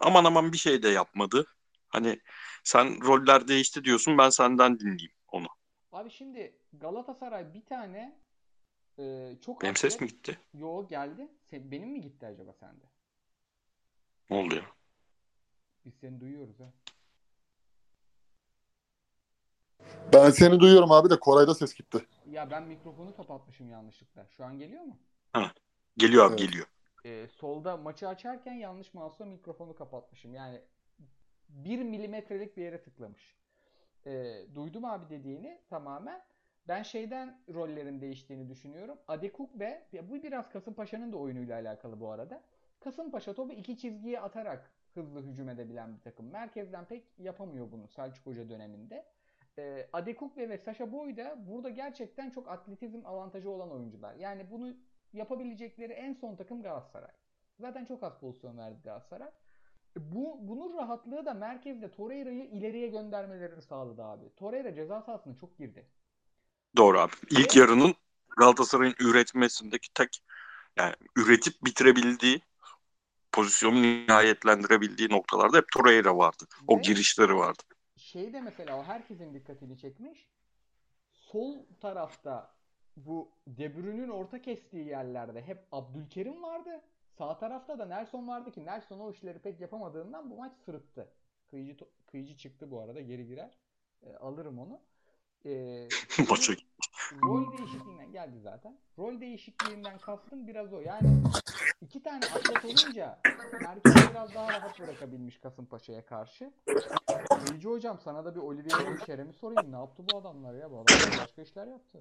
Aman 0.00 0.24
aman 0.24 0.52
bir 0.52 0.58
şey 0.58 0.82
de 0.82 0.88
yapmadı. 0.88 1.46
Hani 1.88 2.20
sen 2.64 3.00
roller 3.02 3.48
değişti 3.48 3.84
diyorsun 3.84 4.18
ben 4.18 4.30
senden 4.30 4.78
dinleyeyim 4.80 5.12
onu. 5.28 5.46
Abi 5.92 6.10
şimdi 6.10 6.58
Galatasaray 6.72 7.54
bir 7.54 7.64
tane 7.64 8.20
e, 8.98 9.34
çok 9.44 9.62
Benim 9.62 9.76
ses 9.76 10.00
mi 10.00 10.08
gitti? 10.08 10.38
Yo 10.54 10.88
geldi. 10.88 11.28
Benim 11.52 11.88
mi 11.88 12.00
gitti 12.00 12.26
acaba 12.26 12.52
sende? 12.52 12.84
Ne 14.30 14.36
oldu 14.36 14.54
ya? 14.54 14.62
Biz 15.84 15.94
seni 15.94 16.20
duyuyoruz 16.20 16.60
ha. 16.60 16.72
Ben 20.12 20.30
seni 20.30 20.60
duyuyorum 20.60 20.92
abi 20.92 21.10
de 21.10 21.20
Koray'da 21.20 21.54
ses 21.54 21.74
gitti. 21.74 22.06
Ya 22.30 22.50
ben 22.50 22.62
mikrofonu 22.62 23.16
kapatmışım 23.16 23.70
yanlışlıkla. 23.70 24.26
Şu 24.30 24.44
an 24.44 24.58
geliyor 24.58 24.82
mu? 24.82 24.96
Geliyor 25.96 26.24
abi 26.24 26.30
Evet. 26.30 26.38
geliyor. 26.38 26.66
Ee, 27.04 27.26
solda 27.28 27.76
maçı 27.76 28.08
açarken 28.08 28.52
yanlış 28.52 28.94
mouse'la 28.94 29.26
mikrofonu 29.26 29.74
kapatmışım. 29.74 30.34
Yani 30.34 30.60
bir 31.48 31.82
milimetrelik 31.82 32.56
bir 32.56 32.62
yere 32.62 32.82
tıklamış. 32.82 33.36
Ee, 34.06 34.34
duydum 34.54 34.84
abi 34.84 35.10
dediğini 35.10 35.60
tamamen. 35.70 36.22
Ben 36.68 36.82
şeyden 36.82 37.40
rollerin 37.54 38.00
değiştiğini 38.00 38.48
düşünüyorum. 38.48 38.98
Adekuk 39.08 39.60
ve 39.60 39.86
ya 39.92 40.08
bu 40.10 40.22
biraz 40.22 40.50
Kasımpaşa'nın 40.50 41.12
da 41.12 41.16
oyunuyla 41.16 41.54
alakalı 41.60 42.00
bu 42.00 42.10
arada. 42.10 42.42
Kasımpaşa 42.80 43.34
topu 43.34 43.52
iki 43.52 43.78
çizgiye 43.78 44.20
atarak 44.20 44.70
hızlı 44.94 45.22
hücum 45.22 45.48
edebilen 45.48 45.96
bir 45.96 46.00
takım. 46.00 46.30
Merkezden 46.30 46.84
pek 46.84 47.04
yapamıyor 47.18 47.72
bunu 47.72 47.88
Selçuk 47.88 48.26
Hoca 48.26 48.48
döneminde. 48.48 49.04
Ee, 49.58 49.88
Adekuk 49.92 50.36
ve 50.36 50.58
Sasha 50.58 50.92
Boy 50.92 51.16
da 51.16 51.36
burada 51.48 51.68
gerçekten 51.68 52.30
çok 52.30 52.48
atletizm 52.48 53.06
avantajı 53.06 53.50
olan 53.50 53.70
oyuncular. 53.70 54.14
Yani 54.14 54.50
bunu 54.50 54.74
yapabilecekleri 55.12 55.92
en 55.92 56.12
son 56.12 56.36
takım 56.36 56.62
Galatasaray. 56.62 57.10
Zaten 57.60 57.84
çok 57.84 58.02
az 58.02 58.18
pozisyon 58.20 58.58
verdi 58.58 58.80
Galatasaray. 58.84 59.28
E, 59.96 60.14
Bu, 60.14 60.38
bunun 60.40 60.76
rahatlığı 60.76 61.26
da 61.26 61.34
merkezde 61.34 61.90
Torreira'yı 61.90 62.44
ileriye 62.44 62.88
göndermelerini 62.88 63.62
sağladı 63.62 64.04
abi. 64.04 64.34
Torreira 64.36 64.74
ceza 64.74 65.02
sahasına 65.02 65.36
çok 65.36 65.58
girdi. 65.58 65.86
Doğru 66.76 67.00
abi. 67.00 67.12
İlk 67.30 67.56
yarının 67.56 67.94
Galatasaray'ın 68.36 68.94
üretmesindeki 69.00 69.94
tek 69.94 70.22
yani 70.76 70.94
üretip 71.16 71.64
bitirebildiği 71.64 72.40
pozisyonu 73.32 73.82
nihayetlendirebildiği 73.82 75.08
noktalarda 75.08 75.56
hep 75.56 75.64
Torreira 75.72 76.16
vardı. 76.16 76.44
O 76.68 76.78
Ve- 76.78 76.80
girişleri 76.80 77.36
vardı. 77.36 77.62
Şey 78.14 78.32
de 78.32 78.40
mesela 78.40 78.78
o 78.78 78.82
herkesin 78.82 79.34
dikkatini 79.34 79.78
çekmiş. 79.78 80.28
Sol 81.10 81.66
tarafta 81.80 82.54
bu 82.96 83.30
De 83.46 83.76
Bruyne'nin 83.76 84.08
orta 84.08 84.42
kestiği 84.42 84.86
yerlerde 84.86 85.42
hep 85.42 85.66
Abdülkerim 85.72 86.42
vardı. 86.42 86.80
Sağ 87.18 87.38
tarafta 87.38 87.78
da 87.78 87.86
Nelson 87.86 88.28
vardı 88.28 88.52
ki 88.52 88.66
Nelson 88.66 89.00
o 89.00 89.10
işleri 89.10 89.38
pek 89.38 89.60
yapamadığından 89.60 90.30
bu 90.30 90.36
maç 90.36 90.52
sırıttı. 90.64 91.08
Kıyıcı, 91.50 91.76
kıyıcı 92.06 92.36
çıktı 92.36 92.70
bu 92.70 92.80
arada 92.80 93.00
geri 93.00 93.26
girer. 93.26 93.58
E, 94.02 94.16
alırım 94.16 94.58
onu. 94.58 94.80
E, 95.44 95.88
Maça 96.28 96.52
rol 97.22 97.58
değişikliğinden 97.58 98.12
geldi 98.12 98.40
zaten. 98.42 98.78
Rol 98.98 99.20
değişikliğinden 99.20 99.98
kastım 99.98 100.46
biraz 100.46 100.72
o. 100.72 100.80
Yani 100.80 101.22
iki 101.80 102.02
tane 102.02 102.20
atlet 102.24 102.64
olunca 102.64 103.18
merkezi 103.60 104.10
biraz 104.10 104.34
daha 104.34 104.52
rahat 104.52 104.80
bırakabilmiş 104.80 105.38
Kasımpaşa'ya 105.38 106.06
karşı. 106.06 106.52
Bilgi 107.46 107.68
hocam 107.68 107.98
sana 108.04 108.24
da 108.24 108.34
bir 108.34 108.40
Olivier'e 108.40 108.92
bir 108.92 108.98
Kerem'i 108.98 109.32
sorayım. 109.32 109.72
Ne 109.72 109.76
yaptı 109.76 110.02
bu 110.12 110.18
adamlar 110.18 110.54
ya? 110.54 110.70
Bu 110.70 110.74
adamlar 110.74 111.18
başka 111.22 111.42
işler 111.42 111.66
yaptı. 111.66 111.98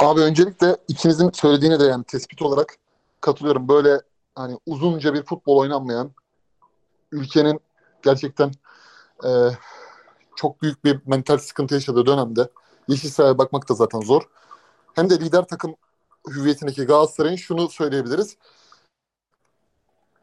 Abi 0.00 0.20
öncelikle 0.20 0.76
ikinizin 0.88 1.30
söylediğine 1.30 1.80
de 1.80 1.84
yani 1.84 2.04
tespit 2.04 2.42
olarak 2.42 2.76
katılıyorum. 3.20 3.68
Böyle 3.68 4.00
hani 4.34 4.58
uzunca 4.66 5.14
bir 5.14 5.22
futbol 5.22 5.56
oynanmayan 5.56 6.12
ülkenin 7.12 7.60
gerçekten 8.02 8.50
e, 9.24 9.30
çok 10.36 10.62
büyük 10.62 10.84
bir 10.84 11.00
mental 11.06 11.38
sıkıntı 11.38 11.74
yaşadığı 11.74 12.06
dönemde 12.06 12.48
yeşil 12.88 13.10
sahaya 13.10 13.38
bakmak 13.38 13.68
da 13.68 13.74
zaten 13.74 14.00
zor. 14.00 14.22
Hem 14.94 15.10
de 15.10 15.20
lider 15.20 15.44
takım 15.48 15.76
hüviyetindeki 16.28 16.84
Galatasaray'ın 16.84 17.36
şunu 17.36 17.68
söyleyebiliriz. 17.68 18.36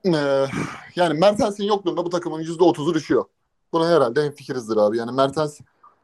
E, 0.06 0.46
yani 0.96 1.20
Mertens'in 1.20 1.64
yokluğunda 1.64 2.06
bu 2.06 2.10
takımın 2.10 2.44
%30'u 2.44 2.94
düşüyor. 2.94 3.26
Buna 3.74 3.90
herhalde 3.90 4.24
hemfikirizdir 4.24 4.78
abi. 4.78 4.98
Yani 4.98 5.12
Mertens 5.12 5.60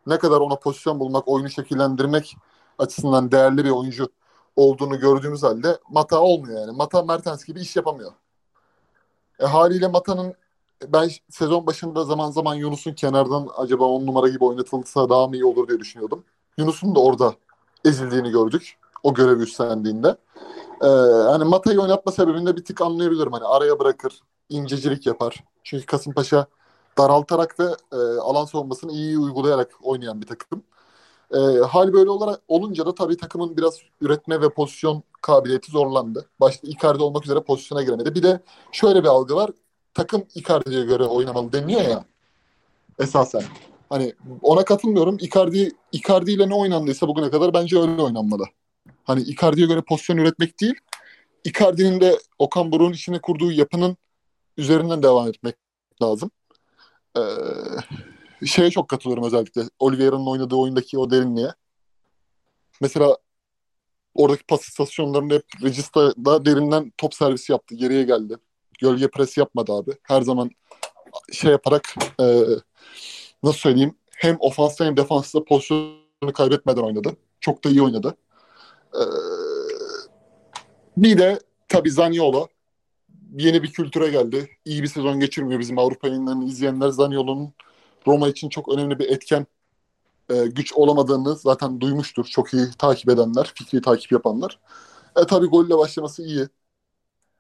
ne 0.08 0.20
kadar 0.20 0.40
ona 0.42 0.56
pozisyon 0.56 1.00
bulmak, 1.00 1.28
oyunu 1.28 1.50
şekillendirmek 1.50 2.38
açısından 2.80 3.32
değerli 3.32 3.66
bir 3.66 3.70
oyuncu 3.70 4.10
olduğunu 4.56 5.00
gördüğümüz 5.00 5.44
halde 5.44 5.80
Mata 5.90 6.20
olmuyor 6.20 6.62
yani. 6.62 6.72
Mata 6.72 7.04
Mertens 7.04 7.46
gibi 7.46 7.62
iş 7.62 7.76
yapamıyor. 7.76 8.12
E, 9.40 9.46
haliyle 9.46 9.88
Mata'nın 9.88 10.34
ben 10.88 11.10
sezon 11.30 11.68
başında 11.68 12.04
zaman 12.04 12.32
zaman 12.32 12.56
Yunus'un 12.56 12.94
kenardan 12.94 13.48
acaba 13.58 13.86
on 13.86 14.06
numara 14.08 14.30
gibi 14.30 14.44
oynatılsa 14.44 15.10
daha 15.10 15.28
mı 15.28 15.36
iyi 15.36 15.46
olur 15.46 15.68
diye 15.68 15.80
düşünüyordum. 15.80 16.24
Yunus'un 16.58 16.96
da 16.96 17.00
orada 17.00 17.34
ezildiğini 17.86 18.30
gördük. 18.30 18.78
O 19.04 19.14
görevi 19.14 19.44
üstlendiğinde. 19.44 20.18
Ee, 20.82 20.88
hani 21.32 21.44
Mata'yı 21.44 21.82
oynatma 21.82 22.12
sebebini 22.12 22.46
de 22.46 22.58
bir 22.58 22.66
tık 22.66 22.82
anlayabilirim. 22.82 23.32
Hani 23.32 23.44
araya 23.46 23.80
bırakır, 23.80 24.20
incecilik 24.50 25.06
yapar. 25.08 25.44
Çünkü 25.64 25.86
Kasımpaşa 25.86 26.48
daraltarak 26.98 27.60
ve 27.60 27.66
e, 27.94 27.98
alan 28.20 28.46
savunmasını 28.46 28.92
iyi 28.92 29.20
uygulayarak 29.20 29.72
oynayan 29.84 30.22
bir 30.22 30.28
takım. 30.28 30.64
E, 31.34 31.38
hal 31.60 31.94
böyle 31.94 32.10
olarak 32.10 32.42
olunca 32.48 32.86
da 32.86 32.96
tabii 32.96 33.18
takımın 33.18 33.58
biraz 33.58 33.80
üretme 34.02 34.42
ve 34.42 34.50
pozisyon 34.50 35.04
kabiliyeti 35.22 35.72
zorlandı. 35.72 36.26
Başta 36.40 36.68
Icardi 36.68 37.04
olmak 37.04 37.26
üzere 37.26 37.40
pozisyona 37.44 37.84
giremedi. 37.84 38.16
Bir 38.16 38.24
de 38.24 38.40
şöyle 38.72 39.04
bir 39.04 39.08
algı 39.08 39.36
var. 39.36 39.52
Takım 39.96 40.26
Icardi'ye 40.36 40.86
göre 40.86 41.04
oynamalı 41.04 41.54
deniliyor 41.54 41.82
ya 41.82 42.06
esasen. 43.00 43.44
Hani 43.90 44.14
ona 44.42 44.66
katılmıyorum. 44.66 45.18
Icardi, 45.20 45.72
Icardi 45.92 46.32
ile 46.32 46.50
ne 46.50 46.56
oynandıysa 46.56 47.08
bugüne 47.08 47.30
kadar 47.30 47.54
bence 47.54 47.80
öyle 47.80 48.02
oynanmalı. 48.02 48.44
Hani 49.04 49.22
Icardi'ye 49.22 49.68
göre 49.68 49.82
pozisyon 49.82 50.18
üretmek 50.18 50.62
değil, 50.62 50.76
Icardi'nin 51.44 52.02
de 52.02 52.20
Okan 52.40 52.72
Buruk'un 52.72 52.94
içine 52.94 53.22
kurduğu 53.22 53.52
yapının 53.52 53.98
üzerinden 54.58 55.04
devam 55.04 55.28
etmek 55.28 55.56
lazım. 56.02 56.32
Ee, 57.18 57.22
şeye 58.46 58.72
çok 58.72 58.88
katılıyorum 58.88 59.24
özellikle. 59.24 59.62
Oliveira'nın 59.80 60.28
oynadığı 60.28 60.56
oyundaki 60.56 61.00
o 61.00 61.12
derinliğe. 61.12 61.50
Mesela 62.82 63.18
oradaki 64.16 64.44
pas 64.44 64.68
istasyonlarında 64.68 65.34
hep 65.34 65.46
Regista'da 65.64 66.46
derinden 66.46 66.94
top 66.98 67.14
servisi 67.14 67.52
yaptı. 67.52 67.76
Geriye 67.76 68.04
geldi. 68.04 68.38
Gölge 68.82 69.08
presi 69.08 69.40
yapmadı 69.40 69.74
abi. 69.74 69.92
Her 70.04 70.22
zaman 70.22 70.50
şey 71.32 71.52
yaparak 71.52 71.96
e, 72.20 72.44
nasıl 73.44 73.58
söyleyeyim 73.58 73.96
hem 74.16 74.38
ofansta 74.40 74.86
hem 74.86 74.98
defansta 74.98 75.44
pozisyonu 75.44 76.34
kaybetmeden 76.34 76.82
oynadı. 76.82 77.18
Çok 77.40 77.64
da 77.64 77.70
iyi 77.70 77.82
oynadı. 77.82 78.18
Ee, 78.96 79.00
bir 80.98 81.18
de 81.18 81.40
tabii 81.68 81.92
Zaniolo 81.92 82.48
yeni 83.38 83.64
bir 83.64 83.72
kültüre 83.72 84.10
geldi. 84.10 84.50
İyi 84.66 84.84
bir 84.84 84.88
sezon 84.88 85.20
geçirmiyor 85.20 85.60
bizim 85.60 85.80
Avrupa 85.80 86.08
yayınlarını 86.08 86.46
izleyenler. 86.46 86.90
Zaniolo'nun 86.90 87.54
Roma 88.08 88.28
için 88.28 88.50
çok 88.50 88.70
önemli 88.70 89.00
bir 89.00 89.10
etken 89.10 89.48
e, 90.30 90.46
güç 90.46 90.74
olamadığını 90.74 91.36
zaten 91.36 91.82
duymuştur. 91.82 92.26
Çok 92.26 92.54
iyi 92.54 92.66
takip 92.78 93.10
edenler, 93.10 93.52
fikri 93.56 93.82
takip 93.82 94.12
yapanlar. 94.12 94.60
E 95.18 95.26
tabii 95.28 95.48
golle 95.48 95.78
başlaması 95.78 96.24
iyi. 96.24 96.48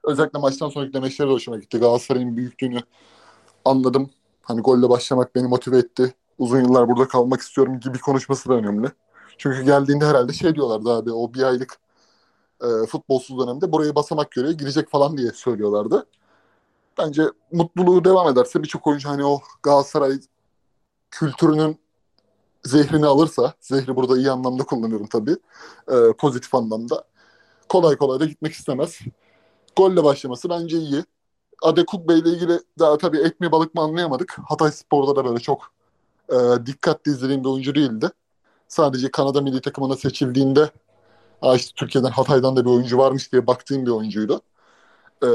Özellikle 0.05 0.39
maçtan 0.39 0.69
sonraki 0.69 0.93
demeçleri 0.93 1.29
de 1.29 1.33
hoşuma 1.33 1.57
gitti. 1.57 1.77
Galatasaray'ın 1.79 2.37
büyüklüğünü 2.37 2.79
anladım. 3.65 4.09
Hani 4.41 4.61
golle 4.61 4.89
başlamak 4.89 5.35
beni 5.35 5.47
motive 5.47 5.77
etti. 5.77 6.13
Uzun 6.37 6.59
yıllar 6.59 6.89
burada 6.89 7.07
kalmak 7.07 7.41
istiyorum 7.41 7.79
gibi 7.79 7.99
konuşması 7.99 8.49
da 8.49 8.53
önemli. 8.53 8.87
Çünkü 9.37 9.61
geldiğinde 9.61 10.05
herhalde 10.05 10.33
şey 10.33 10.55
diyorlardı 10.55 10.93
abi 10.93 11.11
o 11.11 11.33
bir 11.33 11.43
aylık 11.43 11.79
e, 12.61 12.85
futbolsuz 12.85 13.39
dönemde 13.39 13.71
burayı 13.71 13.95
basamak 13.95 14.31
görüyor 14.31 14.53
girecek 14.53 14.89
falan 14.89 15.17
diye 15.17 15.31
söylüyorlardı. 15.31 16.05
Bence 16.97 17.23
mutluluğu 17.51 18.05
devam 18.05 18.27
ederse 18.29 18.63
birçok 18.63 18.87
oyuncu 18.87 19.09
hani 19.09 19.25
o 19.25 19.39
Galatasaray 19.63 20.19
kültürünün 21.11 21.79
zehrini 22.63 23.05
alırsa, 23.05 23.53
zehri 23.59 23.95
burada 23.95 24.17
iyi 24.17 24.31
anlamda 24.31 24.63
kullanıyorum 24.63 25.07
tabii, 25.07 25.37
e, 25.91 26.13
pozitif 26.17 26.55
anlamda. 26.55 27.03
Kolay 27.69 27.97
kolay 27.97 28.19
da 28.19 28.25
gitmek 28.25 28.53
istemez. 28.53 28.99
Golle 29.75 30.03
başlaması 30.03 30.49
bence 30.49 30.77
iyi. 30.77 31.03
Adekuk 31.61 32.09
Bey 32.09 32.19
ile 32.19 32.29
ilgili 32.29 32.59
daha 32.79 32.97
tabii 32.97 33.17
et 33.17 33.39
mi 33.39 33.51
balık 33.51 33.75
mı 33.75 33.81
anlayamadık. 33.81 34.37
Hatay 34.45 34.71
Spor'da 34.71 35.15
da 35.15 35.25
böyle 35.25 35.39
çok 35.39 35.71
e, 36.29 36.65
dikkatli 36.65 37.11
izlediğim 37.11 37.43
bir 37.43 37.49
oyuncu 37.49 37.75
değildi. 37.75 38.09
Sadece 38.67 39.11
Kanada 39.11 39.41
milli 39.41 39.61
takımına 39.61 39.95
seçildiğinde 39.95 40.69
işte 41.55 41.71
Türkiye'den 41.75 42.09
Hatay'dan 42.09 42.55
da 42.55 42.65
bir 42.65 42.69
oyuncu 42.69 42.97
varmış 42.97 43.31
diye 43.31 43.47
baktığım 43.47 43.85
bir 43.85 43.91
oyuncuydu. 43.91 44.41
Ee, 45.23 45.27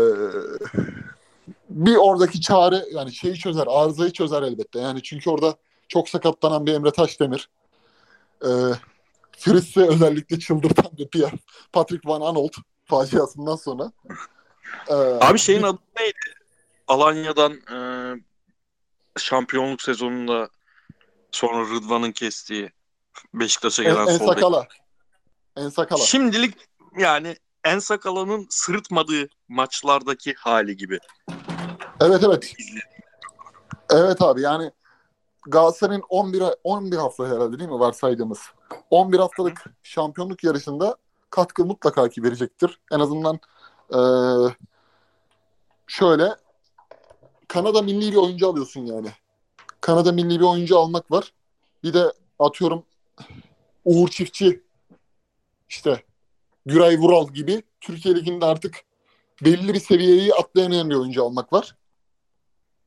bir 1.71 1.97
oradaki 1.97 2.41
çare 2.41 2.85
yani 2.93 3.13
şeyi 3.13 3.35
çözer, 3.35 3.67
arızayı 3.71 4.11
çözer 4.11 4.43
elbette. 4.43 4.81
Yani 4.81 5.03
çünkü 5.03 5.31
orada 5.31 5.55
çok 5.89 6.09
sakatlanan 6.09 6.67
bir 6.67 6.75
Emre 6.75 6.91
Taşdemir. 6.91 7.49
Ee, 8.45 8.49
Fritz'i 9.39 9.81
özellikle 9.81 10.39
çıldırtan 10.39 10.91
bir 10.99 11.09
Pierre 11.09 11.39
Patrick 11.73 12.09
Van 12.09 12.21
Anolt 12.21 12.57
faciasından 12.91 13.57
sonra. 13.57 13.93
Ee, 14.89 14.95
Abi 15.21 15.39
şeyin 15.39 15.63
adı 15.63 15.79
neydi? 15.99 16.19
Alanya'dan 16.89 17.53
e, 17.53 17.79
şampiyonluk 19.19 19.83
sezonunda 19.83 20.49
sonra 21.31 21.75
Rıdvan'ın 21.75 22.13
kestiği 22.13 22.71
Beşiktaş'a 23.35 23.83
en, 23.83 23.93
gelen 23.93 24.07
en 24.07 24.19
sol 24.19 24.29
bek. 24.29 24.35
sakala. 24.35 24.69
En 25.57 25.69
sakala. 25.69 25.99
Şimdilik 26.05 26.55
yani 26.99 27.37
en 27.65 27.79
sakalının 27.79 28.47
sırıtmadığı 28.51 29.29
maçlardaki 29.49 30.35
hali 30.35 30.77
gibi. 30.77 30.99
Evet 32.01 32.23
evet. 32.25 32.53
Evet 33.91 34.23
abi 34.23 34.41
yani 34.41 34.71
Galatasaray'ın 35.47 36.03
11 36.09 36.41
ay- 36.41 36.55
11 36.65 36.97
hafta 36.97 37.27
herhalde 37.29 37.59
değil 37.59 37.71
mi 37.71 37.79
varsaydığımız. 37.79 38.39
11 38.91 39.19
haftalık 39.19 39.65
şampiyonluk 39.83 40.45
yarışında 40.45 40.97
katkı 41.31 41.65
mutlaka 41.65 42.09
ki 42.09 42.23
verecektir. 42.23 42.81
En 42.93 43.01
azından 43.01 43.41
eee, 43.93 44.55
şöyle 45.87 46.37
Kanada 47.49 47.83
milli 47.83 48.13
bir 48.13 48.17
oyuncu 48.17 48.49
alıyorsun 48.49 48.87
yani. 48.87 49.09
Kanada 49.81 50.13
milli 50.13 50.41
bir 50.41 50.45
oyuncu 50.45 50.79
almak 50.79 51.11
var. 51.11 51.33
Bir 51.83 51.95
de 51.95 52.13
atıyorum 52.39 52.85
Uğur 53.85 54.09
Çiftçi 54.09 54.63
işte 55.69 56.05
Güray 56.67 56.99
Vural 56.99 57.29
gibi 57.29 57.63
Türkiye 57.81 58.15
Ligi'nde 58.15 58.45
artık 58.45 58.77
belli 59.45 59.75
bir 59.75 59.81
seviyeyi 59.81 60.35
atlayamayan 60.35 60.91
bir 60.91 60.95
oyuncu 60.95 61.25
almak 61.25 61.53
var. 61.53 61.77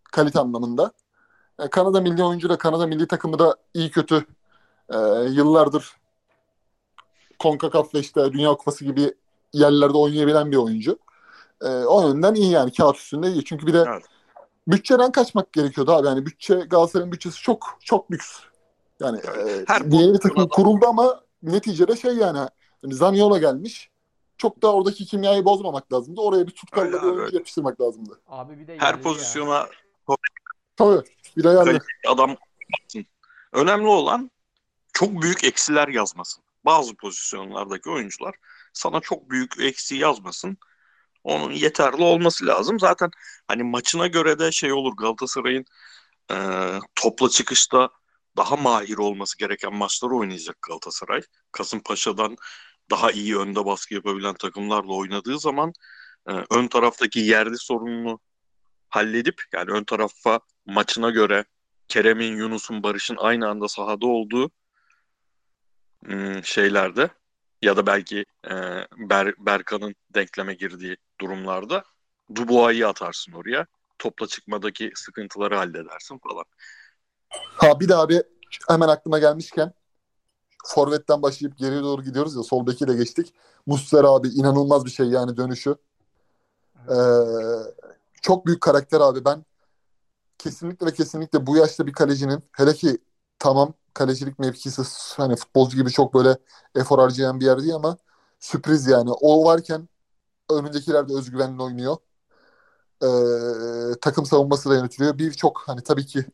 Kalite 0.03 0.39
anlamında. 0.39 0.91
E, 1.59 1.69
Kanada 1.69 2.01
milli 2.01 2.23
oyuncu 2.23 2.49
da 2.49 2.57
Kanada 2.57 2.87
milli 2.87 3.07
takımı 3.07 3.39
da 3.39 3.55
iyi 3.73 3.91
kötü 3.91 4.25
e, 4.89 4.97
yıllardır 5.29 6.02
CONCACAF 7.43 7.95
ve 7.95 7.99
işte 7.99 8.33
Dünya 8.33 8.53
Kupası 8.53 8.85
gibi 8.85 9.13
yerlerde 9.53 9.97
oynayabilen 9.97 10.51
bir 10.51 10.57
oyuncu. 10.57 10.99
E, 11.61 11.67
o 11.67 12.07
yönden 12.07 12.35
iyi 12.35 12.51
yani 12.51 12.71
kağıt 12.73 12.97
üstünde 12.97 13.31
iyi. 13.31 13.45
Çünkü 13.45 13.67
bir 13.67 13.73
de 13.73 13.85
Evet. 13.87 14.03
bütçeden 14.67 15.11
kaçmak 15.11 15.53
gerekiyordu 15.53 15.91
abi. 15.91 16.07
Yani 16.07 16.25
bütçe 16.25 16.55
Galatasaray'ın 16.55 17.11
bütçesi 17.11 17.41
çok 17.41 17.77
çok 17.83 18.11
lüks. 18.11 18.39
Yani 18.99 19.17
e, 19.19 19.63
Her 19.67 19.81
yeni 19.81 20.13
bir 20.13 20.19
takım 20.19 20.35
pozisyona 20.35 20.47
kuruldu 20.47 20.85
ama 20.87 21.21
neticede 21.43 21.95
şey 21.95 22.15
yani 22.15 22.39
hani 22.81 22.93
Zaniolo 22.93 23.39
gelmiş. 23.39 23.89
Çok 24.37 24.61
da 24.61 24.73
oradaki 24.73 25.05
kimyayı 25.05 25.45
bozmamak 25.45 25.93
lazımdı. 25.93 26.21
Oraya 26.21 26.47
bir 26.47 26.51
tutkallı 26.51 26.85
Öyle 26.85 26.97
bir 26.97 27.01
oyuncu 27.03 27.21
öyle. 27.21 27.37
yapıştırmak 27.37 27.81
lazımdı. 27.81 28.19
Abi 28.27 28.59
bir 28.59 28.67
de 28.67 28.77
Her 28.77 28.87
yerli 28.87 28.97
ya. 28.97 29.01
pozisyona 29.01 29.67
Tabii. 30.77 31.03
Bir 31.37 31.43
de 31.43 31.49
yani. 31.49 31.79
Adam. 32.07 32.35
Önemli 33.53 33.87
olan 33.87 34.31
çok 34.93 35.21
büyük 35.21 35.43
eksiler 35.43 35.87
yazmasın. 35.87 36.42
Bazı 36.65 36.95
pozisyonlardaki 36.95 37.89
oyuncular 37.89 38.35
sana 38.73 38.99
çok 38.99 39.29
büyük 39.29 39.59
eksi 39.59 39.95
yazmasın. 39.95 40.57
Onun 41.23 41.51
yeterli 41.51 42.03
olması 42.03 42.47
lazım. 42.47 42.79
Zaten 42.79 43.11
hani 43.47 43.63
maçına 43.63 44.07
göre 44.07 44.39
de 44.39 44.51
şey 44.51 44.73
olur 44.73 44.93
Galatasaray'ın 44.97 45.65
e, 46.31 46.37
topla 46.95 47.29
çıkışta 47.29 47.89
daha 48.37 48.55
mahir 48.55 48.97
olması 48.97 49.37
gereken 49.37 49.75
maçları 49.75 50.15
oynayacak 50.15 50.61
Galatasaray. 50.61 51.21
Kasımpaşa'dan 51.51 52.35
daha 52.91 53.11
iyi 53.11 53.37
önde 53.37 53.65
baskı 53.65 53.93
yapabilen 53.93 54.33
takımlarla 54.35 54.93
oynadığı 54.93 55.39
zaman 55.39 55.73
e, 56.29 56.31
ön 56.49 56.67
taraftaki 56.67 57.19
yerli 57.19 57.57
sorununu 57.57 58.19
halledip 58.89 59.41
yani 59.53 59.71
ön 59.71 59.83
tarafa 59.83 60.39
maçına 60.65 61.09
göre 61.09 61.45
Kerem'in, 61.87 62.37
Yunus'un, 62.37 62.83
Barış'ın 62.83 63.17
aynı 63.19 63.49
anda 63.49 63.67
sahada 63.67 64.07
olduğu 64.07 64.51
şeylerde 66.43 67.09
ya 67.61 67.77
da 67.77 67.85
belki 67.85 68.25
e, 68.43 68.53
Ber- 69.09 69.45
Berkan'ın 69.45 69.95
denkleme 70.09 70.53
girdiği 70.53 70.97
durumlarda 71.21 71.83
Dubois'ı 72.35 72.87
atarsın 72.87 73.31
oraya. 73.31 73.65
Topla 73.99 74.27
çıkmadaki 74.27 74.91
sıkıntıları 74.95 75.55
halledersin 75.55 76.17
falan. 76.17 76.45
Ha 77.57 77.79
bir 77.79 77.89
de 77.89 77.95
abi 77.95 78.23
hemen 78.69 78.87
aklıma 78.87 79.19
gelmişken 79.19 79.73
Forvet'ten 80.65 81.21
başlayıp 81.21 81.57
geriye 81.57 81.81
doğru 81.81 82.03
gidiyoruz 82.03 82.35
ya 82.35 82.43
sol 82.43 82.67
beki 82.67 82.87
de 82.87 82.93
geçtik. 82.93 83.33
Muslera 83.65 84.07
abi 84.07 84.27
inanılmaz 84.27 84.85
bir 84.85 84.91
şey 84.91 85.05
yani 85.05 85.37
dönüşü. 85.37 85.75
Ee, 86.89 86.95
çok 88.21 88.45
büyük 88.45 88.61
karakter 88.61 89.01
abi. 89.01 89.25
Ben 89.25 89.45
kesinlikle 90.37 90.85
ve 90.85 90.93
kesinlikle 90.93 91.47
bu 91.47 91.57
yaşta 91.57 91.87
bir 91.87 91.93
kalecinin 91.93 92.43
hele 92.51 92.73
ki 92.73 92.97
tamam 93.39 93.73
kalecilik 93.93 94.39
mevkisi 94.39 94.81
hani 95.17 95.35
futbolcu 95.35 95.77
gibi 95.77 95.91
çok 95.91 96.13
böyle 96.13 96.37
efor 96.75 96.99
harcayan 96.99 97.39
bir 97.39 97.45
yer 97.45 97.59
değil 97.59 97.75
ama 97.75 97.97
sürpriz 98.39 98.87
yani. 98.87 99.11
O 99.11 99.45
varken 99.45 99.89
önündekiler 100.51 101.09
de 101.09 101.13
özgüvenli 101.13 101.61
oynuyor. 101.61 101.97
Ee, 103.03 103.99
takım 104.01 104.25
savunması 104.25 104.69
da 104.69 104.75
yönetiliyor. 104.75 105.17
Birçok 105.17 105.63
hani 105.65 105.81
tabii 105.81 106.05
ki 106.05 106.25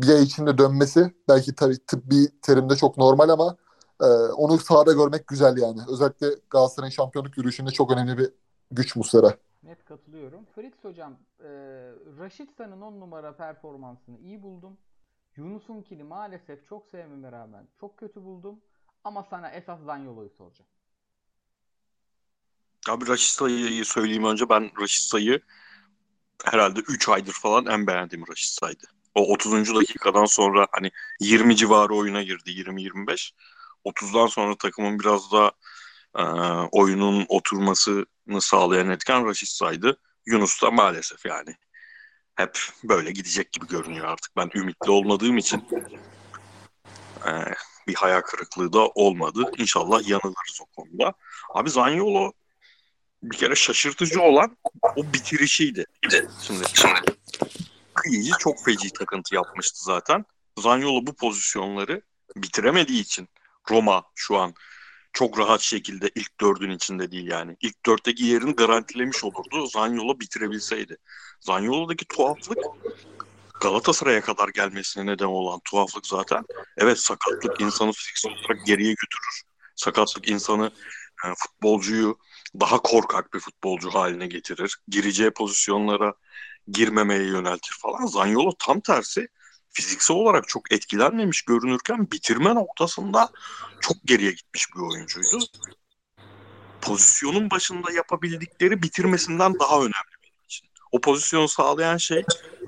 bir 0.00 0.08
ay 0.08 0.22
içinde 0.22 0.58
dönmesi 0.58 1.14
belki 1.28 1.54
tabii 1.54 1.78
tıbbi 1.86 2.40
terimde 2.42 2.76
çok 2.76 2.96
normal 2.96 3.28
ama 3.28 3.56
e, 4.00 4.06
onu 4.32 4.58
sahada 4.58 4.92
görmek 4.92 5.26
güzel 5.26 5.56
yani. 5.56 5.80
Özellikle 5.88 6.26
Galatasaray'ın 6.50 6.90
şampiyonluk 6.90 7.36
yürüyüşünde 7.36 7.70
çok 7.70 7.92
önemli 7.92 8.18
bir 8.18 8.30
güç 8.70 8.96
Muslera. 8.96 9.34
Net 9.62 9.84
katılıyorum. 9.84 10.44
Fritz 10.54 10.84
hocam, 10.84 11.12
e, 11.40 11.48
Raşitsa'nın 12.18 12.80
10 12.80 13.00
numara 13.00 13.36
performansını 13.36 14.18
iyi 14.18 14.42
buldum. 14.42 14.76
Yunus'unkini 15.36 16.02
maalesef 16.02 16.68
çok 16.68 16.88
sevmeme 16.88 17.32
rağmen 17.32 17.68
çok 17.80 17.98
kötü 17.98 18.22
buldum. 18.22 18.60
Ama 19.04 19.26
sana 19.30 19.50
esas 19.50 19.80
Zaniolo'yu 19.80 20.30
soracağım. 20.30 20.70
Abi 22.88 23.08
Raşitsa'yı 23.08 23.84
söyleyeyim 23.84 24.24
önce. 24.24 24.48
Ben 24.48 24.70
Raşitsa'yı 24.80 25.40
herhalde 26.44 26.80
3 26.80 27.08
aydır 27.08 27.32
falan 27.32 27.66
en 27.66 27.86
beğendiğim 27.86 28.28
Raşitsa'ydı. 28.28 28.86
O 29.14 29.32
30. 29.32 29.74
dakikadan 29.74 30.24
sonra 30.24 30.66
hani 30.72 30.90
20 31.20 31.56
civarı 31.56 31.94
oyuna 31.94 32.22
girdi. 32.22 32.50
20-25. 32.50 33.32
30'dan 33.84 34.26
sonra 34.26 34.56
takımın 34.56 34.98
biraz 34.98 35.32
da 35.32 35.52
e, 36.18 36.22
oyunun 36.72 37.26
oturmasını 37.28 38.40
sağlayan 38.40 38.90
etken 38.90 39.26
Raşitsa'ydı. 39.26 40.00
Yunus 40.26 40.62
da 40.62 40.70
maalesef 40.70 41.26
yani 41.26 41.56
hep 42.36 42.58
böyle 42.84 43.12
gidecek 43.12 43.52
gibi 43.52 43.66
görünüyor 43.66 44.06
artık. 44.06 44.36
Ben 44.36 44.50
ümitli 44.54 44.90
olmadığım 44.90 45.38
için 45.38 45.64
e, 47.26 47.30
bir 47.88 47.94
hayal 47.94 48.20
kırıklığı 48.20 48.72
da 48.72 48.86
olmadı. 48.86 49.50
İnşallah 49.58 50.08
yanılırız 50.08 50.60
o 50.60 50.66
konuda. 50.66 51.12
Abi 51.54 51.70
Zaniolo 51.70 52.32
bir 53.22 53.36
kere 53.36 53.54
şaşırtıcı 53.54 54.22
olan 54.22 54.56
o 54.96 55.12
bitirişiydi. 55.12 55.84
Şimdi, 56.42 56.62
Kıyıcı 57.94 58.32
çok 58.38 58.64
feci 58.64 58.90
takıntı 58.92 59.34
yapmıştı 59.34 59.84
zaten. 59.84 60.24
Zaniolo 60.58 61.06
bu 61.06 61.14
pozisyonları 61.16 62.02
bitiremediği 62.36 63.00
için 63.00 63.28
Roma 63.70 64.04
şu 64.14 64.36
an 64.36 64.54
çok 65.16 65.38
rahat 65.38 65.60
şekilde 65.60 66.10
ilk 66.14 66.40
dördün 66.40 66.70
içinde 66.70 67.10
değil 67.10 67.26
yani. 67.26 67.56
İlk 67.60 67.86
dörtteki 67.86 68.24
yerini 68.24 68.54
garantilemiş 68.54 69.24
olurdu 69.24 69.66
Zaniolo 69.66 70.20
bitirebilseydi. 70.20 70.96
Zaniolo'daki 71.40 72.04
tuhaflık 72.04 72.58
Galatasaray'a 73.60 74.20
kadar 74.20 74.48
gelmesine 74.48 75.06
neden 75.06 75.24
olan 75.24 75.60
tuhaflık 75.64 76.06
zaten. 76.06 76.44
Evet 76.76 76.98
sakatlık 76.98 77.60
insanı 77.60 77.92
fiziksel 77.92 78.32
olarak 78.32 78.66
geriye 78.66 78.90
götürür. 78.90 79.42
Sakatlık 79.76 80.28
insanı 80.28 80.70
e, 81.24 81.28
futbolcuyu 81.36 82.18
daha 82.60 82.78
korkak 82.78 83.34
bir 83.34 83.40
futbolcu 83.40 83.90
haline 83.90 84.26
getirir. 84.26 84.76
Gireceği 84.88 85.30
pozisyonlara 85.30 86.14
girmemeye 86.68 87.24
yöneltir 87.26 87.76
falan. 87.80 88.06
Zaniolo 88.06 88.52
tam 88.58 88.80
tersi 88.80 89.28
fiziksel 89.76 90.16
olarak 90.16 90.48
çok 90.48 90.72
etkilenmemiş 90.72 91.42
görünürken 91.42 92.10
bitirme 92.12 92.54
noktasında 92.54 93.28
çok 93.80 93.96
geriye 94.04 94.30
gitmiş 94.30 94.66
bir 94.74 94.80
oyuncuydu. 94.80 95.38
pozisyonun 96.80 97.50
başında 97.50 97.92
yapabildikleri 97.92 98.82
bitirmesinden 98.82 99.58
daha 99.60 99.76
önemli 99.78 100.16
benim 100.22 100.44
için. 100.44 100.68
O 100.92 101.00
pozisyonu 101.00 101.48
sağlayan 101.48 101.96
şey 101.96 102.24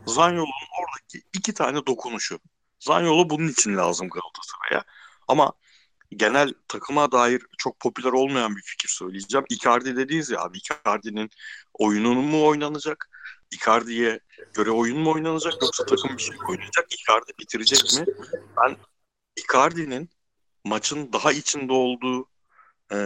Zanyolu'nun 0.07 0.69
oradaki 0.83 1.27
iki 1.33 1.55
tane 1.55 1.87
dokunuşu. 1.87 2.39
Zanyolu 2.81 3.31
bunun 3.31 3.49
için 3.49 3.77
lazım 3.77 4.09
Galatasaray'a. 4.09 4.85
Ama 5.29 5.53
genel 6.11 6.55
takıma 6.69 7.13
dair 7.13 7.43
çok 7.59 7.81
popüler 7.81 8.13
olmayan 8.13 8.57
bir 8.57 8.63
fikir 8.63 8.89
söyleyeceğim. 8.89 9.45
Icardi 9.51 9.97
dediğiniz 9.97 10.31
ya 10.31 10.41
abi 10.41 10.59
Icardi'nin 10.59 11.31
oyununu 11.75 12.23
mu 12.23 12.47
oynanacak? 12.47 13.11
Icardi'ye 13.51 14.21
göre 14.55 14.71
oyun 14.71 14.99
mu 14.99 15.13
oynanacak 15.13 15.63
yoksa 15.63 15.87
takım 15.87 16.17
bir 16.17 16.23
şey 16.23 16.37
oynayacak? 16.49 16.87
Icardi 16.95 17.33
bitirecek 17.39 17.99
mi? 17.99 18.15
Ben 18.57 18.77
Icardi'nin 19.37 20.11
maçın 20.65 21.13
daha 21.13 21.33
içinde 21.33 21.73
olduğu 21.73 22.29
e, 22.93 22.97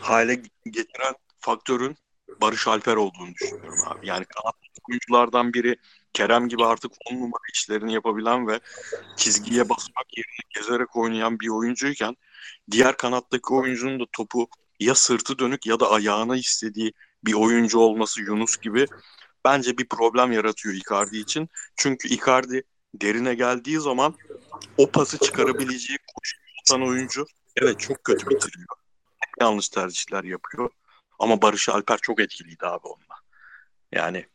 hale 0.00 0.42
getiren 0.64 1.14
faktörün 1.38 1.96
Barış 2.40 2.68
Alper 2.68 2.96
olduğunu 2.96 3.34
düşünüyorum 3.34 3.80
abi. 3.86 4.06
Yani 4.06 4.24
kanat 4.24 4.54
oyunculardan 4.90 5.54
biri 5.54 5.76
Kerem 6.12 6.48
gibi 6.48 6.64
artık 6.64 6.92
on 7.10 7.16
numara 7.16 7.42
işlerini 7.52 7.94
yapabilen 7.94 8.46
ve 8.46 8.60
çizgiye 9.16 9.68
basmak 9.68 10.16
yerine 10.16 10.50
gezerek 10.54 10.96
oynayan 10.96 11.40
bir 11.40 11.48
oyuncuyken 11.48 12.16
diğer 12.70 12.96
kanattaki 12.96 13.54
oyuncunun 13.54 14.00
da 14.00 14.04
topu 14.12 14.48
ya 14.80 14.94
sırtı 14.94 15.38
dönük 15.38 15.66
ya 15.66 15.80
da 15.80 15.90
ayağına 15.90 16.36
istediği 16.36 16.92
bir 17.24 17.32
oyuncu 17.32 17.78
olması 17.78 18.20
Yunus 18.20 18.56
gibi 18.56 18.86
bence 19.44 19.78
bir 19.78 19.88
problem 19.88 20.32
yaratıyor 20.32 20.74
Icardi 20.74 21.16
için. 21.18 21.48
Çünkü 21.76 22.08
Icardi 22.08 22.62
derine 22.94 23.34
geldiği 23.34 23.80
zaman 23.80 24.14
o 24.76 24.90
pası 24.90 25.18
çıkarabileceği 25.18 25.98
koşu 26.14 26.42
oyuncu 26.84 27.26
evet 27.56 27.80
çok 27.80 28.04
kötü 28.04 28.30
bitiriyor. 28.30 28.66
Yanlış 29.40 29.68
tercihler 29.68 30.24
yapıyor. 30.24 30.70
Ama 31.18 31.42
Barış 31.42 31.68
Alper 31.68 31.98
çok 31.98 32.20
etkiliydi 32.20 32.66
abi 32.66 32.86
onunla. 32.86 33.16
Yani 33.92 34.26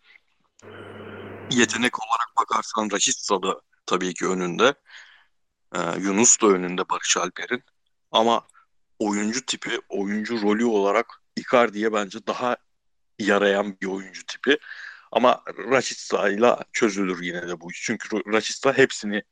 yetenek 1.51 1.99
olarak 1.99 2.37
bakarsan 2.39 2.89
Raşitsa 2.91 3.43
da 3.43 3.61
tabii 3.85 4.13
ki 4.13 4.27
önünde. 4.27 4.73
Ee, 5.75 5.79
Yunus 5.99 6.41
da 6.41 6.47
önünde 6.47 6.89
Barış 6.89 7.17
Alper'in. 7.17 7.63
Ama 8.11 8.47
oyuncu 8.99 9.45
tipi, 9.45 9.81
oyuncu 9.89 10.41
rolü 10.41 10.65
olarak 10.65 11.21
Icardi'ye 11.35 11.93
bence 11.93 12.27
daha 12.27 12.57
yarayan 13.19 13.77
bir 13.81 13.87
oyuncu 13.87 14.25
tipi. 14.25 14.57
Ama 15.11 15.43
Raşitsa 15.71 16.29
ile 16.29 16.55
çözülür 16.73 17.21
yine 17.21 17.47
de 17.47 17.61
bu 17.61 17.71
iş. 17.71 17.81
Çünkü 17.81 18.17
Raşitsa 18.33 18.73
hepsini 18.73 19.23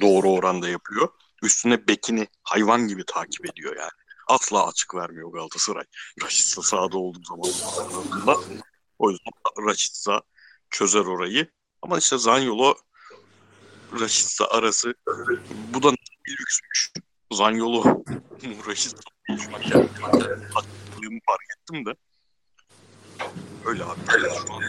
doğru 0.00 0.30
oranda 0.30 0.68
yapıyor. 0.68 1.08
Üstüne 1.42 1.88
bekini 1.88 2.28
hayvan 2.42 2.88
gibi 2.88 3.04
takip 3.06 3.46
ediyor 3.46 3.76
yani. 3.76 3.90
Asla 4.28 4.68
açık 4.68 4.94
vermiyor 4.94 5.32
Galatasaray. 5.32 5.84
Raşitsa 6.22 6.62
sahada 6.62 6.98
olduğu 6.98 7.24
zaman. 7.24 7.50
O 8.98 9.10
yüzden 9.10 9.66
Raşitsa 9.66 10.22
çözer 10.70 11.04
orayı. 11.04 11.50
Ama 11.82 11.98
işte 11.98 12.18
Zanyolo 12.18 12.74
Raşitsa 14.00 14.46
arası 14.46 14.94
bu 15.74 15.82
da 15.82 15.92
bir 16.26 16.32
lüksmüş. 16.32 16.92
Zanyolo 17.32 18.04
Raşitsa 18.66 18.98
şu 19.26 19.56
an 19.56 19.62
kendimi 19.62 21.20
fark 21.26 21.42
ettim 21.58 21.86
de. 21.86 21.94
Öyle 23.66 23.84
abi. 23.84 24.00
Öyle 24.14 24.28
şu 24.30 24.52
an. 24.52 24.62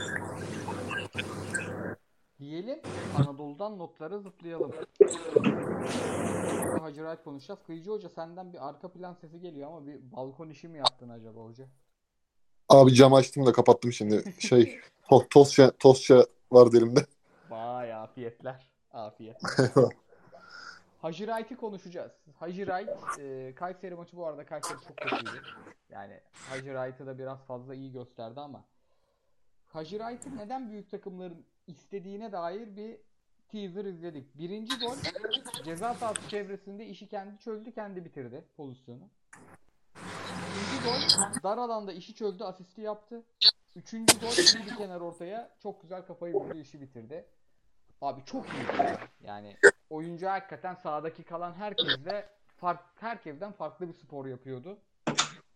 Diyelim 2.40 2.80
Anadolu'dan 3.18 3.78
notlara 3.78 4.20
zıplayalım. 4.20 4.72
Hacı 6.82 6.96
Wright 6.96 7.24
konuşacağız. 7.24 7.60
Kıyıcı 7.66 7.92
Hoca 7.92 8.10
senden 8.10 8.54
bir 8.54 8.68
arka 8.68 8.92
plan 8.92 9.14
sesi 9.14 9.40
geliyor 9.40 9.68
ama 9.68 9.88
bir 9.88 10.12
balkon 10.12 10.50
işi 10.50 10.68
mi 10.68 10.78
yaptın 10.78 11.10
acaba 11.10 11.40
hoca? 11.40 11.66
Abi 12.70 12.94
cam 12.94 13.14
açtım 13.14 13.46
da 13.46 13.52
kapattım 13.52 13.92
şimdi. 13.94 14.34
Şey 14.40 14.80
to 15.10 15.28
tostça, 15.30 15.72
tostça 15.72 16.26
vardı 16.52 16.78
elimde. 16.78 17.06
Vay 17.50 17.94
afiyetler. 17.94 18.72
Afiyet. 18.92 19.38
Hacı 21.02 21.26
Wright'i 21.26 21.56
konuşacağız. 21.56 22.12
Hacı 22.40 22.66
Wright, 22.66 23.20
e, 23.20 23.56
Kayseri 23.56 23.96
maçı 23.96 24.18
bu 24.18 24.26
arada 24.28 24.46
Kayseri 24.46 24.78
çok 24.88 24.98
kötüydü. 24.98 25.42
Yani 25.90 26.20
Hacı 26.50 26.66
Wright'ı 26.66 27.08
da 27.08 27.18
biraz 27.20 27.46
fazla 27.46 27.76
iyi 27.76 27.92
gösterdi 27.92 28.40
ama 28.40 28.66
Wright'ı 29.74 30.38
neden 30.38 30.70
büyük 30.70 30.92
takımların 30.92 31.46
istediğine 31.68 32.32
dair 32.32 32.76
bir 32.76 32.98
teaser 33.48 33.86
izledik. 33.86 34.38
Birinci 34.38 34.80
gol 34.80 34.96
ceza 35.66 35.94
sahası 35.94 36.30
çevresinde 36.30 36.86
işi 36.86 37.08
kendi 37.08 37.40
çözdü, 37.40 37.72
kendi 37.72 38.06
bitirdi 38.06 38.46
pozisyonu. 38.58 39.10
İkinci 39.96 40.84
gol 40.84 41.44
dar 41.44 41.58
alanda 41.58 41.94
işi 41.94 42.16
çözdü, 42.16 42.44
asisti 42.44 42.82
yaptı. 42.82 43.24
Üçüncü 43.76 44.20
gol 44.20 44.60
iyi 44.60 44.66
bir 44.66 44.76
kenar 44.76 45.02
ortaya 45.02 45.56
çok 45.64 45.82
güzel 45.82 46.06
kafayı 46.06 46.34
vurdu, 46.34 46.58
işi 46.58 46.82
bitirdi. 46.82 47.26
Abi 48.02 48.26
çok 48.26 48.46
iyi. 48.46 48.66
Yani 49.24 49.58
oyuncu 49.90 50.28
hakikaten 50.28 50.76
sahadaki 50.76 51.24
kalan 51.24 51.54
herkesle 51.54 52.30
fark, 52.58 52.80
herkesten 52.96 53.52
farklı 53.52 53.88
bir 53.88 53.94
spor 53.94 54.26
yapıyordu. 54.26 54.78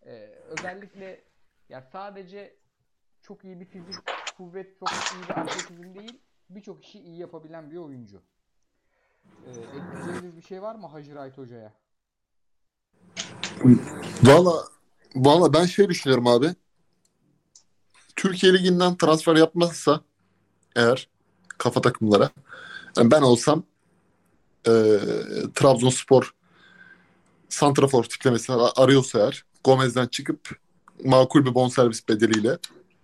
Ee, 0.06 0.12
özellikle 0.50 1.24
ya 1.70 1.82
sadece 1.82 2.56
çok 3.28 3.44
iyi 3.44 3.60
bir 3.60 3.66
fizik, 3.66 3.96
kuvvet, 4.38 4.80
çok 4.80 4.90
iyi 4.90 5.30
bir 5.30 5.42
atletizm 5.42 5.96
değil, 5.96 6.20
birçok 6.50 6.86
işi 6.86 7.00
iyi 7.00 7.18
yapabilen 7.20 7.72
bir 7.72 7.78
oyuncu. 7.78 8.22
Ee, 9.46 9.50
ekleyeceğiniz 9.50 10.38
bir 10.38 10.42
şey 10.42 10.62
var 10.62 10.76
mı 10.76 10.88
Hacı 10.88 11.12
Wright 11.12 11.38
Hoca'ya? 11.38 11.74
Valla 14.24 14.68
valla 15.16 15.54
ben 15.54 15.66
şey 15.66 15.90
düşünüyorum 15.90 16.28
abi. 16.28 16.56
Türkiye 18.16 18.54
Ligi'nden 18.54 18.98
transfer 18.98 19.36
yapmazsa 19.36 20.02
eğer 20.76 21.10
kafa 21.58 21.82
takımlara 21.82 22.30
yani 22.98 23.12
ben 23.12 23.22
olsam 23.22 23.64
e, 24.68 24.72
Trabzonspor 25.56 26.36
Santrafor 27.50 28.04
tiplemesini 28.04 28.56
arıyorsa 28.56 29.20
eğer 29.20 29.46
Gomez'den 29.64 30.08
çıkıp 30.08 30.60
makul 31.04 31.46
bir 31.46 31.56
bonservis 31.56 32.08
bedeliyle 32.08 32.58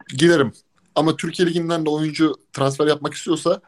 giderim. 0.10 0.54
Ama 0.96 1.16
Türkiye 1.16 1.48
Ligi'nden 1.48 1.86
de 1.86 1.90
oyuncu 1.90 2.36
transfer 2.54 2.88
yapmak 2.88 3.14
istiyorsa 3.14 3.62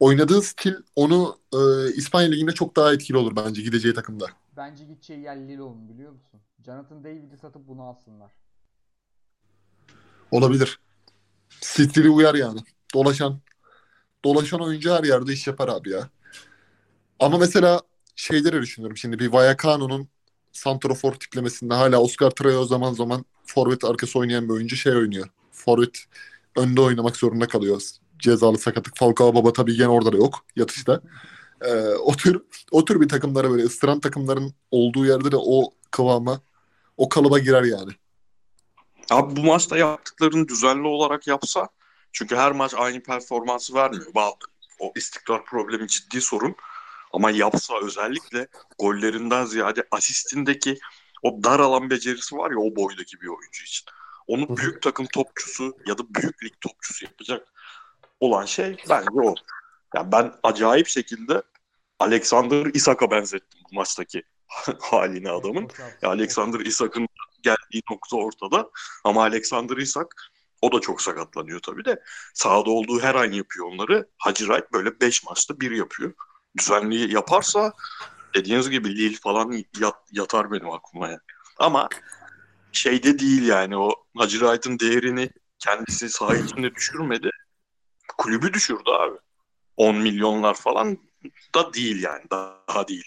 oynadığı 0.00 0.42
stil 0.42 0.74
onu 0.96 1.38
e, 1.52 1.58
İspanya 1.94 2.28
Ligi'nde 2.28 2.52
çok 2.52 2.76
daha 2.76 2.92
etkili 2.92 3.16
olur 3.16 3.36
bence 3.36 3.62
gideceği 3.62 3.94
takımda. 3.94 4.26
Bence 4.56 4.84
gideceği 4.84 5.20
yer 5.20 5.36
Lille'ın 5.36 5.88
biliyor 5.88 6.12
musun? 6.12 6.40
Jonathan 6.64 7.04
David'i 7.04 7.36
satıp 7.36 7.68
bunu 7.68 7.82
alsınlar. 7.82 8.32
Olabilir. 10.30 10.80
Stili 11.60 12.10
uyar 12.10 12.34
yani. 12.34 12.60
Dolaşan 12.94 13.40
dolaşan 14.24 14.60
oyuncu 14.60 14.90
her 14.92 15.04
yerde 15.04 15.32
iş 15.32 15.46
yapar 15.46 15.68
abi 15.68 15.90
ya. 15.90 16.08
Ama 17.20 17.38
mesela 17.38 17.80
şeyleri 18.16 18.62
düşünüyorum 18.62 18.96
şimdi 18.96 19.18
bir 19.18 19.32
Vallecano'nun 19.32 20.08
Santrofor 20.52 21.12
tiplemesinde 21.12 21.74
hala 21.74 22.00
Oscar 22.00 22.30
Traoré 22.30 22.66
zaman 22.66 22.92
zaman 22.92 23.24
forvet 23.46 23.84
arkası 23.84 24.18
oynayan 24.18 24.44
bir 24.44 24.52
oyuncu 24.52 24.76
şey 24.76 24.96
oynuyor. 24.96 25.28
Forvet 25.64 26.04
önde 26.56 26.80
oynamak 26.80 27.16
zorunda 27.16 27.48
kalıyor. 27.48 27.82
Cezalı 28.18 28.58
sakatlık. 28.58 28.96
Falcao 28.96 29.34
Baba 29.34 29.52
tabii 29.52 29.76
gene 29.76 29.88
orada 29.88 30.12
da 30.12 30.16
yok 30.16 30.44
yatışta. 30.56 31.00
Ee, 31.60 31.74
o 31.84 32.12
tür 32.12 32.42
o 32.70 32.84
tür 32.84 33.00
bir 33.00 33.08
takımlara 33.08 33.50
böyle 33.50 33.62
ıstıran 33.62 34.00
takımların 34.00 34.54
olduğu 34.70 35.06
yerde 35.06 35.32
de 35.32 35.36
o 35.36 35.70
kıvama 35.90 36.40
o 36.96 37.08
kalıba 37.08 37.38
girer 37.38 37.62
yani. 37.62 37.92
Abi 39.10 39.36
bu 39.36 39.42
maçta 39.42 39.78
yaptıklarını 39.78 40.48
düzenli 40.48 40.86
olarak 40.86 41.26
yapsa 41.26 41.68
çünkü 42.12 42.36
her 42.36 42.52
maç 42.52 42.74
aynı 42.76 43.02
performansı 43.02 43.74
vermiyor. 43.74 44.12
O 44.78 44.92
istikrar 44.96 45.44
problemi 45.44 45.88
ciddi 45.88 46.20
sorun. 46.20 46.56
Ama 47.12 47.30
yapsa 47.30 47.74
özellikle 47.82 48.48
gollerinden 48.78 49.44
ziyade 49.44 49.86
asistindeki 49.90 50.78
o 51.22 51.44
dar 51.44 51.60
alan 51.60 51.90
becerisi 51.90 52.36
var 52.36 52.50
ya 52.50 52.58
o 52.58 52.76
boydaki 52.76 53.20
bir 53.20 53.26
oyuncu 53.26 53.64
için. 53.64 53.86
Onu 54.26 54.56
büyük 54.56 54.82
takım 54.82 55.06
topçusu 55.06 55.76
ya 55.86 55.98
da 55.98 56.02
büyük 56.14 56.44
lig 56.44 56.52
topçusu 56.60 57.04
yapacak 57.04 57.48
olan 58.20 58.44
şey 58.44 58.76
bence 58.88 59.10
o. 59.14 59.34
Yani 59.94 60.12
ben 60.12 60.32
acayip 60.42 60.86
şekilde 60.86 61.42
Alexander 61.98 62.66
Isak'a 62.74 63.10
benzettim 63.10 63.60
bu 63.70 63.74
maçtaki 63.74 64.22
halini 64.80 65.30
adamın. 65.30 65.68
Ya 66.02 66.08
Alexander 66.08 66.60
Isak'ın 66.60 67.08
geldiği 67.42 67.82
nokta 67.90 68.16
ortada 68.16 68.70
ama 69.04 69.22
Alexander 69.22 69.76
Isak 69.76 70.32
o 70.62 70.72
da 70.72 70.80
çok 70.80 71.02
sakatlanıyor 71.02 71.60
tabii 71.60 71.84
de 71.84 72.02
sahada 72.34 72.70
olduğu 72.70 73.00
her 73.00 73.14
an 73.14 73.32
yapıyor 73.32 73.66
onları. 73.66 74.08
Hacı 74.18 74.44
Wright 74.44 74.72
böyle 74.72 75.00
5 75.00 75.24
maçta 75.24 75.60
bir 75.60 75.70
yapıyor. 75.70 76.14
Düzenli 76.58 77.14
yaparsa 77.14 77.72
dediğiniz 78.34 78.70
gibi 78.70 78.96
Lille 78.96 79.16
falan 79.16 79.64
yat, 79.80 79.96
yatar 80.12 80.52
benim 80.52 80.70
aklıma 80.70 81.08
yani. 81.08 81.20
Ama 81.58 81.88
şeyde 82.72 83.18
değil 83.18 83.48
yani 83.48 83.76
o 83.76 83.94
Hacı 84.16 84.38
Wright'ın 84.38 84.78
değerini 84.78 85.30
kendisi 85.58 86.08
saha 86.08 86.34
düşürmedi. 86.74 87.30
Kulübü 88.18 88.52
düşürdü 88.52 88.90
abi. 88.90 89.18
10 89.76 89.96
milyonlar 89.96 90.54
falan 90.54 90.98
da 91.54 91.72
değil 91.72 92.02
yani 92.02 92.22
daha 92.30 92.88
değil. 92.88 93.06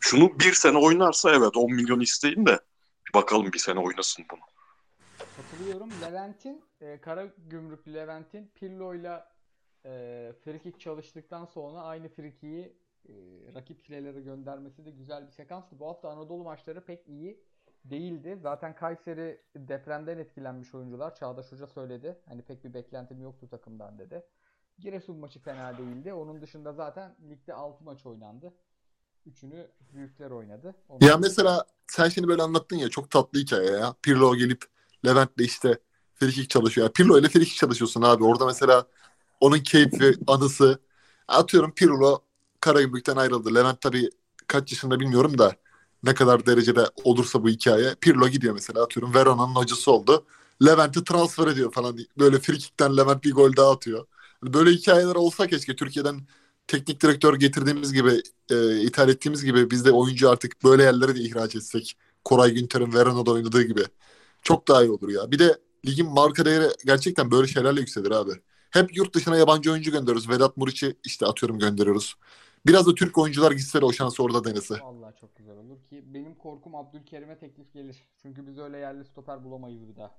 Şunu 0.00 0.40
bir 0.40 0.52
sene 0.52 0.78
oynarsa 0.78 1.30
evet 1.30 1.56
10 1.56 1.72
milyon 1.72 2.00
isteyin 2.00 2.46
de 2.46 2.60
bakalım 3.14 3.52
bir 3.52 3.58
sene 3.58 3.80
oynasın 3.80 4.24
bunu. 4.30 4.40
Katılıyorum. 5.36 5.90
Levent'in 6.02 6.64
e, 6.80 7.00
Kara 7.00 7.32
Gümrüklü 7.38 7.94
Levent'in 7.94 8.50
Pirlo'yla 8.54 9.32
e, 9.84 10.32
frikik 10.44 10.80
çalıştıktan 10.80 11.44
sonra 11.44 11.80
aynı 11.80 12.08
frikiyi 12.08 12.76
e, 13.08 13.12
rakip 13.54 13.82
filelere 13.82 14.20
göndermesi 14.20 14.84
de 14.84 14.90
güzel 14.90 15.26
bir 15.26 15.32
sekanstı. 15.32 15.78
Bu 15.78 15.88
hafta 15.88 16.10
Anadolu 16.10 16.44
maçları 16.44 16.84
pek 16.84 17.08
iyi 17.08 17.40
değildi. 17.90 18.38
Zaten 18.42 18.74
Kayseri 18.74 19.40
depremden 19.56 20.18
etkilenmiş 20.18 20.74
oyuncular. 20.74 21.14
Çağdaş 21.14 21.52
Hoca 21.52 21.66
söyledi. 21.66 22.18
Hani 22.28 22.42
pek 22.42 22.64
bir 22.64 22.74
beklentim 22.74 23.22
yoktu 23.22 23.48
takımdan 23.48 23.98
dedi. 23.98 24.22
Giresun 24.78 25.16
maçı 25.16 25.40
fena 25.40 25.78
değildi. 25.78 26.12
Onun 26.12 26.42
dışında 26.42 26.72
zaten 26.72 27.16
ligde 27.30 27.54
6 27.54 27.84
maç 27.84 28.06
oynandı. 28.06 28.54
Üçünü 29.26 29.70
büyükler 29.92 30.30
oynadı. 30.30 30.74
Onun 30.88 31.06
Ya 31.06 31.16
mesela 31.16 31.64
sen 31.86 32.08
şimdi 32.08 32.28
böyle 32.28 32.42
anlattın 32.42 32.76
ya 32.76 32.88
çok 32.88 33.10
tatlı 33.10 33.38
hikaye 33.38 33.70
ya. 33.70 33.94
Pirlo 34.02 34.36
gelip 34.36 34.64
Levent'le 35.06 35.40
işte 35.40 35.78
frikik 36.14 36.50
çalışıyor. 36.50 36.86
Ya 36.86 36.92
Pirlo 36.92 37.18
ile 37.18 37.28
frikik 37.28 37.56
çalışıyorsun 37.56 38.02
abi. 38.02 38.24
Orada 38.24 38.46
mesela 38.46 38.86
onun 39.40 39.58
keyfi, 39.58 40.14
anısı. 40.26 40.78
Atıyorum 41.28 41.72
Pirlo 41.74 42.22
Karagümrük'ten 42.60 43.16
ayrıldı. 43.16 43.54
Levent 43.54 43.80
tabii 43.80 44.10
kaç 44.46 44.72
yaşında 44.72 45.00
bilmiyorum 45.00 45.38
da 45.38 45.52
ne 46.02 46.14
kadar 46.14 46.46
derecede 46.46 46.84
olursa 47.04 47.42
bu 47.42 47.48
hikaye. 47.48 47.94
Pirlo 48.00 48.28
gidiyor 48.28 48.54
mesela 48.54 48.82
atıyorum 48.84 49.14
Verona'nın 49.14 49.54
hocası 49.54 49.92
oldu. 49.92 50.26
Levent'i 50.66 51.04
transfer 51.04 51.46
ediyor 51.46 51.72
falan. 51.72 51.98
Böyle 52.18 52.38
frikikten 52.38 52.96
Levent 52.96 53.24
bir 53.24 53.32
gol 53.32 53.56
daha 53.56 53.70
atıyor. 53.72 54.06
Hani 54.40 54.54
Böyle 54.54 54.70
hikayeler 54.70 55.14
olsa 55.14 55.46
keşke 55.46 55.76
Türkiye'den 55.76 56.20
teknik 56.66 57.02
direktör 57.02 57.34
getirdiğimiz 57.34 57.92
gibi, 57.92 58.22
e, 58.50 58.80
ithal 58.80 59.08
ettiğimiz 59.08 59.44
gibi 59.44 59.70
biz 59.70 59.84
de 59.84 59.92
oyuncu 59.92 60.30
artık 60.30 60.64
böyle 60.64 60.82
yerlere 60.82 61.14
de 61.14 61.20
ihraç 61.20 61.56
etsek. 61.56 61.96
Koray 62.24 62.50
Günter'in 62.52 62.92
Verona'da 62.94 63.30
oynadığı 63.30 63.62
gibi. 63.62 63.84
Çok 64.42 64.68
daha 64.68 64.84
iyi 64.84 64.90
olur 64.90 65.08
ya. 65.08 65.30
Bir 65.30 65.38
de 65.38 65.58
ligin 65.86 66.06
marka 66.12 66.44
değeri 66.44 66.68
gerçekten 66.86 67.30
böyle 67.30 67.48
şeylerle 67.48 67.80
yükselir 67.80 68.10
abi. 68.10 68.32
Hep 68.70 68.96
yurt 68.96 69.14
dışına 69.14 69.36
yabancı 69.36 69.72
oyuncu 69.72 69.90
gönderiyoruz. 69.90 70.28
Vedat 70.28 70.56
Muriç'i 70.56 70.96
işte 71.04 71.26
atıyorum 71.26 71.58
gönderiyoruz. 71.58 72.14
Biraz 72.66 72.86
da 72.86 72.94
Türk 72.94 73.18
oyuncular 73.18 73.52
gitse 73.52 73.80
de 73.80 73.84
o 73.84 73.92
şansı 73.92 74.22
orada 74.22 74.44
denese. 74.44 74.74
Vallahi 74.80 75.14
çok 75.20 75.36
güzel 75.36 75.56
olur 75.56 75.82
ki 75.90 76.04
benim 76.06 76.34
korkum 76.34 76.74
Abdülkerim'e 76.74 77.38
teklif 77.38 77.72
gelir. 77.72 77.96
Çünkü 78.22 78.46
biz 78.46 78.58
öyle 78.58 78.78
yerli 78.78 79.04
stoper 79.04 79.44
bulamayız 79.44 79.88
bir 79.88 79.96
daha. 79.96 80.14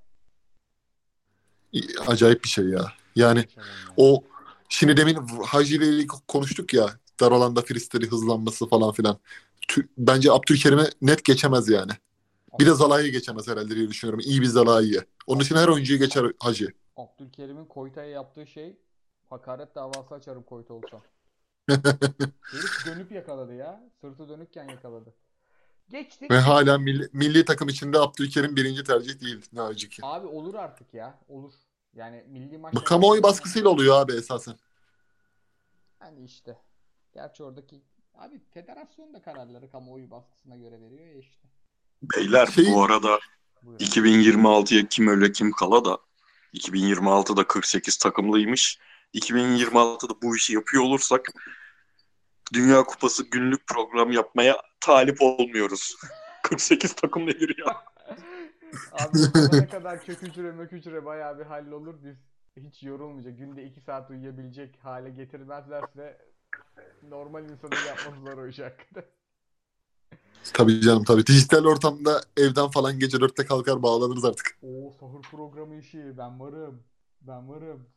Acayip 2.08 2.44
bir 2.44 2.50
şey 2.50 2.66
ya. 2.66 2.94
Yani 3.16 3.46
yani. 3.56 3.68
o 3.98 4.24
şimdi 4.70 4.98
demin 4.98 5.16
Hacı 5.46 5.76
ile 5.76 6.08
konuştuk 6.28 6.74
ya. 6.74 6.90
Dar 7.20 7.32
alanda 7.32 7.62
fristleri 7.62 8.08
hızlanması 8.08 8.68
falan 8.68 8.92
filan. 8.92 9.18
Bence 9.98 10.32
Abdülkerim'e 10.32 10.90
net 11.02 11.24
geçemez 11.26 11.70
yani. 11.70 11.92
Bir 12.60 12.66
de 12.66 12.74
Zalai'yi 12.74 13.12
geçemez 13.12 13.48
herhalde 13.48 13.76
diye 13.76 13.88
düşünüyorum. 13.88 14.20
İyi 14.26 14.42
bir 14.42 14.46
Zalai'yi. 14.46 15.02
Onun 15.28 15.42
için 15.42 15.56
her 15.56 15.68
oyuncuyu 15.68 16.00
geçer 16.00 16.32
Hacı. 16.40 16.68
Abdülkerim'in 16.98 17.66
Koyta'ya 17.66 18.10
yaptığı 18.10 18.48
şey 18.48 18.78
hakaret 19.30 19.76
davası 19.76 20.16
açarım 20.16 20.44
Koyta 20.44 20.74
olsam. 20.74 21.02
Herif 22.52 22.86
dönüp 22.86 23.12
yakaladı 23.12 23.56
ya. 23.56 23.84
Sırtı 24.02 24.30
dönükken 24.30 24.70
yakaladı. 24.70 25.14
Geçtik. 25.90 26.32
Ve 26.32 26.40
hala 26.40 26.78
milli, 26.78 27.10
milli 27.14 27.46
takım 27.46 27.70
içinde 27.70 28.00
Abdülkerim 28.00 28.56
birinci 28.56 28.84
tercih 28.84 29.20
değil. 29.22 29.46
Ne 29.54 29.62
acı 29.62 29.90
ki. 29.90 30.02
Abi 30.06 30.28
olur 30.28 30.56
artık 30.56 30.94
ya. 30.94 31.20
Olur. 31.28 31.54
Yani 31.94 32.24
milli 32.28 32.58
Bu 32.58 32.60
maçta 32.60 32.84
kamuoyu 32.84 33.24
baskısıyla 33.24 33.70
oluyor 33.70 33.96
abi 33.96 34.14
esasen. 34.14 34.56
Hani 36.00 36.24
işte. 36.24 36.58
Gerçi 37.14 37.44
oradaki 37.44 37.82
abi 38.16 38.42
federasyon 38.54 39.14
da 39.14 39.22
kararları 39.22 39.72
kamuoyu 39.72 40.12
baskısına 40.12 40.56
göre 40.56 40.82
veriyor 40.82 41.08
ya 41.08 41.20
işte. 41.20 41.48
Beyler 42.02 42.46
Şey- 42.46 42.74
bu 42.74 42.84
arada 42.84 43.20
Buyurun. 43.64 43.86
2026'ya 43.86 44.88
kim 44.88 45.08
öyle 45.08 45.32
kim 45.32 45.52
kala 45.52 45.86
da 45.86 45.98
2026'da 46.54 47.48
48 47.48 47.98
takımlıymış. 47.98 48.80
2026'da 49.14 50.22
bu 50.22 50.36
işi 50.36 50.54
yapıyor 50.54 50.84
olursak 50.84 51.32
Dünya 52.54 52.84
Kupası 52.84 53.30
günlük 53.30 53.68
program 53.68 54.12
yapmaya 54.12 54.62
talip 54.80 55.22
olmuyoruz. 55.22 55.96
48 56.44 56.94
takımla 56.94 57.32
giriyor. 57.32 57.68
Abi 58.92 59.18
zamana 59.18 59.68
kadar 59.72 60.04
kök 60.04 60.22
hücre 60.22 60.52
mök 60.52 60.72
hücre 60.72 61.06
bayağı 61.06 61.40
bir 61.40 61.46
hallolur. 61.46 61.96
Biz 62.04 62.16
hiç 62.58 62.84
yorulmayacak. 62.84 63.38
Günde 63.38 63.64
2 63.64 63.82
saat 63.82 64.10
uyuyabilecek 64.10 64.78
hale 64.84 65.10
getirmezlerse 65.10 66.18
normal 67.04 67.44
insanın 67.44 67.86
yapması 67.88 68.22
zor 68.22 68.38
o 68.38 68.48
iş. 68.48 68.60
Tabii 70.54 70.82
canım 70.82 71.04
tabii. 71.04 71.26
Dijital 71.26 71.66
ortamda 71.66 72.22
evden 72.38 72.68
falan 72.70 73.00
gece 73.00 73.22
dörtte 73.22 73.46
kalkar 73.46 73.84
bağlanırız 73.84 74.26
artık. 74.26 74.58
Oo 74.62 74.92
sahur 75.00 75.22
programı 75.22 75.76
işi. 75.76 76.18
Ben 76.18 76.40
varım. 76.40 76.84
Ben 77.22 77.50
varım. 77.50 77.88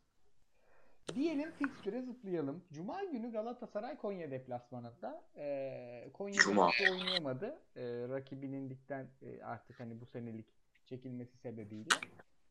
Diyelim 1.15 1.51
fikstüre 1.51 2.01
zıplayalım. 2.01 2.63
Cuma 2.71 3.03
günü 3.03 3.31
Galatasaray 3.31 3.97
Konya 3.97 4.31
deplasmanında. 4.31 5.23
Ee, 5.37 6.09
Konya 6.13 6.41
Cuma. 6.41 6.69
oynayamadı. 6.91 7.59
Ee, 7.75 7.81
rakibinin 8.09 8.69
ligden 8.69 9.07
e, 9.21 9.43
artık 9.43 9.79
hani 9.79 10.01
bu 10.01 10.05
senelik 10.05 10.47
çekilmesi 10.85 11.37
sebebiyle. 11.37 11.89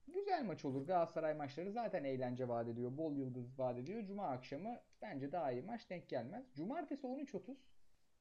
Güzel 0.08 0.44
maç 0.44 0.64
olur. 0.64 0.86
Galatasaray 0.86 1.34
maçları 1.34 1.72
zaten 1.72 2.04
eğlence 2.04 2.48
vaat 2.48 2.68
ediyor. 2.68 2.96
Bol 2.96 3.16
yıldız 3.16 3.58
vaat 3.58 3.78
ediyor. 3.78 4.02
Cuma 4.04 4.28
akşamı 4.28 4.76
bence 5.02 5.32
daha 5.32 5.52
iyi 5.52 5.62
maç 5.62 5.90
denk 5.90 6.08
gelmez. 6.08 6.44
Cumartesi 6.56 7.06
13.30. 7.06 7.54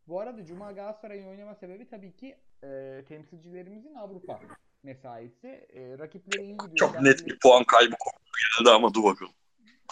Bu 0.07 0.19
arada 0.19 0.45
Cuma 0.45 0.71
Galatasaray'ın 0.71 1.27
oynama 1.27 1.55
sebebi 1.55 1.87
tabii 1.87 2.15
ki 2.15 2.37
e, 2.63 3.01
temsilcilerimizin 3.07 3.95
Avrupa 3.95 4.39
mesaisi. 4.83 5.47
E, 5.47 5.97
rakipleri 5.99 6.43
iyi 6.43 6.57
gidiyor. 6.57 6.75
Çok 6.75 7.01
net 7.01 7.27
bir 7.27 7.39
puan 7.39 7.63
kaybı 7.63 7.95
geldi 8.59 8.69
ama 8.69 8.93
dur 8.93 9.03
bakalım. 9.03 9.33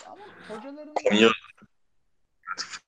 Ama 0.07 0.25
hocaların 0.47 0.93
Konya 0.93 1.29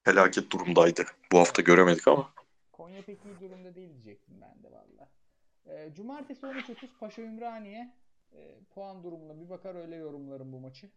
felaket 0.04 0.52
durumdaydı. 0.52 1.06
Bu 1.32 1.40
hafta 1.40 1.62
göremedik 1.62 2.08
ama. 2.08 2.34
Konya 2.72 3.02
pek 3.02 3.26
iyi 3.26 3.40
durumda 3.40 3.76
değil 3.76 3.90
diyecektim 3.94 4.42
ben 4.42 4.64
de 4.64 4.72
valla. 4.72 5.10
E, 5.66 5.94
Cumartesi 5.94 6.46
13.30 6.46 6.88
Paşa 7.00 7.22
Ümraniye 7.22 7.94
e, 8.34 8.60
puan 8.76 9.04
durumuna 9.04 9.40
bir 9.40 9.50
bakar 9.50 9.76
öyle 9.76 9.96
yorumlarım 9.96 10.54
bu 10.54 10.60
maçı. 10.60 10.90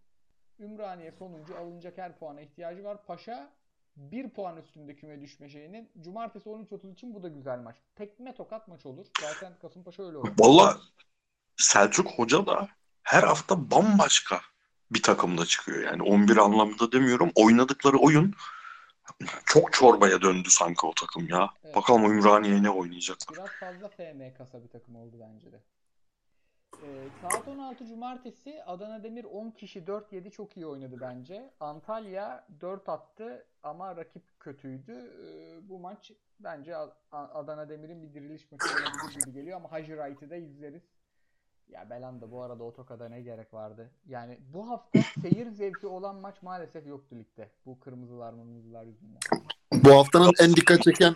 Ümraniye 0.58 1.12
sonuncu 1.12 1.56
alınacak 1.58 1.98
her 1.98 2.18
puana 2.18 2.40
ihtiyacı 2.40 2.84
var. 2.84 3.06
Paşa 3.06 3.52
bir 3.96 4.30
puan 4.30 4.56
üstünde 4.56 4.96
küme 4.96 5.20
düşme 5.20 5.48
şeyinin. 5.48 5.90
Cumartesi 6.00 6.48
13.30 6.48 6.92
için 6.92 7.14
bu 7.14 7.22
da 7.22 7.28
güzel 7.28 7.58
maç. 7.58 7.76
Tekme 7.94 8.34
tokat 8.34 8.68
maç 8.68 8.86
olur. 8.86 9.06
Zaten 9.20 9.52
Kasımpaşa 9.62 10.02
öyle 10.02 10.16
olur. 10.16 10.32
Valla 10.38 10.80
Selçuk 11.56 12.10
Hoca 12.10 12.46
da 12.46 12.68
her 13.02 13.22
hafta 13.22 13.70
bambaşka 13.70 14.40
bir 14.95 15.03
takımda 15.03 15.47
çıkıyor. 15.47 15.82
Yani 15.82 16.03
11 16.03 16.36
anlamında 16.36 16.93
demiyorum. 16.93 17.30
Oynadıkları 17.34 17.97
oyun 17.99 18.34
çok 19.45 19.72
çorbaya 19.72 20.22
döndü 20.22 20.51
sanki 20.51 20.86
o 20.86 20.95
takım 20.95 21.28
ya. 21.28 21.51
Evet. 21.64 21.76
Bakalım 21.76 22.05
Ümraniye 22.05 22.62
ne 22.62 22.70
oynayacaklar. 22.70 23.38
Biraz 23.38 23.51
fazla 23.51 23.88
FM 23.88 24.34
kasa 24.38 24.62
bir 24.62 24.68
takım 24.68 24.97
oldu 24.97 25.16
bence 25.20 25.53
de. 25.53 25.61
Ee, 26.82 27.09
saat 27.22 27.49
16 27.49 27.86
Cumartesi 27.86 28.64
Adana 28.64 29.03
Demir 29.03 29.24
10 29.24 29.51
kişi 29.51 29.80
4-7 29.80 30.30
çok 30.30 30.57
iyi 30.57 30.66
oynadı 30.66 30.97
bence. 31.01 31.51
Antalya 31.61 32.47
4 32.61 32.88
attı 32.88 33.47
ama 33.62 33.97
rakip 33.97 34.40
kötüydü. 34.40 34.93
Ee, 34.93 35.68
bu 35.68 35.78
maç 35.78 36.12
bence 36.40 36.76
Adana 37.12 37.68
Demir'in 37.68 38.03
bir 38.03 38.14
diriliş 38.14 38.53
maçı 38.53 39.20
gibi 39.20 39.32
geliyor 39.32 39.57
ama 39.57 39.72
Hacı 39.72 39.97
Wright'ı 39.97 40.30
da 40.30 40.36
izleriz. 40.36 40.82
Ya 41.72 41.90
Belanda 41.90 42.30
bu 42.30 42.42
arada 42.42 42.64
otokada 42.64 43.08
ne 43.08 43.20
gerek 43.20 43.54
vardı? 43.54 43.90
Yani 44.08 44.38
bu 44.54 44.68
hafta 44.68 44.98
seyir 45.22 45.50
zevki 45.50 45.86
olan 45.86 46.16
maç 46.16 46.42
maalesef 46.42 46.86
yoktu 46.86 47.16
ligde. 47.16 47.50
Bu 47.66 47.80
kırmızılar 47.80 48.32
mırmızılar 48.32 48.84
yüzünden. 48.84 49.20
Bu 49.72 49.90
haftanın 49.90 50.32
en 50.40 50.56
dikkat 50.56 50.82
çeken 50.82 51.14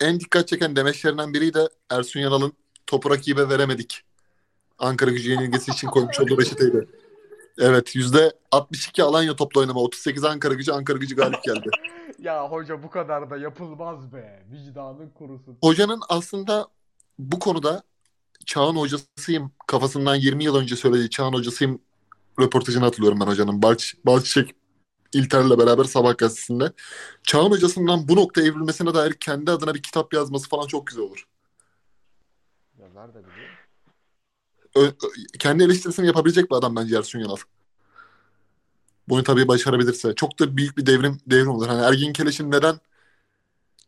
en 0.00 0.20
dikkat 0.20 0.48
çeken 0.48 0.76
demeçlerinden 0.76 1.34
biri 1.34 1.54
de 1.54 1.68
Ersun 1.90 2.20
Yanal'ın 2.20 2.52
topu 2.86 3.10
rakibe 3.10 3.48
veremedik. 3.48 4.02
Ankara 4.78 5.10
gücü 5.10 5.30
yenilgisi 5.30 5.70
için 5.70 5.88
koymuş 5.88 6.20
olduğu 6.20 6.40
reçeteydi. 6.40 6.88
Evet 7.58 7.96
yüzde 7.96 8.32
62 8.52 9.02
Alanya 9.02 9.36
topla 9.36 9.60
oynama. 9.60 9.80
38 9.80 10.24
Ankara 10.24 10.54
gücü. 10.54 10.72
Ankara 10.72 10.98
gücü 10.98 11.16
galip 11.16 11.42
geldi. 11.44 11.70
Ya 12.18 12.50
hoca 12.50 12.82
bu 12.82 12.90
kadar 12.90 13.30
da 13.30 13.36
yapılmaz 13.36 14.12
be. 14.12 14.42
Vicdanın 14.52 15.10
kurusun. 15.10 15.58
Hocanın 15.60 16.00
aslında 16.08 16.68
bu 17.18 17.38
konuda 17.38 17.82
Çağın 18.46 18.76
hocasıyım 18.76 19.52
kafasından 19.66 20.14
20 20.14 20.44
yıl 20.44 20.56
önce 20.56 20.76
söylediği 20.76 21.10
Çağın 21.10 21.32
hocasıyım 21.32 21.80
röportajını 22.40 22.84
hatırlıyorum 22.84 23.20
ben 23.20 23.26
hocanın. 23.26 23.62
Balç, 23.62 23.94
Balçiçek 24.06 24.54
İlter'le 25.12 25.58
beraber 25.58 25.84
Sabah 25.84 26.18
gazetesinde. 26.18 26.72
Çağın 27.22 27.50
hocasından 27.50 28.08
bu 28.08 28.16
noktaya 28.16 28.46
evrilmesine 28.46 28.94
dair 28.94 29.12
kendi 29.12 29.50
adına 29.50 29.74
bir 29.74 29.82
kitap 29.82 30.14
yazması 30.14 30.48
falan 30.48 30.66
çok 30.66 30.86
güzel 30.86 31.04
olur. 31.04 31.26
Yazar 32.78 33.14
da 33.14 33.18
biliyor. 33.18 33.48
Ö- 34.76 34.92
kendi 35.38 35.62
eleştirisini 35.62 36.06
yapabilecek 36.06 36.50
bir 36.50 36.56
adam 36.56 36.76
bence 36.76 36.96
Ersun 36.96 37.18
Yanal. 37.18 37.36
Bunu 39.08 39.22
tabii 39.22 39.48
başarabilirse. 39.48 40.14
Çok 40.14 40.38
da 40.38 40.56
büyük 40.56 40.78
bir 40.78 40.86
devrim 40.86 41.18
devrim 41.26 41.48
olur. 41.48 41.66
Hani 41.66 41.82
Ergin 41.82 42.12
Keleş'in 42.12 42.50
neden 42.50 42.80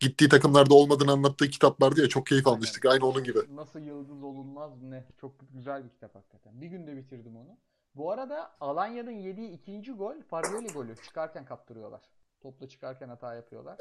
gittiği 0.01 0.28
takımlarda 0.28 0.74
olmadığını 0.74 1.12
anlattığı 1.12 1.49
kitap 1.49 1.82
vardı 1.82 2.01
ya 2.01 2.09
çok 2.09 2.26
keyif 2.26 2.46
Aynen. 2.46 2.57
almıştık. 2.57 2.86
Aynı 2.86 3.07
onun 3.07 3.24
gibi. 3.24 3.38
Nasıl 3.51 3.80
yıldız 3.80 4.22
olunmaz 4.22 4.82
ne? 4.82 5.05
Çok 5.20 5.32
güzel 5.55 5.84
bir 5.84 5.90
kitap 5.90 6.14
hakikaten. 6.14 6.61
Bir 6.61 6.66
günde 6.66 6.96
bitirdim 6.96 7.36
onu. 7.36 7.59
Bu 7.94 8.12
arada 8.12 8.57
Alanya'nın 8.61 9.11
yediği 9.11 9.51
ikinci 9.51 9.92
gol 9.92 10.22
Fagioli 10.30 10.68
golü. 10.68 10.96
Çıkarken 10.96 11.44
kaptırıyorlar. 11.44 12.01
Topla 12.40 12.68
çıkarken 12.68 13.09
hata 13.09 13.34
yapıyorlar. 13.34 13.78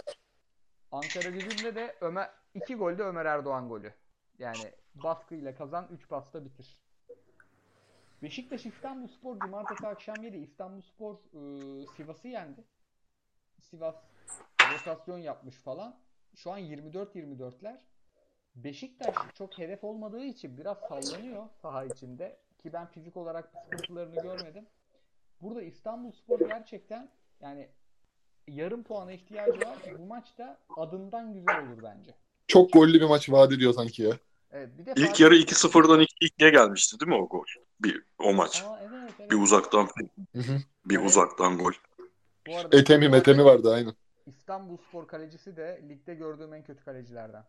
Ankara 0.92 1.30
gücünde 1.30 1.76
de 1.76 1.96
Ömer 2.02 2.30
iki 2.54 2.76
golde 2.76 3.04
Ömer 3.04 3.26
Erdoğan 3.26 3.70
golü. 3.70 3.94
Yani 4.40 4.72
baskıyla 4.96 5.56
kazan 5.56 5.88
3 5.92 6.10
pasta 6.10 6.46
bitir. 6.46 6.78
Beşiktaş 8.24 8.66
İstanbulspor 8.66 9.40
cumartesi 9.40 9.88
akşam 9.88 10.16
7 10.24 10.38
İstanbulspor 10.38 11.16
e, 11.16 11.88
Sivas'ı 11.88 12.28
yendi. 12.28 12.64
Sivas 13.62 13.96
rotasyon 14.74 15.18
yapmış 15.18 15.56
falan. 15.56 15.96
Şu 16.36 16.52
an 16.52 16.60
24-24'ler. 16.60 17.78
Beşiktaş 18.56 19.16
çok 19.34 19.58
hedef 19.60 19.84
olmadığı 19.84 20.24
için 20.26 20.58
biraz 20.58 20.78
sallanıyor 20.80 21.44
saha 21.62 21.86
içinde. 21.86 22.38
Ki 22.64 22.74
ben 22.74 22.88
fizik 22.88 23.18
olarak 23.18 23.50
sıkıntılarını 23.64 24.22
görmedim. 24.22 24.66
Burada 25.42 25.62
İstanbulspor 25.62 26.40
gerçekten 26.40 27.10
yani 27.42 27.70
yarım 28.48 28.84
puana 28.84 29.12
ihtiyacı 29.12 29.52
var. 29.68 29.78
Bu 30.00 30.06
maçta 30.06 30.58
adından 30.78 31.34
güzel 31.34 31.68
olur 31.68 31.84
bence. 31.84 32.12
Çok 32.48 32.74
gollü 32.74 32.94
bir 33.02 33.06
maç 33.06 33.30
vaat 33.30 33.52
ediyor 33.52 33.74
sanki 33.74 34.02
ya. 34.04 34.18
Evet, 34.52 34.70
bir 34.78 34.86
de 34.86 34.94
İlk 34.96 35.08
Fatih- 35.10 35.24
yarı 35.24 35.36
2-0'dan 35.36 36.02
2-2'ye 36.02 36.50
gelmişti 36.50 37.00
değil 37.00 37.10
mi 37.10 37.16
o 37.16 37.28
gol? 37.28 37.46
Bir 37.80 38.04
o 38.20 38.34
maç. 38.34 38.64
Aa, 38.68 38.80
evet, 38.82 39.14
evet. 39.20 39.32
Bir 39.32 39.36
uzaktan 39.42 39.88
Hı 40.36 40.40
hı. 40.40 40.58
bir 40.86 40.98
Evet. 40.98 41.10
uzaktan 41.10 41.58
gol. 41.58 41.72
Bu 42.48 42.58
arada 42.58 42.78
Etemi 42.78 43.10
metemi 43.10 43.46
vardı 43.46 43.74
aynı. 44.28 44.36
İstanbulspor 44.36 45.08
kalecisi 45.08 45.58
de 45.58 45.82
ligde 45.90 46.16
gördüğüm 46.16 46.54
en 46.54 46.64
kötü 46.64 46.84
kalecilerden. 46.84 47.46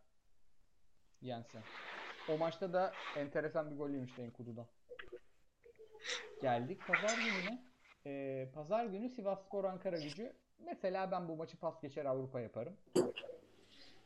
Jensen. 1.22 1.62
O 2.28 2.38
maçta 2.38 2.72
da 2.72 2.92
enteresan 3.16 3.70
bir 3.70 3.76
gol 3.76 3.90
yemişti 3.90 4.22
Enkudu'dan. 4.22 4.66
Geldik 6.42 6.80
pazar 6.86 7.18
gününe. 7.18 7.62
Ee, 8.06 8.48
pazar 8.54 8.86
günü 8.86 9.08
Sivasspor 9.08 9.64
Ankara 9.64 9.96
gücü. 9.96 10.32
Mesela 10.58 11.10
ben 11.10 11.28
bu 11.28 11.36
maçı 11.36 11.58
pas 11.58 11.80
geçer 11.80 12.04
Avrupa 12.04 12.40
yaparım. 12.40 12.76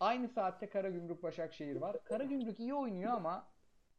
Aynı 0.01 0.29
saatte 0.29 0.69
Karagümrük 0.69 1.23
Başakşehir 1.23 1.77
var. 1.77 2.05
Karagümrük 2.05 2.61
iyi 2.61 2.75
oynuyor 2.75 3.13
ama 3.13 3.47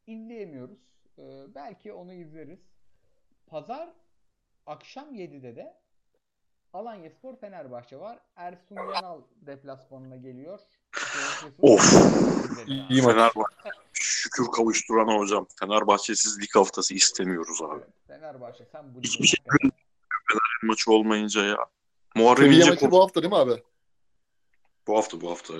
izleyemiyoruz. 0.07 0.79
Ee, 1.17 1.55
belki 1.55 1.93
onu 1.93 2.13
izleriz. 2.13 2.59
Pazar 3.47 3.89
akşam 4.65 5.15
7'de 5.15 5.55
de 5.55 5.82
Alanyaspor 6.73 7.35
Fenerbahçe 7.35 7.99
var. 7.99 8.19
Ersun 8.35 8.75
Yanal 8.75 9.21
deplasmanına 9.41 10.15
geliyor. 10.15 10.59
Of. 11.61 11.93
İyi. 12.67 13.01
Fenerbahçe 13.01 13.69
şükür 13.93 14.45
kavuşturan 14.51 15.17
hocam. 15.19 15.47
Fenerbahçe'siz 15.59 16.41
lig 16.41 16.55
haftası 16.55 16.93
istemiyoruz 16.93 17.61
abi. 17.61 17.75
Evet, 17.79 17.89
Fenerbahçe 18.07 18.65
sen 18.65 18.95
bu 18.95 19.01
Hiçbir 19.01 19.27
şey 19.27 19.39
hakikaten- 19.47 19.83
Maçı 20.63 20.91
olmayınca 20.91 21.43
ya. 21.45 21.57
Muharrem 22.15 22.51
İnce 22.51 22.69
maçı 22.69 22.87
bu... 22.87 22.91
bu 22.91 23.03
hafta 23.03 23.21
değil 23.21 23.31
mi 23.33 23.37
abi? 23.37 23.63
bu 24.87 24.97
hafta 24.97 25.21
bu 25.21 25.31
hafta. 25.31 25.53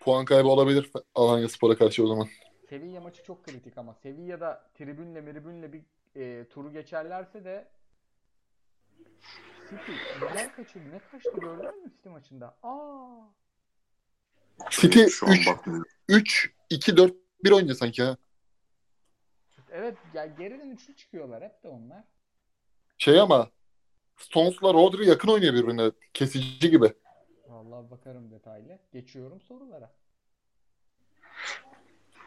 Puan 0.00 0.24
kaybı 0.24 0.48
olabilir 0.48 0.90
Alanya 1.14 1.48
Spor'a 1.48 1.76
karşı 1.78 2.04
o 2.04 2.06
zaman. 2.06 2.28
Sevilla 2.68 3.00
maçı 3.00 3.22
çok 3.24 3.44
kritik 3.44 3.78
ama 3.78 3.94
Sevilla'da 3.94 4.70
tribünle 4.74 5.20
miribünle 5.20 5.72
bir 5.72 5.82
e, 6.16 6.48
turu 6.48 6.72
geçerlerse 6.72 7.44
de 7.44 7.68
City 9.78 9.92
güzel 10.20 10.52
kaçırdı. 10.56 10.92
Ne 10.92 10.98
kaçtı 10.98 11.40
gördün 11.40 11.82
mü 11.84 11.90
City 11.96 12.08
maçında? 12.08 12.56
Aa, 12.62 13.08
City 14.70 15.04
Şu 15.06 15.26
an 15.26 15.32
3 15.32 15.46
bakmıyorum. 15.46 15.86
3 16.08 16.52
2 16.70 16.96
4 16.96 17.14
1 17.44 17.50
oynuyor 17.50 17.76
sanki 17.76 18.02
ha. 18.02 18.16
evet 19.70 19.96
ya 20.14 20.26
geriden 20.26 20.70
üçlü 20.70 20.96
çıkıyorlar 20.96 21.42
hep 21.44 21.62
de 21.62 21.68
onlar. 21.68 22.04
Şey 22.98 23.20
ama 23.20 23.50
Stones'la 24.16 24.74
Rodri 24.74 25.08
yakın 25.08 25.28
oynuyor 25.28 25.54
birbirine. 25.54 25.90
Kesici 26.14 26.70
gibi. 26.70 26.92
Vallahi 27.48 27.90
bakarım 27.90 28.30
detaylı. 28.30 28.78
Geçiyorum 28.92 29.40
sorulara. 29.40 29.94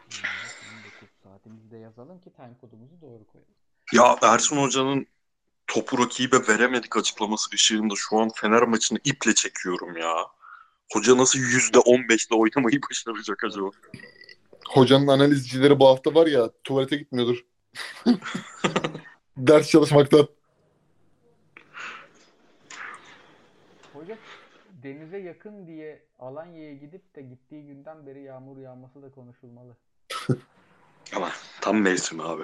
19 0.06 1.08
saatimizi 1.22 1.70
de 1.70 1.76
yazalım 1.76 2.20
ki 2.20 2.32
time 2.32 2.56
kodumuzu 2.60 3.00
doğru 3.00 3.26
koyalım. 3.26 3.54
Ya 3.92 4.16
Ersun 4.22 4.56
Hoca'nın 4.56 5.06
topu 5.66 5.98
rakibe 5.98 6.36
veremedik 6.48 6.96
açıklaması 6.96 7.50
ışığında 7.54 7.94
şu 7.96 8.18
an 8.18 8.30
Fener 8.34 8.62
maçını 8.62 8.98
iple 9.04 9.34
çekiyorum 9.34 9.96
ya. 9.96 10.14
Hoca 10.92 11.16
nasıl 11.16 11.38
%15'le 11.38 12.34
oynamayı 12.34 12.80
başaracak 12.90 13.44
acaba? 13.44 13.70
Hocanın 14.68 15.06
analizcileri 15.06 15.80
bu 15.80 15.88
hafta 15.88 16.14
var 16.14 16.26
ya 16.26 16.50
tuvalete 16.64 16.96
gitmiyordur. 16.96 17.44
Ders 19.36 19.70
çalışmaktan. 19.70 20.28
Hoca 23.92 24.18
denize 24.82 25.18
yakın 25.18 25.66
diye 25.66 26.02
Alanya'ya 26.18 26.74
gidip 26.74 27.16
de 27.16 27.22
gittiği 27.22 27.66
günden 27.66 28.06
beri 28.06 28.22
yağmur 28.22 28.58
yağması 28.58 29.02
da 29.02 29.10
konuşulmalı. 29.10 29.76
Ama 31.16 31.30
tam 31.60 31.80
mevsimi 31.80 32.22
abi. 32.22 32.42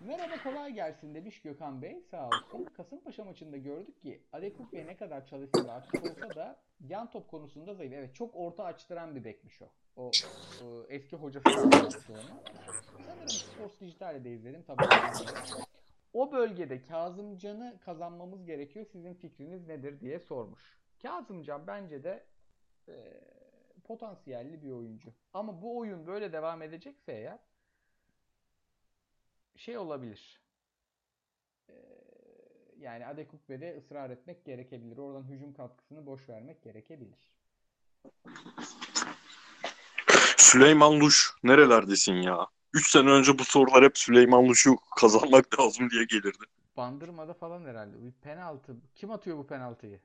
Merhaba 0.00 0.42
kolay 0.42 0.72
gelsin 0.72 1.14
demiş 1.14 1.42
Gökhan 1.42 1.82
Bey 1.82 2.00
sağ 2.10 2.28
olsun. 2.28 2.64
Kasımpaşa 2.64 3.24
maçında 3.24 3.56
gördük 3.56 4.02
ki 4.02 4.22
Adekuk 4.32 4.72
Bey 4.72 4.86
ne 4.86 4.96
kadar 4.96 5.26
çalışsa 5.26 5.68
da 5.68 5.72
aktif 5.72 6.02
olsa 6.02 6.34
da 6.34 6.60
yan 6.88 7.10
top 7.10 7.28
konusunda 7.28 7.74
zayıf. 7.74 7.92
Evet 7.92 8.14
çok 8.14 8.36
orta 8.36 8.64
açtıran 8.64 9.16
bir 9.16 9.24
bekmiş 9.24 9.62
o. 9.62 9.68
O, 9.96 10.10
o 10.64 10.86
eski 10.88 11.16
hocası 11.16 11.44
da. 11.46 11.90
Sanırım 11.90 13.28
Sports 13.28 13.80
Dijital'de 13.80 14.24
de 14.24 14.32
izledim. 14.32 14.62
Tabii. 14.66 14.84
O 16.12 16.32
bölgede 16.32 16.82
Kazımcan'ı 16.82 17.78
kazanmamız 17.80 18.44
gerekiyor. 18.44 18.86
Sizin 18.92 19.14
fikriniz 19.14 19.66
nedir 19.66 20.00
diye 20.00 20.18
sormuş. 20.20 20.78
Kazımcan 21.02 21.66
bence 21.66 22.04
de 22.04 22.24
e, 22.88 22.94
potansiyelli 23.84 24.62
bir 24.62 24.70
oyuncu. 24.70 25.12
Ama 25.32 25.62
bu 25.62 25.78
oyun 25.78 26.06
böyle 26.06 26.32
devam 26.32 26.62
edecekse 26.62 27.12
eğer 27.12 27.38
şey 29.56 29.78
olabilir. 29.78 30.40
Ee, 31.68 31.72
yani 32.78 33.06
Adekukbe'de 33.06 33.76
ısrar 33.78 34.10
etmek 34.10 34.44
gerekebilir. 34.44 34.98
Oradan 34.98 35.28
hücum 35.28 35.54
katkısını 35.54 36.06
boş 36.06 36.28
vermek 36.28 36.62
gerekebilir. 36.62 37.32
Süleyman 40.36 41.00
Luş 41.00 41.30
nerelerdesin 41.42 42.14
ya? 42.14 42.46
3 42.72 42.90
sene 42.90 43.10
önce 43.10 43.38
bu 43.38 43.44
sorular 43.44 43.84
hep 43.84 43.98
Süleyman 43.98 44.48
Luş'u 44.48 44.76
kazanmak 45.00 45.58
lazım 45.60 45.90
diye 45.90 46.04
gelirdi. 46.04 46.44
Bandırmada 46.76 47.34
falan 47.34 47.64
herhalde. 47.64 48.02
Bir 48.02 48.12
penaltı. 48.12 48.76
Kim 48.94 49.10
atıyor 49.10 49.38
bu 49.38 49.46
penaltıyı? 49.46 50.00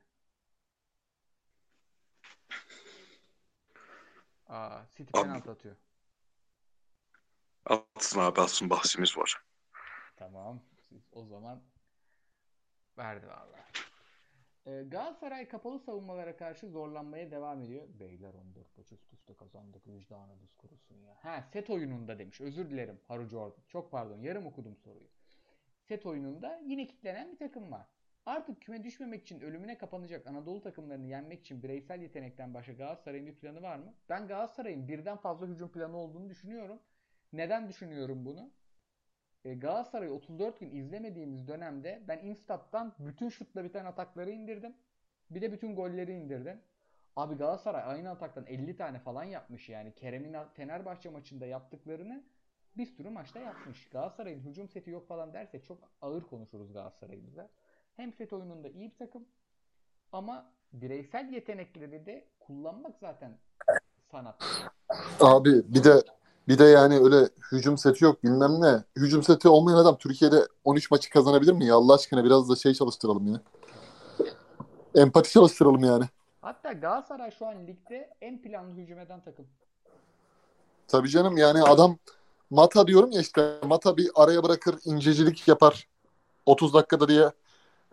Aa, 4.47 4.82
City 4.97 5.12
Abi- 5.14 5.28
penaltı 5.28 5.52
atıyor. 5.52 5.76
Atsın 7.70 8.20
abi 8.20 8.41
atsın 8.41 8.70
bahsimiz 8.70 9.17
var. 9.17 9.41
Tamam. 10.15 10.59
Siz 10.89 11.01
o 11.11 11.26
zaman 11.26 11.61
verdi 12.97 13.28
vallahi. 13.28 13.61
Ee, 14.65 14.84
Galatasaray 14.84 15.47
kapalı 15.47 15.80
savunmalara 15.80 16.38
karşı 16.38 16.67
zorlanmaya 16.67 17.32
devam 17.32 17.61
ediyor. 17.61 17.88
Beyler 17.99 18.34
14 18.34 18.78
maç 18.78 18.91
üst 18.91 19.13
üste 19.13 19.34
kazandık. 19.34 19.88
Vicdanınız 19.88 20.53
kurusun 20.57 20.95
ya. 20.95 21.15
Ha 21.22 21.43
set 21.53 21.70
oyununda 21.70 22.20
demiş. 22.20 22.41
Özür 22.41 22.70
dilerim 22.70 22.99
Haru 23.07 23.26
Jordan. 23.26 23.63
Çok 23.67 23.91
pardon. 23.91 24.17
Yarım 24.20 24.45
okudum 24.45 24.76
soruyu. 24.78 25.07
Set 25.88 26.05
oyununda 26.05 26.61
yine 26.65 26.88
kitlenen 26.88 27.32
bir 27.32 27.38
takım 27.38 27.72
var. 27.72 27.88
Artık 28.26 28.61
küme 28.61 28.84
düşmemek 28.84 29.22
için 29.22 29.41
ölümüne 29.41 29.78
kapanacak 29.78 30.28
Anadolu 30.28 30.61
takımlarını 30.61 31.07
yenmek 31.07 31.39
için 31.39 31.63
bireysel 31.63 32.01
yetenekten 32.01 32.53
başka 32.53 32.74
Galatasaray'ın 32.74 33.28
bir 33.28 33.36
planı 33.36 33.61
var 33.61 33.78
mı? 33.78 33.93
Ben 34.09 34.28
Galatasaray'ın 34.28 34.88
birden 34.88 35.17
fazla 35.17 35.47
hücum 35.47 35.70
planı 35.72 35.97
olduğunu 35.97 36.30
düşünüyorum. 36.30 36.80
Neden 37.34 37.69
düşünüyorum 37.69 38.25
bunu? 38.25 38.51
E, 39.45 39.53
Galatasaray 39.53 40.09
34 40.09 40.59
gün 40.59 40.71
izlemediğimiz 40.71 41.47
dönemde 41.47 42.03
ben 42.07 42.19
Instat'tan 42.19 42.93
bütün 42.99 43.30
şutla 43.30 43.63
biten 43.63 43.86
atakları 43.86 44.32
indirdim. 44.32 44.75
Bir 45.30 45.41
de 45.41 45.51
bütün 45.51 45.75
golleri 45.75 46.13
indirdim. 46.13 46.61
Abi 47.15 47.36
Galatasaray 47.36 47.84
aynı 47.86 48.09
ataktan 48.09 48.45
50 48.45 48.75
tane 48.75 48.99
falan 48.99 49.23
yapmış 49.23 49.69
yani. 49.69 49.93
Kerem'in 49.93 50.36
Fenerbahçe 50.53 51.09
maçında 51.09 51.45
yaptıklarını 51.45 52.23
bir 52.77 52.86
sürü 52.86 53.09
maçta 53.09 53.39
yapmış. 53.39 53.89
Galatasaray'ın 53.89 54.39
hücum 54.39 54.69
seti 54.69 54.89
yok 54.89 55.07
falan 55.07 55.34
dersek 55.34 55.65
çok 55.65 55.77
ağır 56.01 56.23
konuşuruz 56.23 56.73
Galatasaray'ımıza. 56.73 57.49
Hem 57.95 58.13
set 58.13 58.34
oyununda 58.34 58.69
iyi 58.69 58.91
bir 58.91 58.97
takım 58.97 59.25
ama 60.11 60.51
bireysel 60.73 61.34
yetenekleri 61.34 62.05
de 62.05 62.27
kullanmak 62.39 62.97
zaten 62.97 63.38
sanat. 64.11 64.43
Abi 65.19 65.73
bir 65.73 65.84
de 65.84 66.03
bir 66.50 66.58
de 66.58 66.64
yani 66.64 67.00
öyle 67.00 67.30
hücum 67.52 67.78
seti 67.78 68.04
yok 68.04 68.24
bilmem 68.24 68.62
ne. 68.62 68.84
Hücum 68.95 69.24
seti 69.24 69.50
olmayan 69.50 69.78
adam 69.78 69.97
Türkiye'de 69.97 70.47
13 70.64 70.91
maçı 70.91 71.10
kazanabilir 71.10 71.54
mi 71.54 71.66
ya? 71.66 71.76
Allah 71.76 71.93
aşkına 71.93 72.24
biraz 72.24 72.50
da 72.50 72.56
şey 72.56 72.74
çalıştıralım 72.74 73.28
ya. 73.28 73.41
Empati 74.95 75.32
çalıştıralım 75.32 75.84
yani. 75.84 76.06
Hatta 76.41 76.72
Galatasaray 76.72 77.32
şu 77.32 77.47
an 77.47 77.68
ligde 77.68 78.10
en 78.22 78.41
planlı 78.41 78.76
hücum 78.76 79.00
eden 79.00 79.22
takım. 79.22 79.45
Tabii 80.88 81.10
canım 81.10 81.38
yani 81.38 81.64
adam 81.64 81.97
Mata 82.50 82.88
diyorum 82.88 83.12
ya 83.12 83.22
işte 83.22 83.60
Mata 83.66 83.97
bir 83.97 84.12
araya 84.16 84.43
bırakır 84.43 84.76
incecilik 84.86 85.47
yapar 85.47 85.88
30 86.45 86.74
dakikada 86.74 87.08
diye 87.08 87.32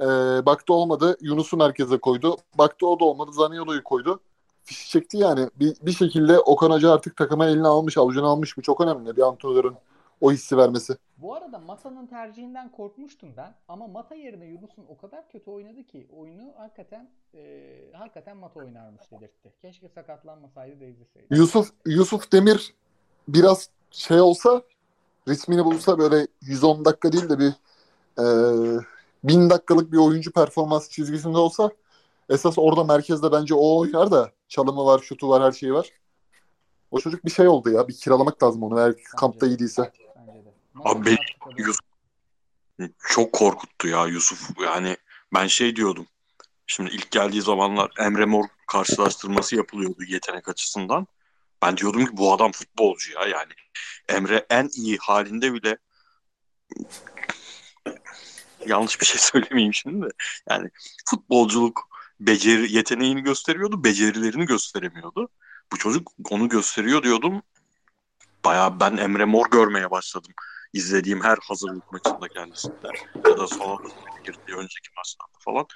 e, 0.01 0.07
baktı 0.47 0.73
olmadı 0.73 1.17
Yunus'u 1.21 1.57
merkeze 1.57 1.99
koydu. 1.99 2.37
Baktı 2.59 2.87
o 2.87 3.01
da 3.01 3.05
olmadı 3.05 3.33
Zaniolo'yu 3.33 3.85
koydu. 3.85 4.21
Fişi 4.67 4.91
çekti 4.91 5.17
yani. 5.19 5.51
Bir, 5.61 5.77
bir 5.83 5.93
şekilde 5.93 6.39
Okan 6.39 6.71
Hoca 6.71 6.93
artık 6.93 7.17
takıma 7.17 7.47
eline 7.47 7.67
almış, 7.67 7.99
avucuna 7.99 8.27
almış. 8.27 8.57
Bu 8.57 8.63
çok 8.63 8.81
önemli 8.81 9.17
bir 9.17 9.23
antrenörün 9.23 9.77
o 10.21 10.33
hissi 10.33 10.57
vermesi. 10.57 10.97
Bu 11.19 11.35
arada 11.35 11.59
Mata'nın 11.59 12.07
tercihinden 12.07 12.73
korkmuştum 12.73 13.29
ben. 13.37 13.55
Ama 13.69 13.87
Mata 13.87 14.15
yerine 14.15 14.47
Yunus'un 14.47 14.85
o 14.89 14.97
kadar 14.97 15.29
kötü 15.29 15.51
oynadı 15.51 15.83
ki 15.83 16.09
oyunu 16.17 16.53
hakikaten 16.57 17.11
e, 17.35 17.71
hakikaten 17.93 18.37
Mata 18.37 18.61
oynarmış 18.61 19.03
dedirtti. 19.11 19.53
Keşke 19.63 19.89
sakatlanmasaydı 19.89 20.81
da 20.81 20.85
izleseydi. 20.85 21.27
Yusuf 21.31 21.71
Yusuf 21.87 22.33
Demir 22.33 22.75
biraz 23.29 23.71
şey 23.91 24.21
olsa 24.21 24.63
ritmini 25.29 25.65
bulsa 25.65 25.99
böyle 25.99 26.27
110 26.41 26.85
dakika 26.85 27.13
değil 27.13 27.29
de 27.29 27.39
bir 27.39 27.53
e, 28.19 28.25
1000 29.25 29.51
dakikalık 29.51 29.93
bir 29.93 29.99
oyuncu 29.99 30.33
performans 30.33 30.91
çizgisinde 30.91 31.39
olsa 31.39 31.71
esas 32.29 32.59
orada 32.59 32.85
merkezde 32.85 33.33
bence 33.33 33.55
o 33.55 33.79
oynar 33.79 34.11
da 34.11 34.31
çalımı 34.49 34.85
var, 34.85 34.99
şutu 34.99 35.29
var, 35.29 35.43
her 35.43 35.53
şeyi 35.53 35.73
var. 35.73 35.91
O 36.91 37.01
çocuk 37.01 37.25
bir 37.25 37.31
şey 37.31 37.49
oldu 37.49 37.71
ya. 37.71 37.89
Bir 37.89 37.97
kiralamak 37.97 38.43
lazım 38.43 38.63
onu 38.63 38.81
eğer 38.81 38.95
kampta 39.17 39.47
iyi 39.47 39.59
değilse. 39.59 39.93
Bence 40.17 40.45
de. 40.45 40.55
Abi 40.85 41.07
beni 41.07 41.17
Yusuf 41.59 41.87
çok 43.09 43.33
korkuttu 43.33 43.89
ya 43.89 44.07
Yusuf. 44.07 44.51
Yani 44.61 44.97
ben 45.35 45.47
şey 45.47 45.77
diyordum. 45.77 46.07
Şimdi 46.67 46.91
ilk 46.91 47.11
geldiği 47.11 47.43
zamanlar 47.43 47.91
Emre 47.99 48.25
Mor 48.25 48.45
karşılaştırması 48.67 49.57
yapılıyordu 49.57 50.05
yetenek 50.09 50.49
açısından. 50.49 51.07
Ben 51.63 51.77
diyordum 51.77 52.07
ki 52.07 52.17
bu 52.17 52.33
adam 52.33 52.53
futbolcu 52.53 53.13
ya 53.13 53.27
yani. 53.27 53.53
Emre 54.09 54.47
en 54.51 54.71
iyi 54.75 54.99
halinde 54.99 55.53
bile 55.53 55.79
yanlış 58.67 59.01
bir 59.01 59.07
şey 59.07 59.19
söylemeyeyim 59.21 59.75
şimdi 59.75 60.07
de. 60.07 60.11
Yani 60.51 60.71
futbolculuk 61.11 61.96
beceri 62.21 62.73
yeteneğini 62.73 63.23
gösteriyordu, 63.23 63.85
becerilerini 63.85 64.47
gösteremiyordu. 64.47 65.29
Bu 65.73 65.79
çocuk 65.79 66.13
onu 66.31 66.49
gösteriyor 66.49 67.03
diyordum. 67.03 67.43
Bayağı 68.45 68.81
ben 68.81 68.97
Emre 68.97 69.25
Mor 69.25 69.51
görmeye 69.51 69.91
başladım. 69.91 70.33
İzlediğim 70.73 71.23
her 71.23 71.39
hazırlık 71.43 71.93
maçında 71.93 72.29
kendisinde 72.29 72.89
ya 73.29 73.39
da 73.39 73.47
sonra 73.47 73.89
girdiği 74.25 74.57
önceki 74.57 74.89
maçlarda 74.97 75.39
falan. 75.39 75.67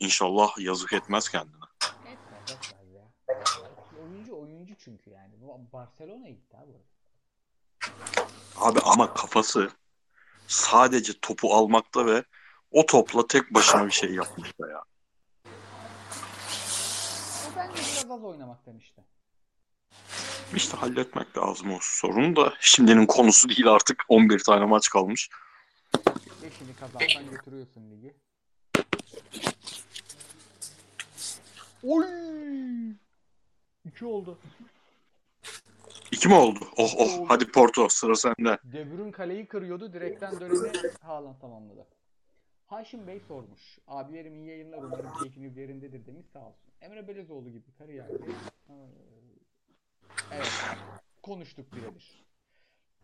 İnşallah 0.00 0.58
yazık 0.58 0.92
etmez 0.92 1.28
kendine. 1.28 1.64
Oyuncu 4.02 4.40
oyuncu 4.40 4.74
çünkü 4.84 5.10
yani. 5.10 5.34
Barcelona'ya 5.72 6.30
gitti 6.30 6.56
abi. 6.56 6.72
Abi 8.56 8.80
ama 8.84 9.14
kafası 9.14 9.70
sadece 10.46 11.12
topu 11.20 11.54
almakta 11.54 12.06
ve 12.06 12.24
o 12.70 12.86
topla 12.86 13.26
tek 13.26 13.54
başına 13.54 13.86
bir 13.86 13.92
şey 13.92 14.14
yapmakta 14.14 14.68
ya. 14.68 14.82
Bence 17.58 17.82
biraz 17.82 18.10
az 18.10 18.24
oynamaktan 18.24 18.76
işte. 18.78 19.02
İşte 20.54 20.76
halletmek 20.76 21.38
lazım 21.38 21.72
o 21.72 21.78
sorunu 21.80 22.36
da. 22.36 22.54
Şimdinin 22.60 23.06
konusu 23.06 23.48
değil 23.48 23.66
artık 23.66 24.02
11 24.08 24.38
tane 24.38 24.64
maç 24.64 24.88
kalmış. 24.88 25.30
Beşini 26.42 26.76
kazansan 26.80 27.30
götürüyorsun 27.30 27.90
ligi. 27.90 28.14
Oy! 31.82 32.06
İki 33.84 34.04
oldu. 34.04 34.38
İki 36.12 36.28
mi 36.28 36.34
oldu? 36.34 36.58
Oh 36.76 36.94
oh 36.98 37.24
hadi 37.28 37.52
Porto 37.52 37.88
sıra 37.88 38.14
sende. 38.14 38.58
De 38.64 38.96
Bruyne 38.96 39.12
kaleyi 39.12 39.48
kırıyordu. 39.48 39.92
Direkten 39.92 40.40
dönemi 40.40 40.72
Haaland 41.02 41.40
tamamladı. 41.40 41.86
Haşim 42.68 43.06
Bey 43.06 43.20
sormuş. 43.20 43.78
Abilerim 43.86 44.34
iyi 44.36 44.46
yayınlar 44.46 44.78
umarım 44.78 45.12
keyfiniz 45.22 45.56
yerindedir 45.56 46.06
demiş 46.06 46.26
sağ 46.32 46.46
olsun. 46.46 46.72
Emre 46.80 47.08
Belezoğlu 47.08 47.50
gibi 47.50 47.72
kariyerde. 47.78 48.14
Ee, 48.68 48.72
Evet. 50.32 50.52
Konuştuk 51.22 51.72
birebir. 51.72 52.24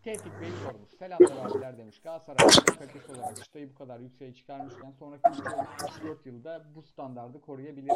Tevfik 0.03 0.41
Bey 0.41 0.51
sormuş. 0.51 0.91
Selamlar 0.99 1.51
abiler 1.51 1.79
demiş. 1.79 2.01
Galatasaray'ın 2.01 2.79
kalitesi 2.79 3.13
olarak 3.13 3.45
çıtayı 3.45 3.71
bu 3.71 3.75
kadar 3.75 4.01
yükseğe 4.01 4.35
çıkarmışken 4.35 4.91
sonraki 4.99 5.23
3-4 5.29 6.17
yılda 6.25 6.65
bu 6.75 6.83
standardı 6.83 7.41
koruyabilir? 7.41 7.93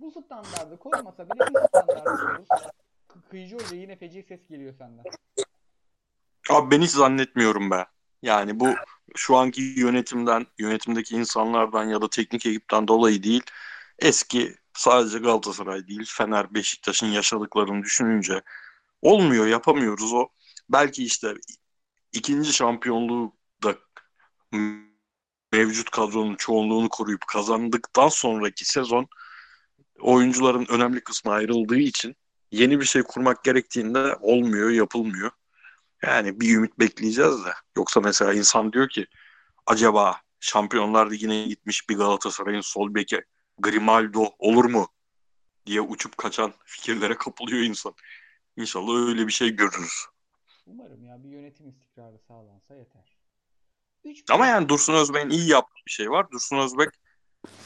Bu 0.00 0.10
standardı 0.10 0.78
korumasa 0.78 1.30
bile 1.30 1.40
bir 1.40 1.68
standardı 1.68 2.04
korur. 2.04 2.70
Kıyıcı 3.30 3.56
Hoca 3.56 3.76
yine 3.76 3.96
feci 3.96 4.22
ses 4.22 4.46
geliyor 4.48 4.74
senden. 4.74 5.04
Abi 6.50 6.70
ben 6.70 6.80
hiç 6.82 6.90
zannetmiyorum 6.90 7.70
be. 7.70 7.86
Yani 8.22 8.60
bu 8.60 8.74
şu 9.16 9.36
anki 9.36 9.62
yönetimden, 9.62 10.46
yönetimdeki 10.58 11.14
insanlardan 11.16 11.84
ya 11.84 12.02
da 12.02 12.10
teknik 12.10 12.46
ekipten 12.46 12.88
dolayı 12.88 13.22
değil. 13.22 13.42
Eski 13.98 14.54
sadece 14.74 15.18
Galatasaray 15.18 15.86
değil, 15.86 16.04
Fener, 16.08 16.54
Beşiktaş'ın 16.54 17.06
yaşadıklarını 17.06 17.82
düşününce 17.82 18.42
olmuyor, 19.02 19.46
yapamıyoruz 19.46 20.12
o. 20.12 20.28
Belki 20.68 21.04
işte 21.04 21.34
ikinci 22.12 22.52
şampiyonluğu 22.52 23.36
da 23.62 23.74
mevcut 25.52 25.90
kadronun 25.90 26.36
çoğunluğunu 26.36 26.88
koruyup 26.88 27.26
kazandıktan 27.26 28.08
sonraki 28.08 28.64
sezon 28.64 29.08
oyuncuların 30.00 30.66
önemli 30.68 31.00
kısmı 31.00 31.32
ayrıldığı 31.32 31.78
için 31.78 32.16
yeni 32.52 32.80
bir 32.80 32.84
şey 32.84 33.02
kurmak 33.02 33.44
gerektiğinde 33.44 34.16
olmuyor, 34.20 34.70
yapılmıyor. 34.70 35.30
Yani 36.02 36.40
bir 36.40 36.56
ümit 36.56 36.78
bekleyeceğiz 36.78 37.44
de. 37.44 37.52
Yoksa 37.76 38.00
mesela 38.00 38.34
insan 38.34 38.72
diyor 38.72 38.88
ki 38.88 39.06
acaba 39.66 40.20
Şampiyonlar 40.40 41.10
Ligi'ne 41.10 41.46
gitmiş 41.46 41.88
bir 41.88 41.96
Galatasaray'ın 41.96 42.60
sol 42.60 42.94
beki 42.94 43.24
Grimaldo 43.58 44.24
olur 44.38 44.64
mu 44.64 44.88
diye 45.66 45.80
uçup 45.80 46.16
kaçan 46.16 46.52
fikirlere 46.64 47.16
kapılıyor 47.16 47.62
insan. 47.62 47.94
İnşallah 48.56 49.08
öyle 49.08 49.26
bir 49.26 49.32
şey 49.32 49.50
görürüz. 49.50 50.06
Umarım 50.66 51.04
ya 51.04 51.24
bir 51.24 51.28
yönetim 51.28 51.68
istikrarı 51.68 52.18
sağlansa 52.18 52.74
yeter. 52.74 53.16
Üç 54.04 54.30
Ama 54.30 54.46
yani 54.46 54.68
Dursun 54.68 54.94
Özbek'in 54.94 55.30
iyi 55.30 55.48
yaptığı 55.48 55.86
bir 55.86 55.90
şey 55.90 56.10
var. 56.10 56.30
Dursun 56.30 56.58
Özbek 56.58 56.88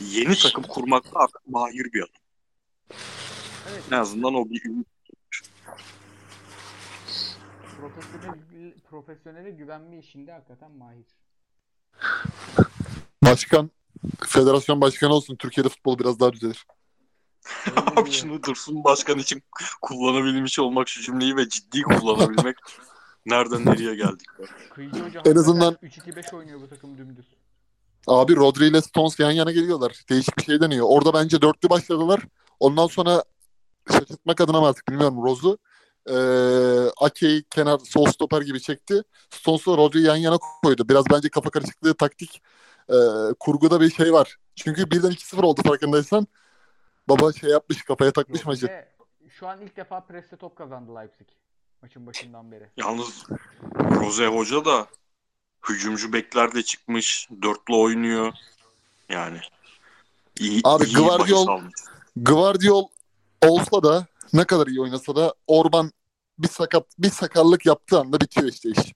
yeni 0.00 0.34
takım 0.34 0.64
kurmakta 0.64 1.20
artık 1.20 1.46
mahir 1.46 1.92
bir 1.92 2.00
adam. 2.00 2.22
evet, 3.70 3.84
En 3.90 3.96
azından 3.96 4.34
o 4.34 4.50
bir 4.50 4.64
ümit. 4.64 4.88
Profesyonel, 7.80 8.72
profesyonele 8.90 9.50
güvenme 9.50 9.98
işinde 9.98 10.32
hakikaten 10.32 10.70
mahir. 10.72 11.06
Başkan, 13.24 13.70
federasyon 14.26 14.80
başkanı 14.80 15.14
olsun. 15.14 15.36
Türkiye'de 15.36 15.68
futbol 15.68 15.98
biraz 15.98 16.20
daha 16.20 16.32
düzelir. 16.32 16.66
Abi 17.96 18.10
şunu 18.10 18.42
Dursun 18.42 18.84
Başkan 18.84 19.18
için 19.18 19.42
kullanabilmiş 19.82 20.58
olmak 20.58 20.88
şu 20.88 21.02
cümleyi 21.02 21.36
ve 21.36 21.48
ciddi 21.48 21.82
kullanabilmek 21.82 22.56
nereden 23.26 23.66
nereye 23.66 23.94
geldik 23.94 24.26
be. 24.38 24.42
Kıyıcı 24.74 25.04
Hoca 25.04 25.22
En 25.24 25.36
azından- 25.36 25.74
3-2-5 25.74 26.36
oynuyor 26.36 26.60
bu 26.60 26.68
takım 26.68 26.98
dümdüz. 26.98 27.26
Abi 28.06 28.36
Rodri 28.36 28.66
ile 28.66 28.82
Stones 28.82 29.20
yan 29.20 29.30
yana 29.30 29.52
geliyorlar. 29.52 30.04
Değişik 30.08 30.38
bir 30.38 30.42
şey 30.42 30.60
deniyor. 30.60 30.86
Orada 30.88 31.14
bence 31.14 31.42
dörtlü 31.42 31.70
başladılar. 31.70 32.20
Ondan 32.60 32.86
sonra 32.86 33.24
şaşırtmak 33.92 34.40
adına 34.40 34.60
mı 34.60 34.66
artık 34.66 34.88
bilmiyorum 34.88 35.22
Rose'u. 35.22 35.58
Ee, 36.08 36.14
Ake'yi 37.00 37.44
kenar 37.44 37.78
sol 37.78 38.06
stoper 38.06 38.42
gibi 38.42 38.60
çekti. 38.60 39.02
Stones'la 39.30 39.76
Rodri'yi 39.76 40.06
yan 40.06 40.16
yana 40.16 40.38
koydu. 40.38 40.88
Biraz 40.88 41.04
bence 41.10 41.28
kafa 41.28 41.50
karışıklığı 41.50 41.94
taktik 41.94 42.42
e, 42.88 42.96
kurguda 43.40 43.80
bir 43.80 43.90
şey 43.90 44.12
var. 44.12 44.36
Çünkü 44.56 44.90
birden 44.90 45.10
2-0 45.10 45.42
oldu 45.42 45.60
farkındaysan. 45.66 46.26
Baba 47.08 47.32
şey 47.32 47.50
yapmış 47.50 47.82
kafaya 47.82 48.12
takmış 48.12 48.44
maçı. 48.44 48.84
Şu 49.28 49.48
an 49.48 49.60
ilk 49.60 49.76
defa 49.76 50.00
preste 50.00 50.36
top 50.36 50.56
kazandı 50.56 50.94
Leipzig. 50.94 51.26
Maçın 51.82 52.06
başından 52.06 52.52
beri. 52.52 52.68
Yalnız 52.76 53.26
Rose 53.74 54.26
Hoca 54.26 54.64
da 54.64 54.86
hücumcu 55.68 56.12
bekler 56.12 56.54
de 56.54 56.62
çıkmış. 56.62 57.28
Dörtlü 57.42 57.74
oynuyor. 57.74 58.32
Yani 59.08 59.40
iyi, 60.40 60.60
Abi 60.64 60.84
iyi 60.84 60.96
Guardiol-. 60.96 61.70
Guardiol 62.16 62.88
olsa 63.46 63.82
da 63.82 64.06
ne 64.34 64.44
kadar 64.44 64.66
iyi 64.66 64.80
oynasa 64.80 65.16
da 65.16 65.34
Orban 65.46 65.92
bir 66.38 66.48
sakat 66.48 66.86
bir 66.98 67.10
sakarlık 67.10 67.66
yaptığı 67.66 68.00
anda 68.00 68.20
bitiyor 68.20 68.48
işte 68.48 68.70
iş. 68.70 68.94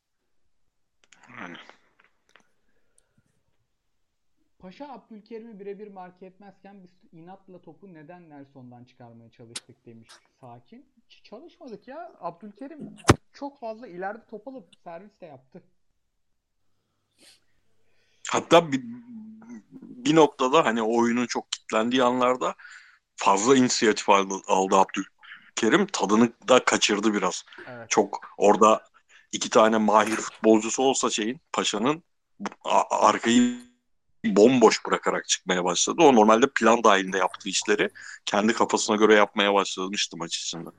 Paşa 4.59 4.89
Abdülkerim'i 4.89 5.61
birebir 5.61 5.89
marke 5.89 6.27
etmezken 6.27 6.83
biz 6.83 6.91
inatla 7.13 7.63
topu 7.63 7.95
neden 7.95 8.31
Nelson'dan 8.31 8.85
çıkarmaya 8.85 9.31
çalıştık 9.31 9.87
demiş 9.87 10.09
Sakin. 10.41 10.87
Hiç 11.09 11.25
çalışmadık 11.25 11.89
ya. 11.89 12.13
Abdülkerim 12.21 12.97
çok 13.33 13.61
fazla 13.61 13.87
ileride 13.89 14.27
top 14.31 14.49
alıp 14.49 14.69
servis 14.85 15.21
de 15.21 15.27
yaptı. 15.27 15.63
Hatta 18.31 18.73
bir, 18.73 18.83
bir 19.81 20.15
noktada 20.15 20.65
hani 20.65 20.83
oyunun 20.83 21.27
çok 21.27 21.53
kilitlendiği 21.53 22.03
anlarda 22.03 22.55
fazla 23.17 23.57
inisiyatif 23.57 24.09
aldı, 24.09 24.35
aldı 24.47 24.77
Abdülkerim. 25.55 25.87
Tadını 25.87 26.33
da 26.49 26.65
kaçırdı 26.65 27.15
biraz. 27.15 27.45
Evet. 27.69 27.91
Çok 27.91 28.21
orada 28.39 28.85
iki 29.33 29.51
tane 29.51 29.79
mahir 29.79 30.17
futbolcusu 30.17 30.83
olsa 30.83 31.11
şeyin 31.11 31.41
Paşa'nın 31.53 32.03
arkayı 32.91 33.59
bomboş 34.25 34.87
bırakarak 34.87 35.29
çıkmaya 35.29 35.65
başladı. 35.65 36.03
O 36.03 36.15
normalde 36.15 36.47
plan 36.55 36.85
dahilinde 36.85 37.19
yaptığı 37.19 37.49
işleri 37.49 37.91
kendi 38.27 38.53
kafasına 38.53 38.97
göre 38.97 39.15
yapmaya 39.15 39.55
başlamıştı 39.55 40.17
maç 40.17 40.37
içinde. 40.37 40.71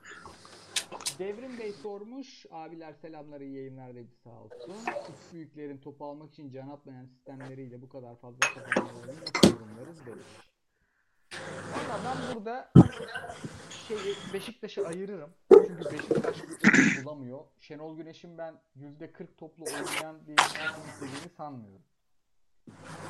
Devrim 1.18 1.58
Bey 1.58 1.72
sormuş. 1.82 2.46
Abiler 2.50 2.94
selamlar 3.02 3.40
iyi 3.40 3.56
yayınlar 3.56 3.94
dedi 3.94 4.10
sağ 4.24 4.30
olsun. 4.30 4.74
Üç 4.86 5.32
büyüklerin 5.32 5.78
topu 5.78 6.04
almak 6.04 6.32
için 6.32 6.50
can 6.50 6.68
atmayan 6.68 7.06
sistemleriyle 7.06 7.82
bu 7.82 7.88
kadar 7.88 8.20
fazla 8.20 8.38
kazanmalarını 8.40 9.20
nasıl 9.20 9.50
yorumlarız 9.50 10.06
demiş. 10.06 10.26
Valla 11.32 12.00
ben 12.04 12.34
burada 12.34 12.72
şeyi 13.88 14.16
Beşiktaş'ı 14.32 14.86
ayırırım. 14.86 15.30
Çünkü 15.52 15.84
Beşiktaş 15.84 16.36
bir 16.42 16.78
oyun 16.78 17.04
bulamıyor. 17.04 17.44
Şenol 17.60 17.96
Güneş'in 17.96 18.38
ben 18.38 18.54
%40 18.76 19.26
toplu 19.36 19.64
oynayan 19.64 20.26
bir 20.26 20.36
istediğini 20.88 21.28
sanmıyorum. 21.36 21.82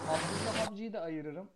Abdullah 0.08 0.68
Avcı'yı 0.68 0.92
da 0.92 1.00
ayırırım. 1.00 1.48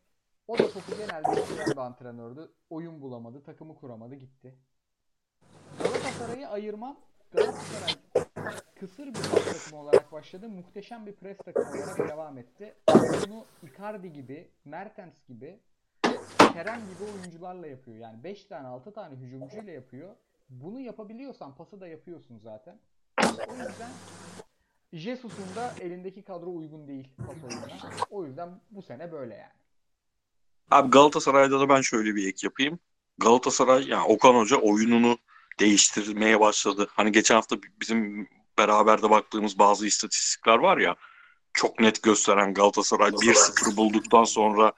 O 0.49 0.59
da 0.59 0.71
topu 0.71 0.97
genelde 0.97 1.43
isteyen 1.43 1.71
bir 1.71 1.77
antrenördü. 1.77 2.53
Oyun 2.71 3.01
bulamadı, 3.01 3.43
takımı 3.43 3.75
kuramadı, 3.75 4.15
gitti. 4.15 4.55
Galatasaray'ı 5.79 6.49
ayırmam. 6.49 7.01
Galatasaray 7.33 7.95
kısır 8.81 9.07
bir 9.07 9.13
pres 9.13 9.65
takımı 9.65 9.83
olarak 9.83 10.13
başladı. 10.13 10.49
Muhteşem 10.49 11.07
bir 11.07 11.13
pres 11.13 11.39
takımı 11.39 11.69
olarak 11.69 11.99
devam 12.09 12.39
etti. 12.39 12.75
Bunu 13.27 13.47
Icardi 13.63 14.13
gibi, 14.13 14.51
Mertens 14.65 15.15
gibi, 15.29 15.61
Kerem 16.53 16.81
gibi 16.81 17.11
oyuncularla 17.11 17.67
yapıyor. 17.67 17.97
Yani 17.97 18.25
5 18.25 18.45
tane 18.45 18.67
6 18.67 18.93
tane 18.93 19.17
hücumcuyla 19.17 19.73
yapıyor. 19.73 20.15
Bunu 20.49 20.81
yapabiliyorsan 20.81 21.55
pası 21.55 21.81
da 21.81 21.89
yapıyorsun 21.89 22.39
zaten. 22.39 22.79
O 23.49 23.53
yüzden 23.53 23.91
Jesus'un 24.93 25.57
da 25.57 25.75
elindeki 25.81 26.23
kadro 26.23 26.51
uygun 26.51 26.89
değil 26.89 27.09
pas 27.17 27.37
oyununa. 27.45 27.93
O 28.11 28.25
yüzden 28.25 28.61
bu 28.71 28.83
sene 28.83 29.13
böyle 29.13 29.35
yani. 29.35 29.53
Abi 30.71 30.91
Galatasaray'da 30.91 31.61
da 31.61 31.69
ben 31.69 31.81
şöyle 31.81 32.15
bir 32.15 32.29
ek 32.29 32.47
yapayım. 32.47 32.79
Galatasaray 33.19 33.89
yani 33.89 34.05
Okan 34.05 34.35
Hoca 34.35 34.57
oyununu 34.57 35.19
değiştirmeye 35.61 36.41
başladı. 36.41 36.89
Hani 36.91 37.13
geçen 37.13 37.35
hafta 37.35 37.57
bizim 37.81 38.29
beraber 38.59 39.03
de 39.03 39.11
baktığımız 39.11 39.59
bazı 39.59 39.87
istatistikler 39.87 40.59
var 40.59 40.79
ya 40.79 40.97
çok 41.53 41.81
net 41.81 42.03
gösteren 42.03 42.55
Galatasaray 42.55 43.11
1-0 43.11 43.77
bulduktan 43.77 44.25
sonra 44.25 44.73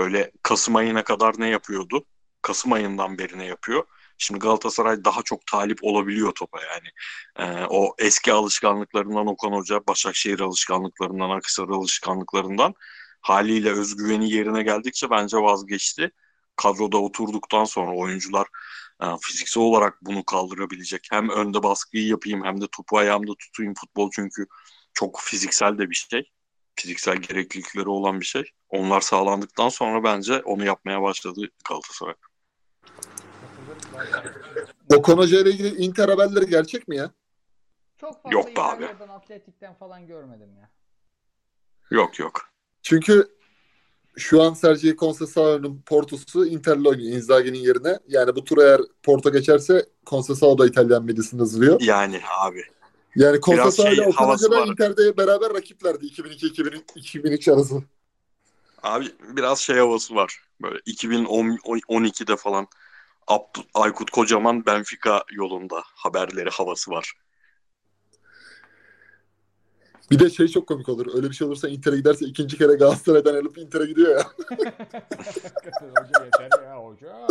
böyle 0.00 0.32
Kasım 0.42 0.76
ayına 0.76 1.04
kadar 1.04 1.34
ne 1.38 1.48
yapıyordu? 1.48 2.04
Kasım 2.42 2.72
ayından 2.72 3.18
beri 3.18 3.38
ne 3.38 3.46
yapıyor? 3.46 3.84
Şimdi 4.18 4.40
Galatasaray 4.40 5.04
daha 5.04 5.22
çok 5.22 5.46
talip 5.46 5.78
olabiliyor 5.82 6.32
topa 6.32 6.58
yani. 6.62 6.88
Ee, 7.38 7.66
o 7.70 7.94
eski 7.98 8.32
alışkanlıklarından 8.32 9.26
Okan 9.26 9.52
Hoca, 9.52 9.80
Başakşehir 9.88 10.40
alışkanlıklarından, 10.40 11.30
Akhisar 11.30 11.68
alışkanlıklarından 11.68 12.74
haliyle 13.20 13.70
özgüveni 13.72 14.30
yerine 14.32 14.62
geldikçe 14.62 15.10
bence 15.10 15.36
vazgeçti. 15.36 16.10
Kadroda 16.56 16.98
oturduktan 16.98 17.64
sonra 17.64 17.96
oyuncular 17.96 18.46
e, 19.02 19.06
fiziksel 19.22 19.62
olarak 19.62 19.98
bunu 20.02 20.24
kaldırabilecek. 20.24 21.08
Hem 21.10 21.28
önde 21.30 21.62
baskıyı 21.62 22.06
yapayım 22.06 22.44
hem 22.44 22.60
de 22.60 22.66
topu 22.72 22.98
ayağımda 22.98 23.32
tutayım 23.38 23.74
futbol 23.74 24.10
çünkü 24.14 24.46
çok 24.94 25.20
fiziksel 25.20 25.78
de 25.78 25.90
bir 25.90 25.94
şey. 26.10 26.30
Fiziksel 26.80 27.16
gereklilikleri 27.16 27.88
olan 27.88 28.20
bir 28.20 28.24
şey. 28.24 28.44
Onlar 28.68 29.00
sağlandıktan 29.00 29.68
sonra 29.68 30.04
bence 30.04 30.42
onu 30.42 30.64
yapmaya 30.64 31.02
başladı 31.02 31.40
Galatasaray. 31.68 32.14
Okan 34.96 35.16
Hoca 35.16 35.40
ile 35.40 35.50
ilgili 35.50 35.76
Inter 35.76 36.08
haberleri 36.08 36.46
gerçek 36.46 36.88
mi 36.88 36.96
ya? 36.96 37.10
Çok 37.96 38.22
fazla 38.22 38.38
Yok 38.38 38.56
be 38.56 38.60
abi. 38.60 38.84
Atletik'ten 38.86 39.74
falan 39.74 40.06
görmedim 40.06 40.56
ya. 40.60 40.70
Yok 41.90 42.18
yok. 42.18 42.40
Çünkü 42.82 43.28
şu 44.16 44.42
an 44.42 44.54
Sergio 44.54 44.90
Conceição'nun 44.90 45.82
Porto'su 45.86 46.46
Inter'le 46.46 46.84
oynuyor 46.84 47.16
Inzaghi'nin 47.16 47.58
yerine. 47.58 47.98
Yani 48.08 48.36
bu 48.36 48.44
tur 48.44 48.58
eğer 48.58 48.80
Porto 49.02 49.32
geçerse 49.32 49.86
Conceição 50.06 50.58
da 50.58 50.66
İtalyan 50.66 51.04
medyasını 51.04 51.40
hızlıyor. 51.40 51.80
Yani 51.80 52.20
abi. 52.38 52.62
Yani 53.16 53.38
Biraz 53.46 53.76
Conceição 53.76 53.94
şey 53.94 53.96
da 54.50 54.56
var. 54.56 54.68
Inter'de 54.68 55.16
beraber 55.16 55.54
rakiplerdi 55.54 56.06
2002-2003 56.06 57.52
arası. 57.52 57.82
Abi 58.82 59.06
biraz 59.20 59.58
şey 59.58 59.76
havası 59.76 60.14
var. 60.14 60.40
Böyle 60.62 60.78
2012'de 60.78 62.36
falan 62.36 62.66
Abd- 63.26 63.64
Aykut 63.74 64.10
Kocaman 64.10 64.66
Benfica 64.66 65.24
yolunda 65.32 65.82
haberleri 65.84 66.50
havası 66.50 66.90
var. 66.90 67.12
Bir 70.10 70.18
de 70.18 70.30
şey 70.30 70.48
çok 70.48 70.68
komik 70.68 70.88
olur. 70.88 71.14
Öyle 71.14 71.30
bir 71.30 71.34
şey 71.34 71.46
olursa 71.46 71.68
Inter'e 71.68 71.96
giderse 71.96 72.26
ikinci 72.26 72.58
kere 72.58 72.74
Galatasaray'dan 72.74 73.34
alıp 73.34 73.58
Inter'e 73.58 73.86
gidiyor 73.86 74.16
ya. 74.18 74.24
hoca 75.80 76.24
yeter 76.24 76.62
ya 76.64 76.76
hoca. 76.76 77.26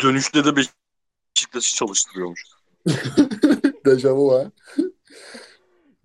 Dönüşte 0.00 0.44
de 0.44 0.56
Beşiktaş'ı 0.56 1.76
çalıştırıyormuş. 1.76 2.44
Dejavu 3.86 4.32
ha. 4.32 4.50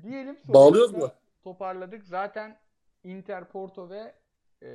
Diyelim 0.03 0.37
Bağlıyoruz 0.47 0.93
mu? 0.93 1.11
Toparladık. 1.43 2.03
Zaten 2.03 2.57
Inter, 3.03 3.49
Porto 3.49 3.89
ve 3.89 4.13
e, 4.63 4.69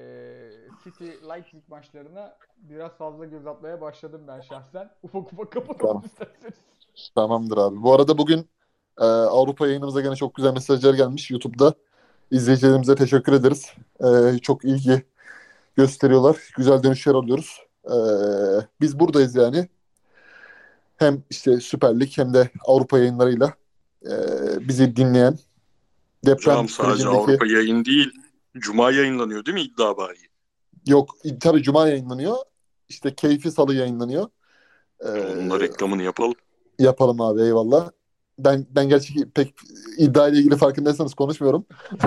City 0.84 1.04
Leipzig 1.28 1.68
maçlarına 1.68 2.36
biraz 2.56 2.92
fazla 2.92 3.24
göz 3.24 3.46
atmaya 3.46 3.80
başladım 3.80 4.22
ben 4.28 4.40
şahsen. 4.40 4.90
Ufak 5.02 5.32
ufak 5.32 5.52
kapatalım 5.52 5.78
Tamam. 5.78 6.02
isterseniz. 6.04 6.54
Tamamdır 7.14 7.56
abi. 7.56 7.82
Bu 7.82 7.94
arada 7.94 8.18
bugün 8.18 8.48
e, 9.00 9.04
Avrupa 9.04 9.66
yayınımıza 9.66 10.00
gene 10.00 10.16
çok 10.16 10.34
güzel 10.34 10.52
mesajlar 10.52 10.94
gelmiş 10.94 11.30
YouTube'da. 11.30 11.74
İzleyicilerimize 12.30 12.94
teşekkür 12.94 13.32
ederiz. 13.32 13.72
E, 14.00 14.38
çok 14.38 14.64
ilgi 14.64 15.02
gösteriyorlar. 15.76 16.36
Güzel 16.56 16.82
dönüşler 16.82 17.14
alıyoruz. 17.14 17.66
E, 17.84 17.94
biz 18.80 19.00
buradayız 19.00 19.36
yani. 19.36 19.68
Hem 20.96 21.22
işte 21.30 21.60
Süper 21.60 22.00
Lig 22.00 22.18
hem 22.18 22.34
de 22.34 22.50
Avrupa 22.66 22.98
yayınlarıyla 22.98 23.54
e, 24.04 24.10
bizi 24.68 24.96
dinleyen 24.96 25.38
deprem 26.26 26.54
Hocam 26.54 26.68
sadece 26.68 27.02
sürecindeki- 27.02 27.16
Avrupa 27.16 27.46
yayın 27.46 27.84
değil. 27.84 28.10
Cuma 28.58 28.90
yayınlanıyor 28.90 29.44
değil 29.44 29.54
mi 29.54 29.62
iddia 29.62 29.96
bari? 29.96 30.18
Yok 30.86 31.16
tabii 31.40 31.62
Cuma 31.62 31.88
yayınlanıyor. 31.88 32.36
İşte 32.88 33.14
Keyfi 33.14 33.50
Salı 33.50 33.74
yayınlanıyor. 33.74 34.28
E, 35.00 35.08
Onun 35.10 35.60
reklamını 35.60 36.02
yapalım. 36.02 36.34
Yapalım 36.78 37.20
abi 37.20 37.42
eyvallah. 37.42 37.90
Ben 38.38 38.66
ben 38.70 38.88
gerçi 38.88 39.30
pek 39.30 39.54
iddia 39.98 40.28
ile 40.28 40.38
ilgili 40.38 40.56
farkındaysanız 40.56 41.14
konuşmuyorum. 41.14 41.64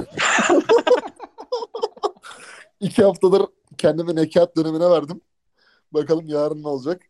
İki 2.79 3.03
haftadır 3.03 3.41
kendimi 3.77 4.15
nekat 4.15 4.57
dönemine 4.57 4.89
verdim. 4.89 5.21
Bakalım 5.91 6.25
yarın 6.27 6.63
ne 6.63 6.67
olacak. 6.67 7.01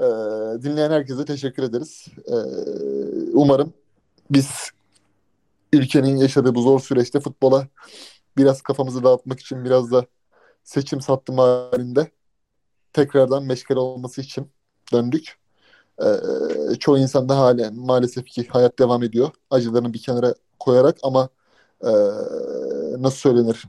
Ee, 0.00 0.62
dinleyen 0.62 0.90
herkese 0.90 1.24
teşekkür 1.24 1.62
ederiz. 1.62 2.06
Ee, 2.26 2.34
umarım 3.32 3.72
biz 4.30 4.70
ülkenin 5.72 6.16
yaşadığı 6.16 6.54
bu 6.54 6.62
zor 6.62 6.80
süreçte 6.80 7.20
futbola 7.20 7.68
biraz 8.36 8.62
kafamızı 8.62 9.04
dağıtmak 9.04 9.40
için 9.40 9.64
biraz 9.64 9.92
da 9.92 10.06
seçim 10.64 11.00
sattım 11.00 11.38
halinde 11.38 12.10
tekrardan 12.92 13.44
meşgul 13.44 13.76
olması 13.76 14.20
için 14.20 14.50
döndük. 14.92 15.38
Ee, 16.02 16.74
çoğu 16.80 16.98
insan 16.98 17.28
da 17.28 17.38
halen 17.38 17.74
maalesef 17.74 18.26
ki 18.26 18.46
hayat 18.48 18.78
devam 18.78 19.02
ediyor. 19.02 19.30
Acılarını 19.50 19.92
bir 19.92 20.02
kenara 20.02 20.34
koyarak 20.58 20.98
ama 21.02 21.28
e, 21.84 21.90
nasıl 22.98 23.16
söylenir? 23.16 23.64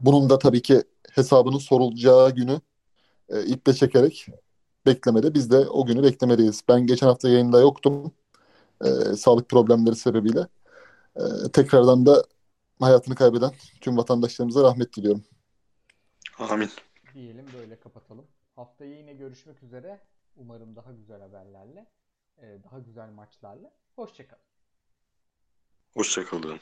Bunun 0.00 0.30
da 0.30 0.38
tabii 0.38 0.62
ki 0.62 0.82
hesabının 1.10 1.58
sorulacağı 1.58 2.30
günü 2.30 2.60
e, 3.28 3.42
iple 3.46 3.74
çekerek 3.74 4.26
beklemede. 4.86 5.34
Biz 5.34 5.50
de 5.50 5.58
o 5.58 5.86
günü 5.86 6.02
beklemeliyiz. 6.02 6.62
Ben 6.68 6.86
geçen 6.86 7.06
hafta 7.06 7.28
yayında 7.28 7.60
yoktum. 7.60 8.12
e, 8.84 8.88
sağlık 9.16 9.48
problemleri 9.48 9.96
sebebiyle. 9.96 10.46
E, 11.16 11.22
tekrardan 11.52 12.06
da 12.06 12.24
hayatını 12.80 13.14
kaybeden 13.14 13.52
tüm 13.80 13.96
vatandaşlarımıza 13.96 14.62
rahmet 14.62 14.96
diliyorum. 14.96 15.24
Amin. 16.38 16.70
Diyelim 17.14 17.46
böyle 17.58 17.80
kapatalım. 17.80 18.26
Haftaya 18.56 18.98
yine 18.98 19.12
görüşmek 19.14 19.62
üzere. 19.62 20.00
Umarım 20.36 20.76
daha 20.76 20.92
güzel 20.92 21.20
haberlerle, 21.20 21.86
e, 22.38 22.58
daha 22.64 22.78
güzel 22.78 23.10
maçlarla. 23.10 23.70
Hoşçakalın. 23.96 24.42
Hoşçakalın. 25.94 26.60